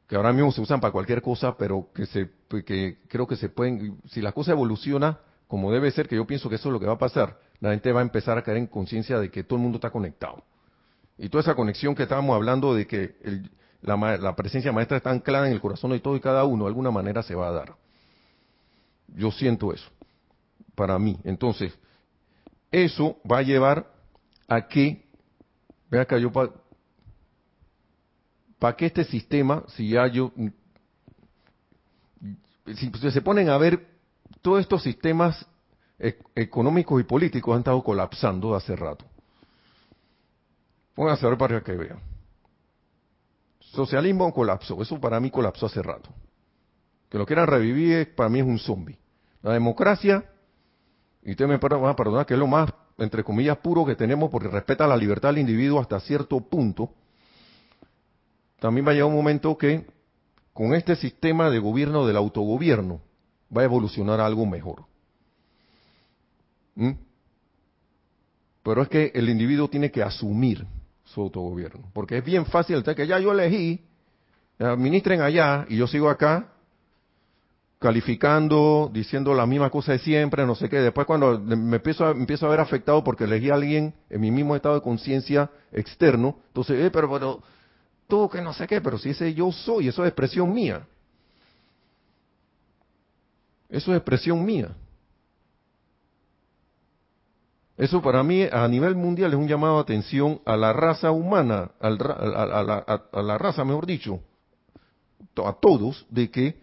que 0.07 0.15
ahora 0.15 0.33
mismo 0.33 0.51
se 0.51 0.61
usan 0.61 0.81
para 0.81 0.91
cualquier 0.91 1.21
cosa, 1.21 1.55
pero 1.57 1.89
que 1.93 2.05
se 2.05 2.29
que 2.65 2.99
creo 3.07 3.25
que 3.25 3.35
se 3.35 3.49
pueden, 3.49 3.99
si 4.09 4.21
la 4.21 4.31
cosa 4.31 4.51
evoluciona 4.51 5.19
como 5.47 5.71
debe 5.71 5.91
ser, 5.91 6.07
que 6.07 6.15
yo 6.15 6.25
pienso 6.25 6.49
que 6.49 6.55
eso 6.55 6.69
es 6.69 6.73
lo 6.73 6.79
que 6.79 6.87
va 6.87 6.93
a 6.93 6.97
pasar, 6.97 7.39
la 7.59 7.71
gente 7.71 7.91
va 7.91 7.99
a 7.99 8.03
empezar 8.03 8.37
a 8.37 8.43
caer 8.43 8.57
en 8.57 8.67
conciencia 8.67 9.19
de 9.19 9.29
que 9.29 9.43
todo 9.43 9.57
el 9.57 9.63
mundo 9.63 9.77
está 9.77 9.91
conectado. 9.91 10.43
Y 11.17 11.29
toda 11.29 11.41
esa 11.41 11.53
conexión 11.53 11.93
que 11.93 12.03
estábamos 12.03 12.35
hablando 12.35 12.73
de 12.73 12.87
que 12.87 13.15
la, 13.81 14.17
la, 14.17 14.35
presencia 14.35 14.71
maestra 14.71 14.97
está 14.97 15.11
anclada 15.11 15.45
en 15.47 15.53
el 15.53 15.61
corazón 15.61 15.91
de 15.91 15.99
todo 15.99 16.15
y 16.15 16.19
cada 16.19 16.43
uno, 16.45 16.63
de 16.63 16.69
alguna 16.69 16.89
manera 16.89 17.21
se 17.21 17.35
va 17.35 17.49
a 17.49 17.51
dar. 17.51 17.75
Yo 19.09 19.29
siento 19.31 19.71
eso, 19.73 19.89
para 20.73 20.97
mí. 20.97 21.19
Entonces, 21.23 21.77
eso 22.71 23.17
va 23.31 23.37
a 23.37 23.43
llevar 23.43 23.93
a 24.47 24.67
que 24.67 25.02
Ve 25.93 25.99
acá, 25.99 26.17
yo 26.17 26.31
pa 28.57 28.75
que 28.75 28.87
este 28.87 29.03
sistema, 29.03 29.63
si 29.67 29.89
ya 29.89 30.07
yo, 30.07 30.31
si 32.65 33.11
se 33.11 33.21
ponen 33.21 33.47
a 33.49 33.59
ver, 33.59 33.87
todos 34.41 34.61
estos 34.61 34.81
sistemas 34.81 35.45
e, 35.99 36.17
económicos 36.33 36.99
y 36.99 37.03
políticos 37.03 37.53
han 37.53 37.59
estado 37.59 37.83
colapsando 37.83 38.55
hace 38.55 38.75
rato. 38.75 39.05
Pónganse 40.95 41.27
a 41.27 41.29
ver 41.29 41.37
para 41.37 41.61
que 41.61 41.73
vean. 41.73 41.99
Socialismo 43.59 44.33
colapsó, 44.33 44.81
eso 44.81 44.99
para 44.99 45.19
mí 45.19 45.29
colapsó 45.29 45.67
hace 45.67 45.83
rato. 45.83 46.09
Que 47.07 47.19
lo 47.19 47.27
quieran 47.27 47.45
revivir, 47.45 48.15
para 48.15 48.29
mí 48.29 48.39
es 48.39 48.45
un 48.47 48.57
zombie. 48.57 48.97
La 49.43 49.53
democracia, 49.53 50.27
y 51.21 51.31
ustedes 51.31 51.49
me 51.49 51.57
van 51.57 51.91
a 51.91 51.95
perdonar 51.95 52.25
que 52.25 52.33
es 52.33 52.39
lo 52.39 52.47
más 52.47 52.73
entre 52.97 53.23
comillas, 53.23 53.57
puro 53.57 53.85
que 53.85 53.95
tenemos 53.95 54.29
porque 54.29 54.47
respeta 54.47 54.87
la 54.87 54.97
libertad 54.97 55.29
del 55.29 55.39
individuo 55.39 55.79
hasta 55.79 55.99
cierto 55.99 56.39
punto, 56.41 56.91
también 58.59 58.85
va 58.87 58.91
a 58.91 58.93
llegar 58.93 59.09
un 59.09 59.15
momento 59.15 59.57
que 59.57 59.85
con 60.53 60.73
este 60.73 60.95
sistema 60.95 61.49
de 61.49 61.59
gobierno 61.59 62.05
del 62.05 62.17
autogobierno 62.17 63.01
va 63.55 63.61
a 63.61 63.65
evolucionar 63.65 64.19
a 64.19 64.25
algo 64.25 64.45
mejor. 64.45 64.85
¿Mm? 66.75 66.91
Pero 68.63 68.81
es 68.81 68.87
que 68.87 69.11
el 69.13 69.29
individuo 69.29 69.67
tiene 69.67 69.91
que 69.91 70.01
asumir 70.01 70.65
su 71.03 71.21
autogobierno. 71.21 71.89
Porque 71.93 72.17
es 72.17 72.23
bien 72.23 72.45
fácil 72.45 72.83
que 72.83 73.07
ya 73.07 73.19
yo 73.19 73.31
elegí, 73.31 73.81
administren 74.59 75.21
allá 75.21 75.65
y 75.67 75.77
yo 75.77 75.87
sigo 75.87 76.09
acá 76.09 76.52
calificando, 77.83 78.89
diciendo 78.93 79.33
la 79.33 79.45
misma 79.45 79.69
cosa 79.69 79.91
de 79.91 79.99
siempre, 79.99 80.45
no 80.45 80.55
sé 80.55 80.69
qué. 80.69 80.77
Después 80.77 81.05
cuando 81.05 81.37
me 81.37 81.75
empiezo 81.75 82.05
a, 82.05 82.11
empiezo 82.11 82.45
a 82.45 82.49
ver 82.49 82.61
afectado 82.61 83.03
porque 83.03 83.25
elegí 83.25 83.49
a 83.49 83.55
alguien 83.55 83.93
en 84.09 84.21
mi 84.21 84.31
mismo 84.31 84.55
estado 84.55 84.75
de 84.75 84.81
conciencia 84.81 85.51
externo, 85.69 86.37
entonces, 86.47 86.79
eh, 86.79 86.89
pero, 86.89 87.11
pero, 87.11 87.43
tú 88.07 88.29
que 88.29 88.41
no 88.41 88.53
sé 88.53 88.67
qué, 88.67 88.79
pero 88.79 88.97
si 88.97 89.09
ese 89.09 89.33
yo 89.33 89.51
soy, 89.51 89.89
eso 89.89 90.01
es 90.05 90.07
expresión 90.07 90.53
mía. 90.53 90.87
Eso 93.67 93.91
es 93.91 93.97
expresión 93.97 94.45
mía. 94.45 94.69
Eso 97.75 98.01
para 98.01 98.23
mí 98.23 98.43
a 98.49 98.65
nivel 98.69 98.95
mundial 98.95 99.33
es 99.33 99.37
un 99.37 99.49
llamado 99.49 99.75
de 99.75 99.81
atención 99.81 100.39
a 100.45 100.55
la 100.55 100.71
raza 100.71 101.11
humana, 101.11 101.71
a, 101.81 101.89
la, 101.89 103.37
raza, 103.37 103.65
mejor 103.65 103.85
dicho, 103.85 104.21
a 105.43 105.51
todos, 105.51 106.05
de 106.09 106.31
que 106.31 106.62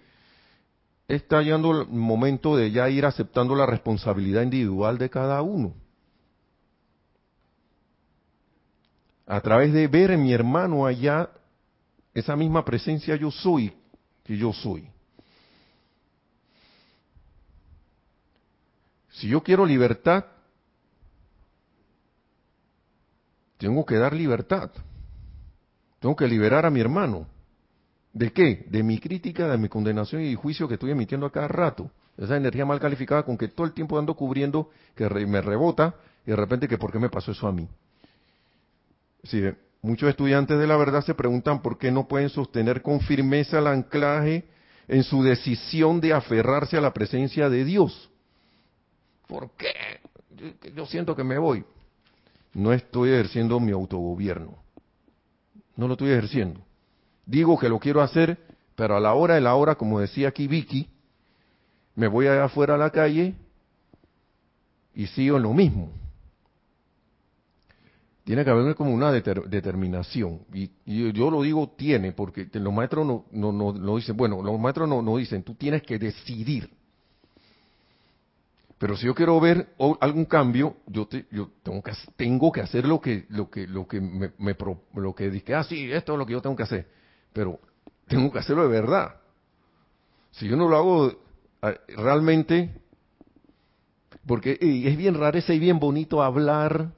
está 1.15 1.43
llegando 1.43 1.83
el 1.83 1.89
momento 1.89 2.57
de 2.57 2.71
ya 2.71 2.89
ir 2.89 3.05
aceptando 3.05 3.55
la 3.55 3.67
responsabilidad 3.67 4.43
individual 4.43 4.97
de 4.97 5.11
cada 5.11 5.43
uno. 5.43 5.75
A 9.27 9.41
través 9.41 9.73
de 9.73 9.87
ver 9.89 10.13
en 10.13 10.23
mi 10.23 10.33
hermano 10.33 10.87
allá 10.87 11.31
esa 12.15 12.37
misma 12.37 12.65
presencia 12.65 13.17
yo 13.17 13.31
soy, 13.31 13.73
que 14.25 14.37
yo 14.37 14.53
soy. 14.53 14.89
Si 19.11 19.29
yo 19.29 19.43
quiero 19.43 19.67
libertad, 19.67 20.25
tengo 23.59 23.85
que 23.85 23.97
dar 23.97 24.15
libertad. 24.15 24.71
Tengo 25.99 26.17
que 26.17 26.27
liberar 26.27 26.65
a 26.65 26.71
mi 26.71 26.81
hermano. 26.81 27.27
¿De 28.13 28.33
qué? 28.33 28.67
De 28.69 28.83
mi 28.83 28.99
crítica, 28.99 29.49
de 29.49 29.59
mi 29.59 29.69
condenación 29.69 30.23
y 30.23 30.35
juicio 30.35 30.67
que 30.67 30.75
estoy 30.75 30.91
emitiendo 30.91 31.27
a 31.27 31.33
cada 31.33 31.49
rato. 31.49 31.91
Esa 32.17 32.37
energía 32.37 32.67
mal 32.67 32.81
calificada 32.81 33.23
con 33.23 33.39
que 33.39 33.49
todo 33.49 33.67
el 33.67 33.73
tiempo 33.73 33.99
ando 33.99 34.15
cubriendo, 34.15 34.71
que 34.95 35.09
me 35.09 35.41
rebota, 35.41 35.95
y 36.27 36.31
de 36.31 36.37
repente 36.37 36.69
que 36.69 36.77
por 36.77 36.93
qué 36.93 36.99
me 36.99 37.09
pasó 37.09 37.33
eso 37.33 37.47
a 37.47 37.53
mí. 37.53 37.69
Sí, 39.23 39.43
muchos 39.81 40.09
estudiantes 40.09 40.59
de 40.59 40.67
la 40.67 40.77
verdad 40.77 41.05
se 41.05 41.15
preguntan 41.15 41.63
por 41.63 41.79
qué 41.79 41.91
no 41.91 42.09
pueden 42.09 42.29
sostener 42.29 42.83
con 42.83 43.01
firmeza 43.01 43.59
el 43.59 43.69
anclaje 43.69 44.45
en 44.89 45.05
su 45.05 45.23
decisión 45.23 46.01
de 46.01 46.13
aferrarse 46.13 46.77
a 46.77 46.81
la 46.81 46.93
presencia 46.93 47.49
de 47.49 47.65
Dios. 47.65 48.11
¿Por 49.27 49.51
qué? 49.53 49.73
Yo 50.75 50.85
siento 50.87 51.15
que 51.15 51.23
me 51.23 51.39
voy 51.39 51.65
no 52.53 52.73
estoy 52.73 53.11
ejerciendo 53.11 53.61
mi 53.61 53.73
autogobierno. 53.73 54.59
No 55.77 55.87
lo 55.87 55.95
estoy 55.95 56.11
ejerciendo. 56.11 56.61
Digo 57.31 57.57
que 57.57 57.69
lo 57.69 57.79
quiero 57.79 58.03
hacer, 58.03 58.39
pero 58.75 58.97
a 58.97 59.01
la 59.01 59.15
hora 59.15 59.37
de 59.37 59.41
la 59.41 59.55
hora, 59.55 59.77
como 59.77 60.01
decía 60.01 60.29
aquí 60.29 60.49
Vicky, 60.49 60.89
me 61.95 62.09
voy 62.09 62.27
allá 62.27 62.47
afuera 62.47 62.75
a 62.75 62.79
la 62.79 62.91
calle 62.91 63.37
y 64.97 65.07
sigo 65.07 65.37
en 65.37 65.45
lo 65.45 65.53
mismo. 65.53 65.93
Tiene 68.25 68.45
que 68.45 68.51
haber 68.51 68.75
como 68.75 68.93
una 68.93 69.13
determinación. 69.13 70.41
Y, 70.53 70.71
yo 71.13 71.31
lo 71.31 71.43
digo 71.43 71.73
tiene, 71.77 72.11
porque 72.11 72.49
los 72.53 72.73
maestros 72.75 73.07
no, 73.07 73.27
no, 73.31 73.53
no, 73.53 73.97
dicen, 73.97 74.17
bueno, 74.17 74.43
los 74.43 74.59
maestros 74.59 74.89
no, 74.89 75.01
no 75.01 75.17
dicen, 75.17 75.45
tú 75.45 75.55
tienes 75.55 75.83
que 75.83 76.01
decidir. 76.01 76.69
Pero 78.77 78.97
si 78.97 79.07
yo 79.07 79.15
quiero 79.15 79.39
ver 79.39 79.69
algún 80.01 80.25
cambio, 80.25 80.79
yo, 80.89 81.09
yo 81.31 81.51
tengo, 81.63 81.81
que, 81.81 81.93
tengo 82.17 82.51
que 82.51 82.61
hacer 82.61 82.87
lo 82.87 83.01
que 83.01 83.27
lo 83.29 83.49
que 83.49 83.69
lo 83.69 83.87
que 83.87 84.01
me, 84.01 84.33
lo 84.95 85.15
que 85.15 85.31
dije, 85.31 85.55
ah 85.55 85.63
sí, 85.63 85.93
esto 85.93 86.15
es 86.15 86.19
lo 86.19 86.27
que 86.27 86.33
yo 86.33 86.43
tengo 86.43 86.57
que 86.57 86.63
hacer, 86.65 87.00
pero 87.33 87.59
tengo 88.07 88.33
que 88.33 88.39
hacerlo 88.39 88.63
de 88.63 88.69
verdad. 88.69 89.17
Si 90.33 90.49
yo 90.49 90.57
no 90.57 90.69
lo 90.69 90.77
hago 90.77 91.21
realmente, 91.89 92.71
porque 94.27 94.59
es 94.61 94.97
bien 94.97 95.15
raro 95.15 95.39
ese 95.39 95.55
y 95.55 95.59
bien 95.59 95.79
bonito 95.79 96.23
hablar 96.23 96.93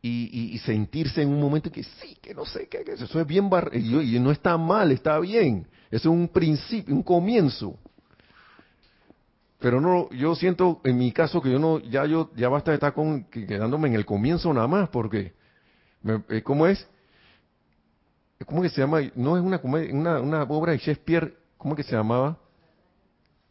y, 0.00 0.58
sentirse 0.64 1.22
en 1.22 1.28
un 1.28 1.40
momento 1.40 1.70
que 1.70 1.82
sí, 1.82 2.16
que 2.20 2.34
no 2.34 2.44
sé 2.44 2.68
qué, 2.68 2.84
que 2.84 2.92
eso 2.92 3.20
es 3.20 3.26
bien 3.26 3.48
bar 3.48 3.70
y, 3.72 4.16
y 4.16 4.20
no 4.20 4.30
está 4.30 4.56
mal, 4.56 4.92
está 4.92 5.18
bien. 5.18 5.66
Eso 5.90 6.08
es 6.08 6.14
un 6.14 6.28
principio, 6.28 6.94
un 6.94 7.02
comienzo 7.02 7.78
pero 9.62 9.80
no 9.80 10.10
yo 10.10 10.34
siento 10.34 10.80
en 10.84 10.98
mi 10.98 11.12
caso 11.12 11.40
que 11.40 11.50
yo 11.50 11.58
no 11.58 11.78
ya 11.78 12.04
yo 12.04 12.30
ya 12.34 12.48
basta 12.48 12.72
de 12.72 12.74
estar 12.74 12.92
con 12.92 13.24
quedándome 13.24 13.88
en 13.88 13.94
el 13.94 14.04
comienzo 14.04 14.52
nada 14.52 14.66
más 14.66 14.88
porque 14.88 15.32
eh, 16.28 16.42
cómo 16.42 16.66
es 16.66 16.86
cómo 18.44 18.62
que 18.62 18.68
se 18.68 18.80
llama 18.80 19.00
no 19.14 19.36
es 19.36 19.42
una 19.42 19.60
una, 19.62 20.20
una 20.20 20.42
obra 20.44 20.72
de 20.72 20.78
Shakespeare 20.78 21.34
cómo 21.56 21.76
que 21.76 21.82
se 21.82 21.96
llamaba 21.96 22.38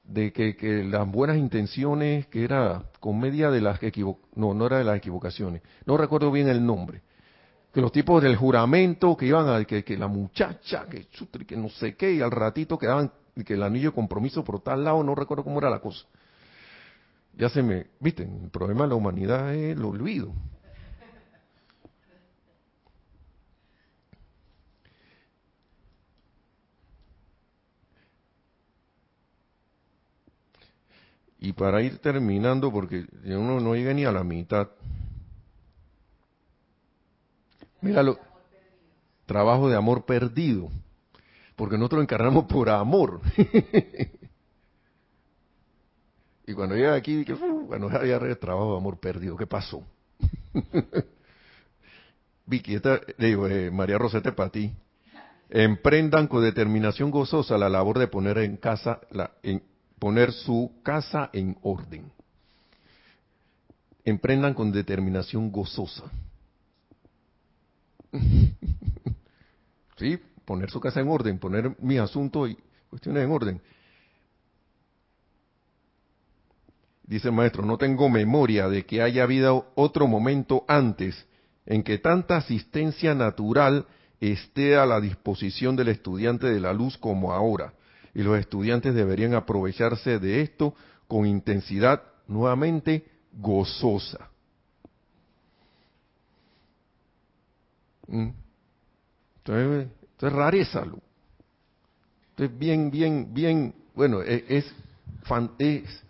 de 0.04 0.34
que, 0.34 0.56
que 0.56 0.84
las 0.84 1.10
buenas 1.10 1.38
intenciones 1.38 2.28
que 2.28 2.44
era 2.44 2.84
comedia 3.00 3.50
de 3.50 3.62
las 3.62 3.80
que 3.80 3.92
no 4.36 4.54
no 4.54 4.66
era 4.66 4.78
de 4.80 4.84
las 4.84 4.98
equivocaciones 4.98 5.62
no 5.86 5.98
recuerdo 5.98 6.32
bien 6.32 6.48
el 6.48 6.66
nombre 6.66 7.02
que 7.74 7.80
los 7.80 7.92
tipos 7.92 8.22
del 8.22 8.36
juramento 8.36 9.16
que 9.16 9.26
iban 9.26 9.48
a 9.48 9.64
que, 9.64 9.84
que 9.84 9.98
la 9.98 10.08
muchacha 10.08 10.86
que 10.90 11.08
que 11.46 11.56
no 11.56 11.70
sé 11.70 11.96
qué 11.96 12.14
y 12.14 12.22
al 12.22 12.32
ratito 12.32 12.78
quedaban 12.78 13.12
que 13.44 13.54
el 13.54 13.64
anillo 13.64 13.94
compromiso 13.94 14.44
por 14.44 14.62
tal 14.62 14.84
lado, 14.84 15.04
no 15.04 15.16
recuerdo 15.16 15.44
cómo 15.44 15.60
era 15.60 15.70
la 15.70 15.80
cosa. 15.80 16.06
Ya 17.38 17.50
se 17.50 17.64
me, 17.64 17.88
viste, 18.00 18.24
el 18.24 18.50
problema 18.50 18.84
de 18.84 18.90
la 18.90 18.96
humanidad 18.96 19.54
es 19.56 19.78
el 19.78 19.84
olvido. 19.84 20.34
Y 31.42 31.52
para 31.52 31.82
ir 31.82 31.98
terminando, 31.98 32.72
porque 32.72 33.06
uno 33.26 33.60
no 33.60 33.76
llega 33.76 33.94
ni 33.94 34.06
a 34.06 34.12
la 34.14 34.24
mitad. 34.24 34.70
Míralo, 37.82 38.18
trabajo 39.26 39.68
de 39.68 39.76
amor 39.76 40.06
perdido 40.06 40.70
porque 41.62 41.78
nosotros 41.78 42.02
encarnamos 42.02 42.46
por 42.46 42.70
amor. 42.72 43.22
y 46.48 46.54
cuando 46.56 46.76
llega 46.76 46.96
aquí, 46.96 47.18
dije, 47.18 47.34
bueno, 47.34 47.88
había 47.92 48.20
trabajo 48.40 48.72
de 48.72 48.78
amor 48.78 49.00
perdido, 49.00 49.38
¿qué 49.38 49.46
pasó? 49.46 49.86
Vicky, 52.48 52.74
esta, 52.74 53.00
digo, 53.20 53.48
eh, 53.48 53.70
María 53.70 54.00
Rosete 54.00 54.32
para 54.32 54.50
ti. 54.50 54.74
Emprendan 55.52 56.26
con 56.26 56.42
determinación 56.42 57.12
gozosa 57.12 57.60
la 57.60 57.70
labor 57.70 58.00
de 58.00 58.08
poner 58.08 58.40
en 58.40 58.58
casa, 58.58 59.00
la, 59.12 59.30
poner 60.02 60.34
su 60.34 60.82
casa 60.82 61.30
en 61.32 61.56
orden. 61.62 62.12
Emprendan 64.04 64.56
con 64.56 64.72
determinación 64.72 65.52
gozosa. 65.52 66.06
¿Sí? 69.98 70.20
poner 70.44 70.72
su 70.72 70.80
casa 70.80 71.02
en 71.02 71.08
orden, 71.08 71.38
poner 71.38 71.76
mi 71.80 72.00
asunto 72.00 72.48
y 72.48 72.58
cuestiones 72.90 73.24
en 73.24 73.32
orden. 73.32 73.62
Dice 77.04 77.28
el 77.28 77.36
maestro, 77.36 77.64
no 77.64 77.78
tengo 77.78 78.10
memoria 78.10 78.68
de 78.70 78.84
que 78.84 79.04
haya 79.04 79.22
habido 79.22 79.72
otro 79.76 80.08
momento 80.08 80.66
antes 80.68 81.28
en 81.68 81.84
que 81.84 82.00
tanta 82.00 82.38
asistencia 82.38 83.14
natural 83.14 83.86
esté 84.20 84.78
a 84.78 84.88
la 84.88 85.00
disposición 85.00 85.76
del 85.76 85.90
estudiante 85.90 86.48
de 86.48 86.60
la 86.60 86.74
luz 86.74 86.98
como 86.98 87.34
ahora. 87.34 87.76
Y 88.14 88.24
los 88.24 88.38
estudiantes 88.40 88.94
deberían 88.94 89.34
aprovecharse 89.34 90.20
de 90.20 90.42
esto 90.42 90.76
con 91.08 91.26
intensidad 91.26 92.04
nuevamente 92.28 93.06
gozosa. 93.34 94.30
¿Mm? 98.08 98.30
Entonces, 99.38 99.88
esto 100.14 100.28
es 100.28 100.34
rareza, 100.34 100.84
Esto 102.30 102.44
es 102.44 102.58
bien, 102.58 102.92
bien, 102.92 103.34
bien, 103.34 103.74
bueno, 103.96 104.22
e, 104.22 104.46
es, 104.48 104.74
es, 105.60 106.04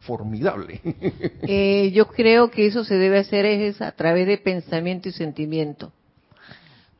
formidable. 0.00 0.80
Eh, 1.44 1.90
yo 1.92 2.06
creo 2.06 2.50
que 2.50 2.66
eso 2.66 2.84
se 2.84 2.94
debe 2.94 3.18
hacer 3.18 3.44
es 3.44 3.80
a 3.82 3.92
través 3.92 4.26
de 4.26 4.38
pensamiento 4.38 5.08
y 5.08 5.12
sentimiento. 5.12 5.92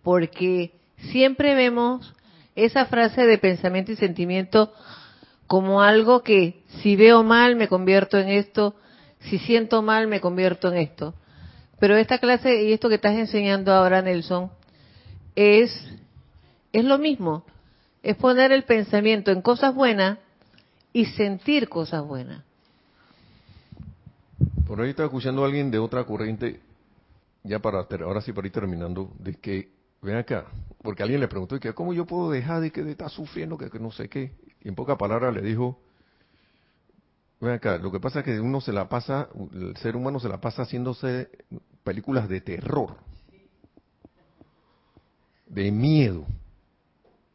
Porque 0.02 0.72
siempre 1.10 1.54
vemos 1.54 2.14
esa 2.54 2.86
frase 2.86 3.26
de 3.26 3.38
pensamiento 3.38 3.92
y 3.92 3.96
sentimiento 3.96 4.72
como 5.46 5.82
algo 5.82 6.22
que 6.22 6.62
si 6.82 6.96
veo 6.96 7.22
mal 7.22 7.56
me 7.56 7.68
convierto 7.68 8.18
en 8.18 8.28
esto, 8.28 8.74
si 9.20 9.38
siento 9.38 9.82
mal 9.82 10.08
me 10.08 10.20
convierto 10.20 10.68
en 10.68 10.78
esto. 10.78 11.14
Pero 11.78 11.96
esta 11.96 12.18
clase 12.18 12.64
y 12.64 12.72
esto 12.72 12.88
que 12.88 12.94
estás 12.96 13.14
enseñando 13.16 13.72
ahora, 13.72 14.02
Nelson, 14.02 14.50
es 15.34 15.70
es 16.72 16.84
lo 16.84 16.98
mismo, 16.98 17.44
es 18.02 18.16
poner 18.16 18.50
el 18.50 18.64
pensamiento 18.64 19.30
en 19.30 19.42
cosas 19.42 19.74
buenas 19.74 20.18
y 20.92 21.04
sentir 21.06 21.68
cosas 21.68 22.04
buenas. 22.04 22.42
Por 24.66 24.80
ahí 24.80 24.90
estaba 24.90 25.06
escuchando 25.06 25.42
a 25.42 25.46
alguien 25.46 25.70
de 25.70 25.78
otra 25.78 26.04
corriente 26.04 26.60
ya 27.44 27.58
para 27.58 27.86
ahora 28.04 28.20
sí 28.20 28.32
para 28.32 28.46
ir 28.46 28.52
terminando, 28.52 29.10
de 29.18 29.34
que, 29.34 29.68
ven 30.02 30.16
acá, 30.16 30.46
porque 30.82 31.02
alguien 31.02 31.20
le 31.20 31.28
preguntó, 31.28 31.56
¿cómo 31.74 31.94
yo 31.94 32.04
puedo 32.04 32.30
dejar 32.30 32.60
de 32.60 32.70
que 32.70 32.88
está 32.90 33.08
sufriendo, 33.08 33.56
que, 33.56 33.70
que 33.70 33.78
no 33.78 33.92
sé 33.92 34.08
qué? 34.08 34.32
Y 34.60 34.68
en 34.68 34.74
pocas 34.74 34.98
palabras 34.98 35.32
le 35.32 35.40
dijo, 35.40 35.80
ven 37.40 37.52
acá, 37.52 37.78
lo 37.78 37.90
que 37.90 38.00
pasa 38.00 38.18
es 38.20 38.24
que 38.24 38.40
uno 38.40 38.60
se 38.60 38.72
la 38.72 38.88
pasa, 38.88 39.28
el 39.52 39.76
ser 39.76 39.96
humano 39.96 40.18
se 40.20 40.28
la 40.28 40.40
pasa 40.40 40.62
haciéndose 40.62 41.30
películas 41.84 42.28
de 42.28 42.40
terror, 42.40 42.96
de 45.46 45.70
miedo, 45.70 46.26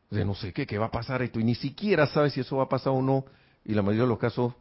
de 0.10 0.26
no 0.26 0.36
sé 0.36 0.52
qué, 0.52 0.68
qué 0.68 0.78
va 0.78 0.88
a 0.88 0.92
pasar 0.92 1.22
esto, 1.22 1.40
y 1.40 1.44
ni 1.46 1.56
siquiera 1.56 2.06
sabe 2.08 2.30
si 2.30 2.42
eso 2.42 2.58
va 2.58 2.64
a 2.64 2.70
pasar 2.70 2.94
o 2.94 3.02
no, 3.02 3.26
y 3.64 3.74
la 3.74 3.82
mayoría 3.82 4.04
de 4.04 4.10
los 4.10 4.20
casos 4.20 4.54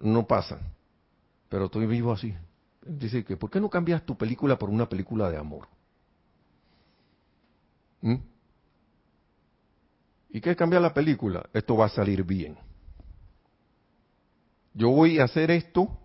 no 0.00 0.26
pasan. 0.26 0.60
Pero 1.48 1.66
estoy 1.66 1.86
vivo 1.86 2.12
así. 2.12 2.34
Dice 2.84 3.24
que, 3.24 3.36
¿por 3.36 3.50
qué 3.50 3.60
no 3.60 3.68
cambias 3.68 4.04
tu 4.04 4.16
película 4.16 4.58
por 4.58 4.70
una 4.70 4.88
película 4.88 5.30
de 5.30 5.36
amor? 5.36 5.66
¿Mm? 8.00 8.16
¿Y 10.30 10.40
qué 10.40 10.54
cambia 10.54 10.80
la 10.80 10.92
película? 10.92 11.48
Esto 11.52 11.76
va 11.76 11.86
a 11.86 11.90
salir 11.90 12.22
bien. 12.22 12.56
Yo 14.74 14.90
voy 14.90 15.18
a 15.18 15.24
hacer 15.24 15.50
esto 15.50 15.98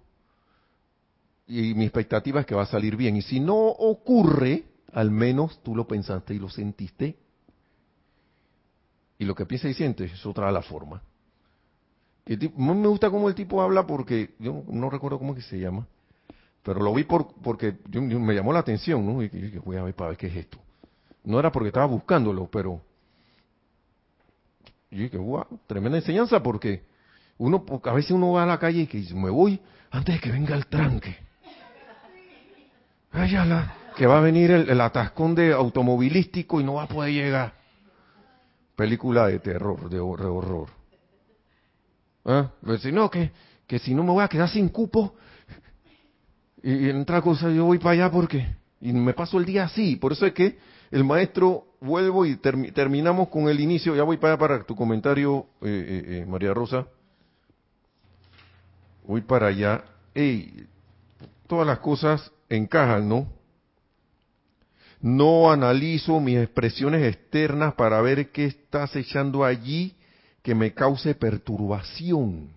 y 1.46 1.74
mi 1.74 1.84
expectativa 1.84 2.40
es 2.40 2.46
que 2.46 2.56
va 2.56 2.64
a 2.64 2.68
salir 2.68 2.96
bien. 2.96 3.16
Y 3.18 3.22
si 3.22 3.40
no 3.40 3.56
ocurre, 3.56 4.64
al 4.94 5.12
menos 5.12 5.62
tú 5.62 5.76
lo 5.76 5.88
pensaste 5.88 6.34
y 6.34 6.40
lo 6.40 6.50
sentiste. 6.50 7.18
Y 9.20 9.26
lo 9.26 9.36
que 9.36 9.46
piensas 9.46 9.72
y 9.72 9.74
sientes 9.74 10.12
es 10.12 10.26
otra 10.26 10.52
la 10.52 10.62
forma. 10.62 11.02
Y 12.26 12.38
me 12.56 12.88
gusta 12.88 13.10
cómo 13.10 13.28
el 13.28 13.36
tipo 13.36 13.62
habla 13.62 13.86
porque 13.86 14.34
yo 14.40 14.64
no 14.68 14.90
recuerdo 14.90 15.20
cómo 15.20 15.36
que 15.36 15.42
se 15.42 15.60
llama, 15.60 15.86
pero 16.64 16.80
lo 16.80 16.94
vi 16.94 17.04
por, 17.04 17.34
porque 17.42 17.78
me 17.92 18.34
llamó 18.34 18.54
la 18.54 18.60
atención, 18.60 19.06
¿no? 19.06 19.22
Y 19.22 19.28
dije, 19.28 19.60
voy 19.60 19.76
a 19.76 19.84
ver 19.84 19.94
para 19.94 20.12
ver 20.12 20.18
qué 20.18 20.28
es 20.28 20.38
esto. 20.38 20.63
No 21.24 21.40
era 21.40 21.52
porque 21.52 21.70
estaba 21.70 21.86
buscándolo, 21.86 22.50
pero 22.52 22.82
y 24.94 24.98
dije, 24.98 25.18
wow, 25.18 25.46
tremenda 25.66 25.98
enseñanza 25.98 26.44
porque 26.44 26.84
uno 27.40 27.66
a 27.84 27.94
veces 27.94 28.12
uno 28.12 28.34
va 28.34 28.44
a 28.44 28.46
la 28.46 28.60
calle 28.60 28.82
y 28.82 28.88
que 28.88 29.00
dice, 29.00 29.16
me 29.16 29.32
voy 29.32 29.60
antes 29.90 30.16
de 30.16 30.22
que 30.22 30.32
venga 30.32 30.56
el 30.56 30.68
tranque. 30.68 31.18
Que 33.96 34.06
va 34.06 34.20
a 34.20 34.22
venir 34.22 34.52
el, 34.52 34.80
atascón 34.80 35.34
de 35.34 35.52
automovilístico 35.52 36.62
y 36.62 36.64
no 36.64 36.76
va 36.76 36.84
a 36.84 36.88
poder 36.88 37.12
llegar. 37.12 37.54
Película 38.76 39.28
de 39.28 39.40
terror, 39.40 39.90
de 39.90 40.00
horror. 40.00 40.70
Si 42.80 42.92
no, 42.92 43.10
que, 43.10 43.32
si 43.80 43.96
no 43.96 44.04
me 44.04 44.12
voy 44.12 44.24
a 44.24 44.28
quedar 44.28 44.50
sin 44.50 44.70
cupo, 44.70 45.16
y, 46.62 46.90
en 46.90 47.02
otra 47.02 47.22
cosa 47.22 47.50
yo 47.50 47.66
voy 47.66 47.80
para 47.80 47.92
allá 47.92 48.12
porque, 48.12 48.58
y 48.80 48.94
me 48.94 49.14
paso 49.14 49.40
el 49.40 49.46
día 49.46 49.66
así, 49.66 49.96
por 49.96 50.12
eso 50.12 50.28
es 50.28 50.34
que 50.34 50.58
el 50.94 51.04
maestro, 51.04 51.66
vuelvo 51.82 52.24
y 52.24 52.36
terminamos 52.36 53.30
con 53.30 53.50
el 53.50 53.60
inicio, 53.60 53.96
ya 53.96 54.04
voy 54.04 54.18
para 54.18 54.38
para 54.38 54.64
tu 54.64 54.76
comentario, 54.76 55.48
eh, 55.60 55.66
eh, 55.68 56.04
eh, 56.20 56.26
María 56.28 56.54
Rosa, 56.54 56.86
voy 59.04 59.22
para 59.22 59.48
allá, 59.48 59.84
hey, 60.14 60.68
todas 61.48 61.66
las 61.66 61.80
cosas 61.80 62.32
encajan, 62.48 63.10
¿no? 63.10 63.28
No 65.02 65.52
analizo 65.52 66.20
mis 66.20 66.38
expresiones 66.38 67.02
externas 67.12 67.74
para 67.74 68.00
ver 68.02 68.30
qué 68.30 68.46
estás 68.46 68.96
echando 68.96 69.44
allí 69.44 69.96
que 70.44 70.54
me 70.54 70.76
cause 70.76 71.16
perturbación. 71.16 72.50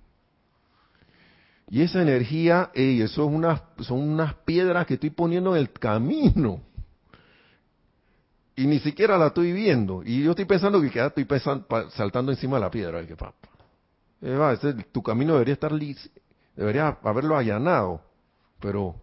Y 1.70 1.80
esa 1.80 2.03
energía, 2.03 2.70
ey, 2.74 3.01
eso 3.01 3.26
es 3.26 3.34
unas, 3.34 3.62
son 3.78 4.01
unas 4.01 4.34
piedras 4.45 4.87
que 4.87 4.95
estoy 4.95 5.11
poniendo 5.11 5.57
en 5.57 5.62
el 5.62 5.72
camino. 5.72 6.61
Y 8.57 8.66
ni 8.66 8.78
siquiera 8.78 9.18
la 9.18 9.28
estoy 9.28 9.52
viendo. 9.52 10.02
Y 10.02 10.24
yo 10.24 10.30
estoy 10.30 10.46
pensando 10.46 10.80
que 10.80 10.90
queda, 10.90 11.09
estoy 11.09 11.26
saltando 11.90 12.32
encima 12.32 12.57
de 12.57 12.62
la 12.62 12.70
piedra. 12.70 13.07
Que, 13.07 13.14
papá. 13.14 13.34
tu 14.92 15.02
camino 15.02 15.34
debería 15.34 15.54
estar 15.54 15.72
listo, 15.72 16.09
debería 16.57 16.96
haberlo 17.02 17.36
allanado. 17.36 18.00
Pero 18.59 18.94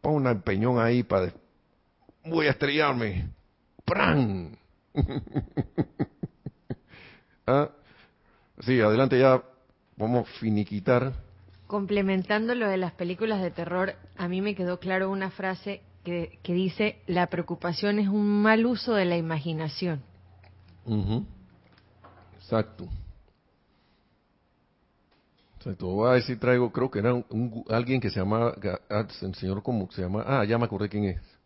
pon 0.00 0.26
un 0.26 0.42
peñón 0.42 0.80
ahí 0.80 1.04
para... 1.04 1.32
Voy 2.24 2.48
a 2.48 2.50
estrellarme. 2.50 3.30
¡Pran! 3.84 4.58
¿Ah? 7.46 7.70
Sí, 8.60 8.80
adelante 8.80 9.20
ya 9.20 9.40
vamos 9.96 10.28
a 10.28 10.32
finiquitar. 10.40 11.12
Complementando 11.68 12.56
lo 12.56 12.68
de 12.68 12.76
las 12.76 12.92
películas 12.92 13.40
de 13.40 13.52
terror, 13.52 13.94
a 14.16 14.26
mí 14.26 14.42
me 14.42 14.56
quedó 14.56 14.80
claro 14.80 15.10
una 15.10 15.30
frase 15.30 15.80
que, 16.42 16.52
dice, 16.52 17.02
la 17.06 17.26
preocupación 17.28 17.98
es 17.98 18.08
un 18.08 18.42
mal 18.42 18.66
uso 18.66 18.94
de 18.94 19.04
la 19.04 19.16
imaginación. 19.16 20.02
Exacto. 22.36 22.88
Exacto. 25.56 25.86
Voy 25.86 26.10
a 26.10 26.14
decir, 26.14 26.38
traigo, 26.38 26.72
creo 26.72 26.90
que 26.90 27.00
era 27.00 27.14
un, 27.14 27.64
alguien 27.68 28.00
que 28.00 28.10
se 28.10 28.20
llama, 28.20 28.54
ah, 28.90 29.06
el 29.22 29.34
señor 29.34 29.62
como 29.62 29.90
se 29.90 30.02
llama, 30.02 30.24
ah, 30.26 30.44
ya 30.44 30.56
me 30.58 30.64
acordé 30.64 30.88
quién 30.88 31.04
es. 31.04 31.38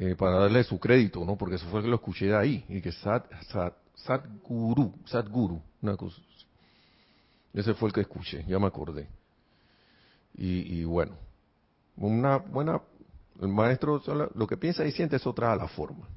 Eh, 0.00 0.14
para 0.14 0.38
darle 0.38 0.62
su 0.62 0.78
crédito, 0.78 1.24
¿no? 1.24 1.36
Porque 1.36 1.56
eso 1.56 1.66
fue 1.70 1.82
que 1.82 1.88
lo 1.88 1.96
escuché 1.96 2.26
de 2.26 2.36
ahí, 2.36 2.64
y 2.68 2.80
que 2.80 2.92
Sat, 2.92 3.26
Sat, 3.50 3.74
Sadguru, 3.94 4.94
Sadguru, 5.06 5.60
una 5.82 5.96
cosa. 5.96 6.22
Ese 7.52 7.74
fue 7.74 7.88
el 7.88 7.92
que 7.92 8.02
escuché, 8.02 8.44
ya 8.46 8.60
me 8.60 8.68
acordé. 8.68 9.08
Y, 10.34 10.84
bueno, 10.84 11.16
una 11.96 12.36
buena, 12.36 12.80
el 13.40 13.48
maestro 13.48 14.02
lo 14.34 14.46
que 14.46 14.56
piensa 14.56 14.84
y 14.84 14.92
siente 14.92 15.16
es 15.16 15.26
otra 15.26 15.52
a 15.52 15.56
la 15.56 15.68
forma. 15.68 16.08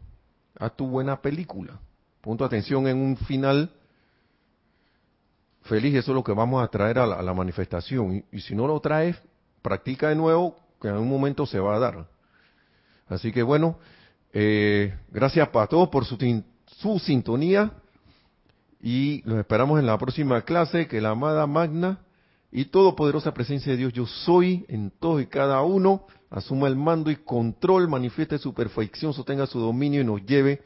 Haz 0.58 0.76
tu 0.76 0.88
buena 0.88 1.22
película. 1.22 1.80
Punto 2.22 2.46
atención 2.46 2.88
en 2.88 2.98
un 2.98 3.18
final 3.18 3.72
feliz, 5.64 5.96
eso 5.96 6.12
es 6.12 6.16
lo 6.16 6.24
que 6.24 6.34
vamos 6.34 6.64
a 6.64 6.68
traer 6.68 7.00
a 7.00 7.06
la, 7.06 7.34
manifestación. 7.34 8.24
Y, 8.32 8.40
si 8.42 8.56
no 8.56 8.68
lo 8.68 8.80
traes, 8.80 9.22
practica 9.62 10.10
de 10.10 10.16
nuevo, 10.16 10.56
que 10.80 10.88
en 10.88 10.98
un 10.98 11.10
momento 11.10 11.46
se 11.46 11.60
va 11.60 11.76
a 11.76 11.80
dar. 11.80 12.08
Así 13.08 13.32
que 13.32 13.44
bueno, 13.44 13.78
eh, 14.34 14.96
gracias 15.10 15.50
para 15.50 15.68
todos 15.68 15.90
por 15.90 16.06
su 16.06 16.18
su 16.66 17.00
sintonía 17.00 17.72
y 18.82 19.22
los 19.24 19.38
esperamos 19.38 19.80
en 19.80 19.86
la 19.86 19.98
próxima 19.98 20.42
clase, 20.42 20.88
que 20.88 21.02
la 21.02 21.12
amada 21.12 21.46
magna 21.46 22.00
y 22.52 22.66
todopoderosa 22.66 23.34
presencia 23.34 23.72
de 23.72 23.78
Dios 23.78 23.94
yo 23.94 24.06
soy 24.06 24.66
en 24.68 24.92
todos 24.92 25.22
y 25.22 25.28
cada 25.28 25.62
uno, 25.62 26.06
asuma 26.32 26.68
el 26.68 26.78
mando 26.78 27.12
y 27.12 27.18
control, 27.18 27.90
manifieste 27.90 28.38
su 28.38 28.54
perfección, 28.54 29.14
sostenga 29.14 29.46
su 29.46 29.60
dominio 29.60 30.02
y 30.02 30.06
nos 30.06 30.26
lleve 30.26 30.62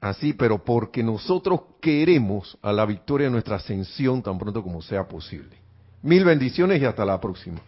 así, 0.00 0.32
pero 0.32 0.64
porque 0.64 1.02
nosotros 1.02 1.60
queremos 1.80 2.58
a 2.62 2.72
la 2.72 2.86
victoria 2.86 3.26
de 3.26 3.32
nuestra 3.32 3.56
ascensión 3.56 4.22
tan 4.22 4.38
pronto 4.38 4.62
como 4.62 4.80
sea 4.80 5.06
posible. 5.06 5.56
Mil 6.02 6.24
bendiciones 6.24 6.80
y 6.80 6.84
hasta 6.86 7.04
la 7.04 7.20
próxima. 7.20 7.60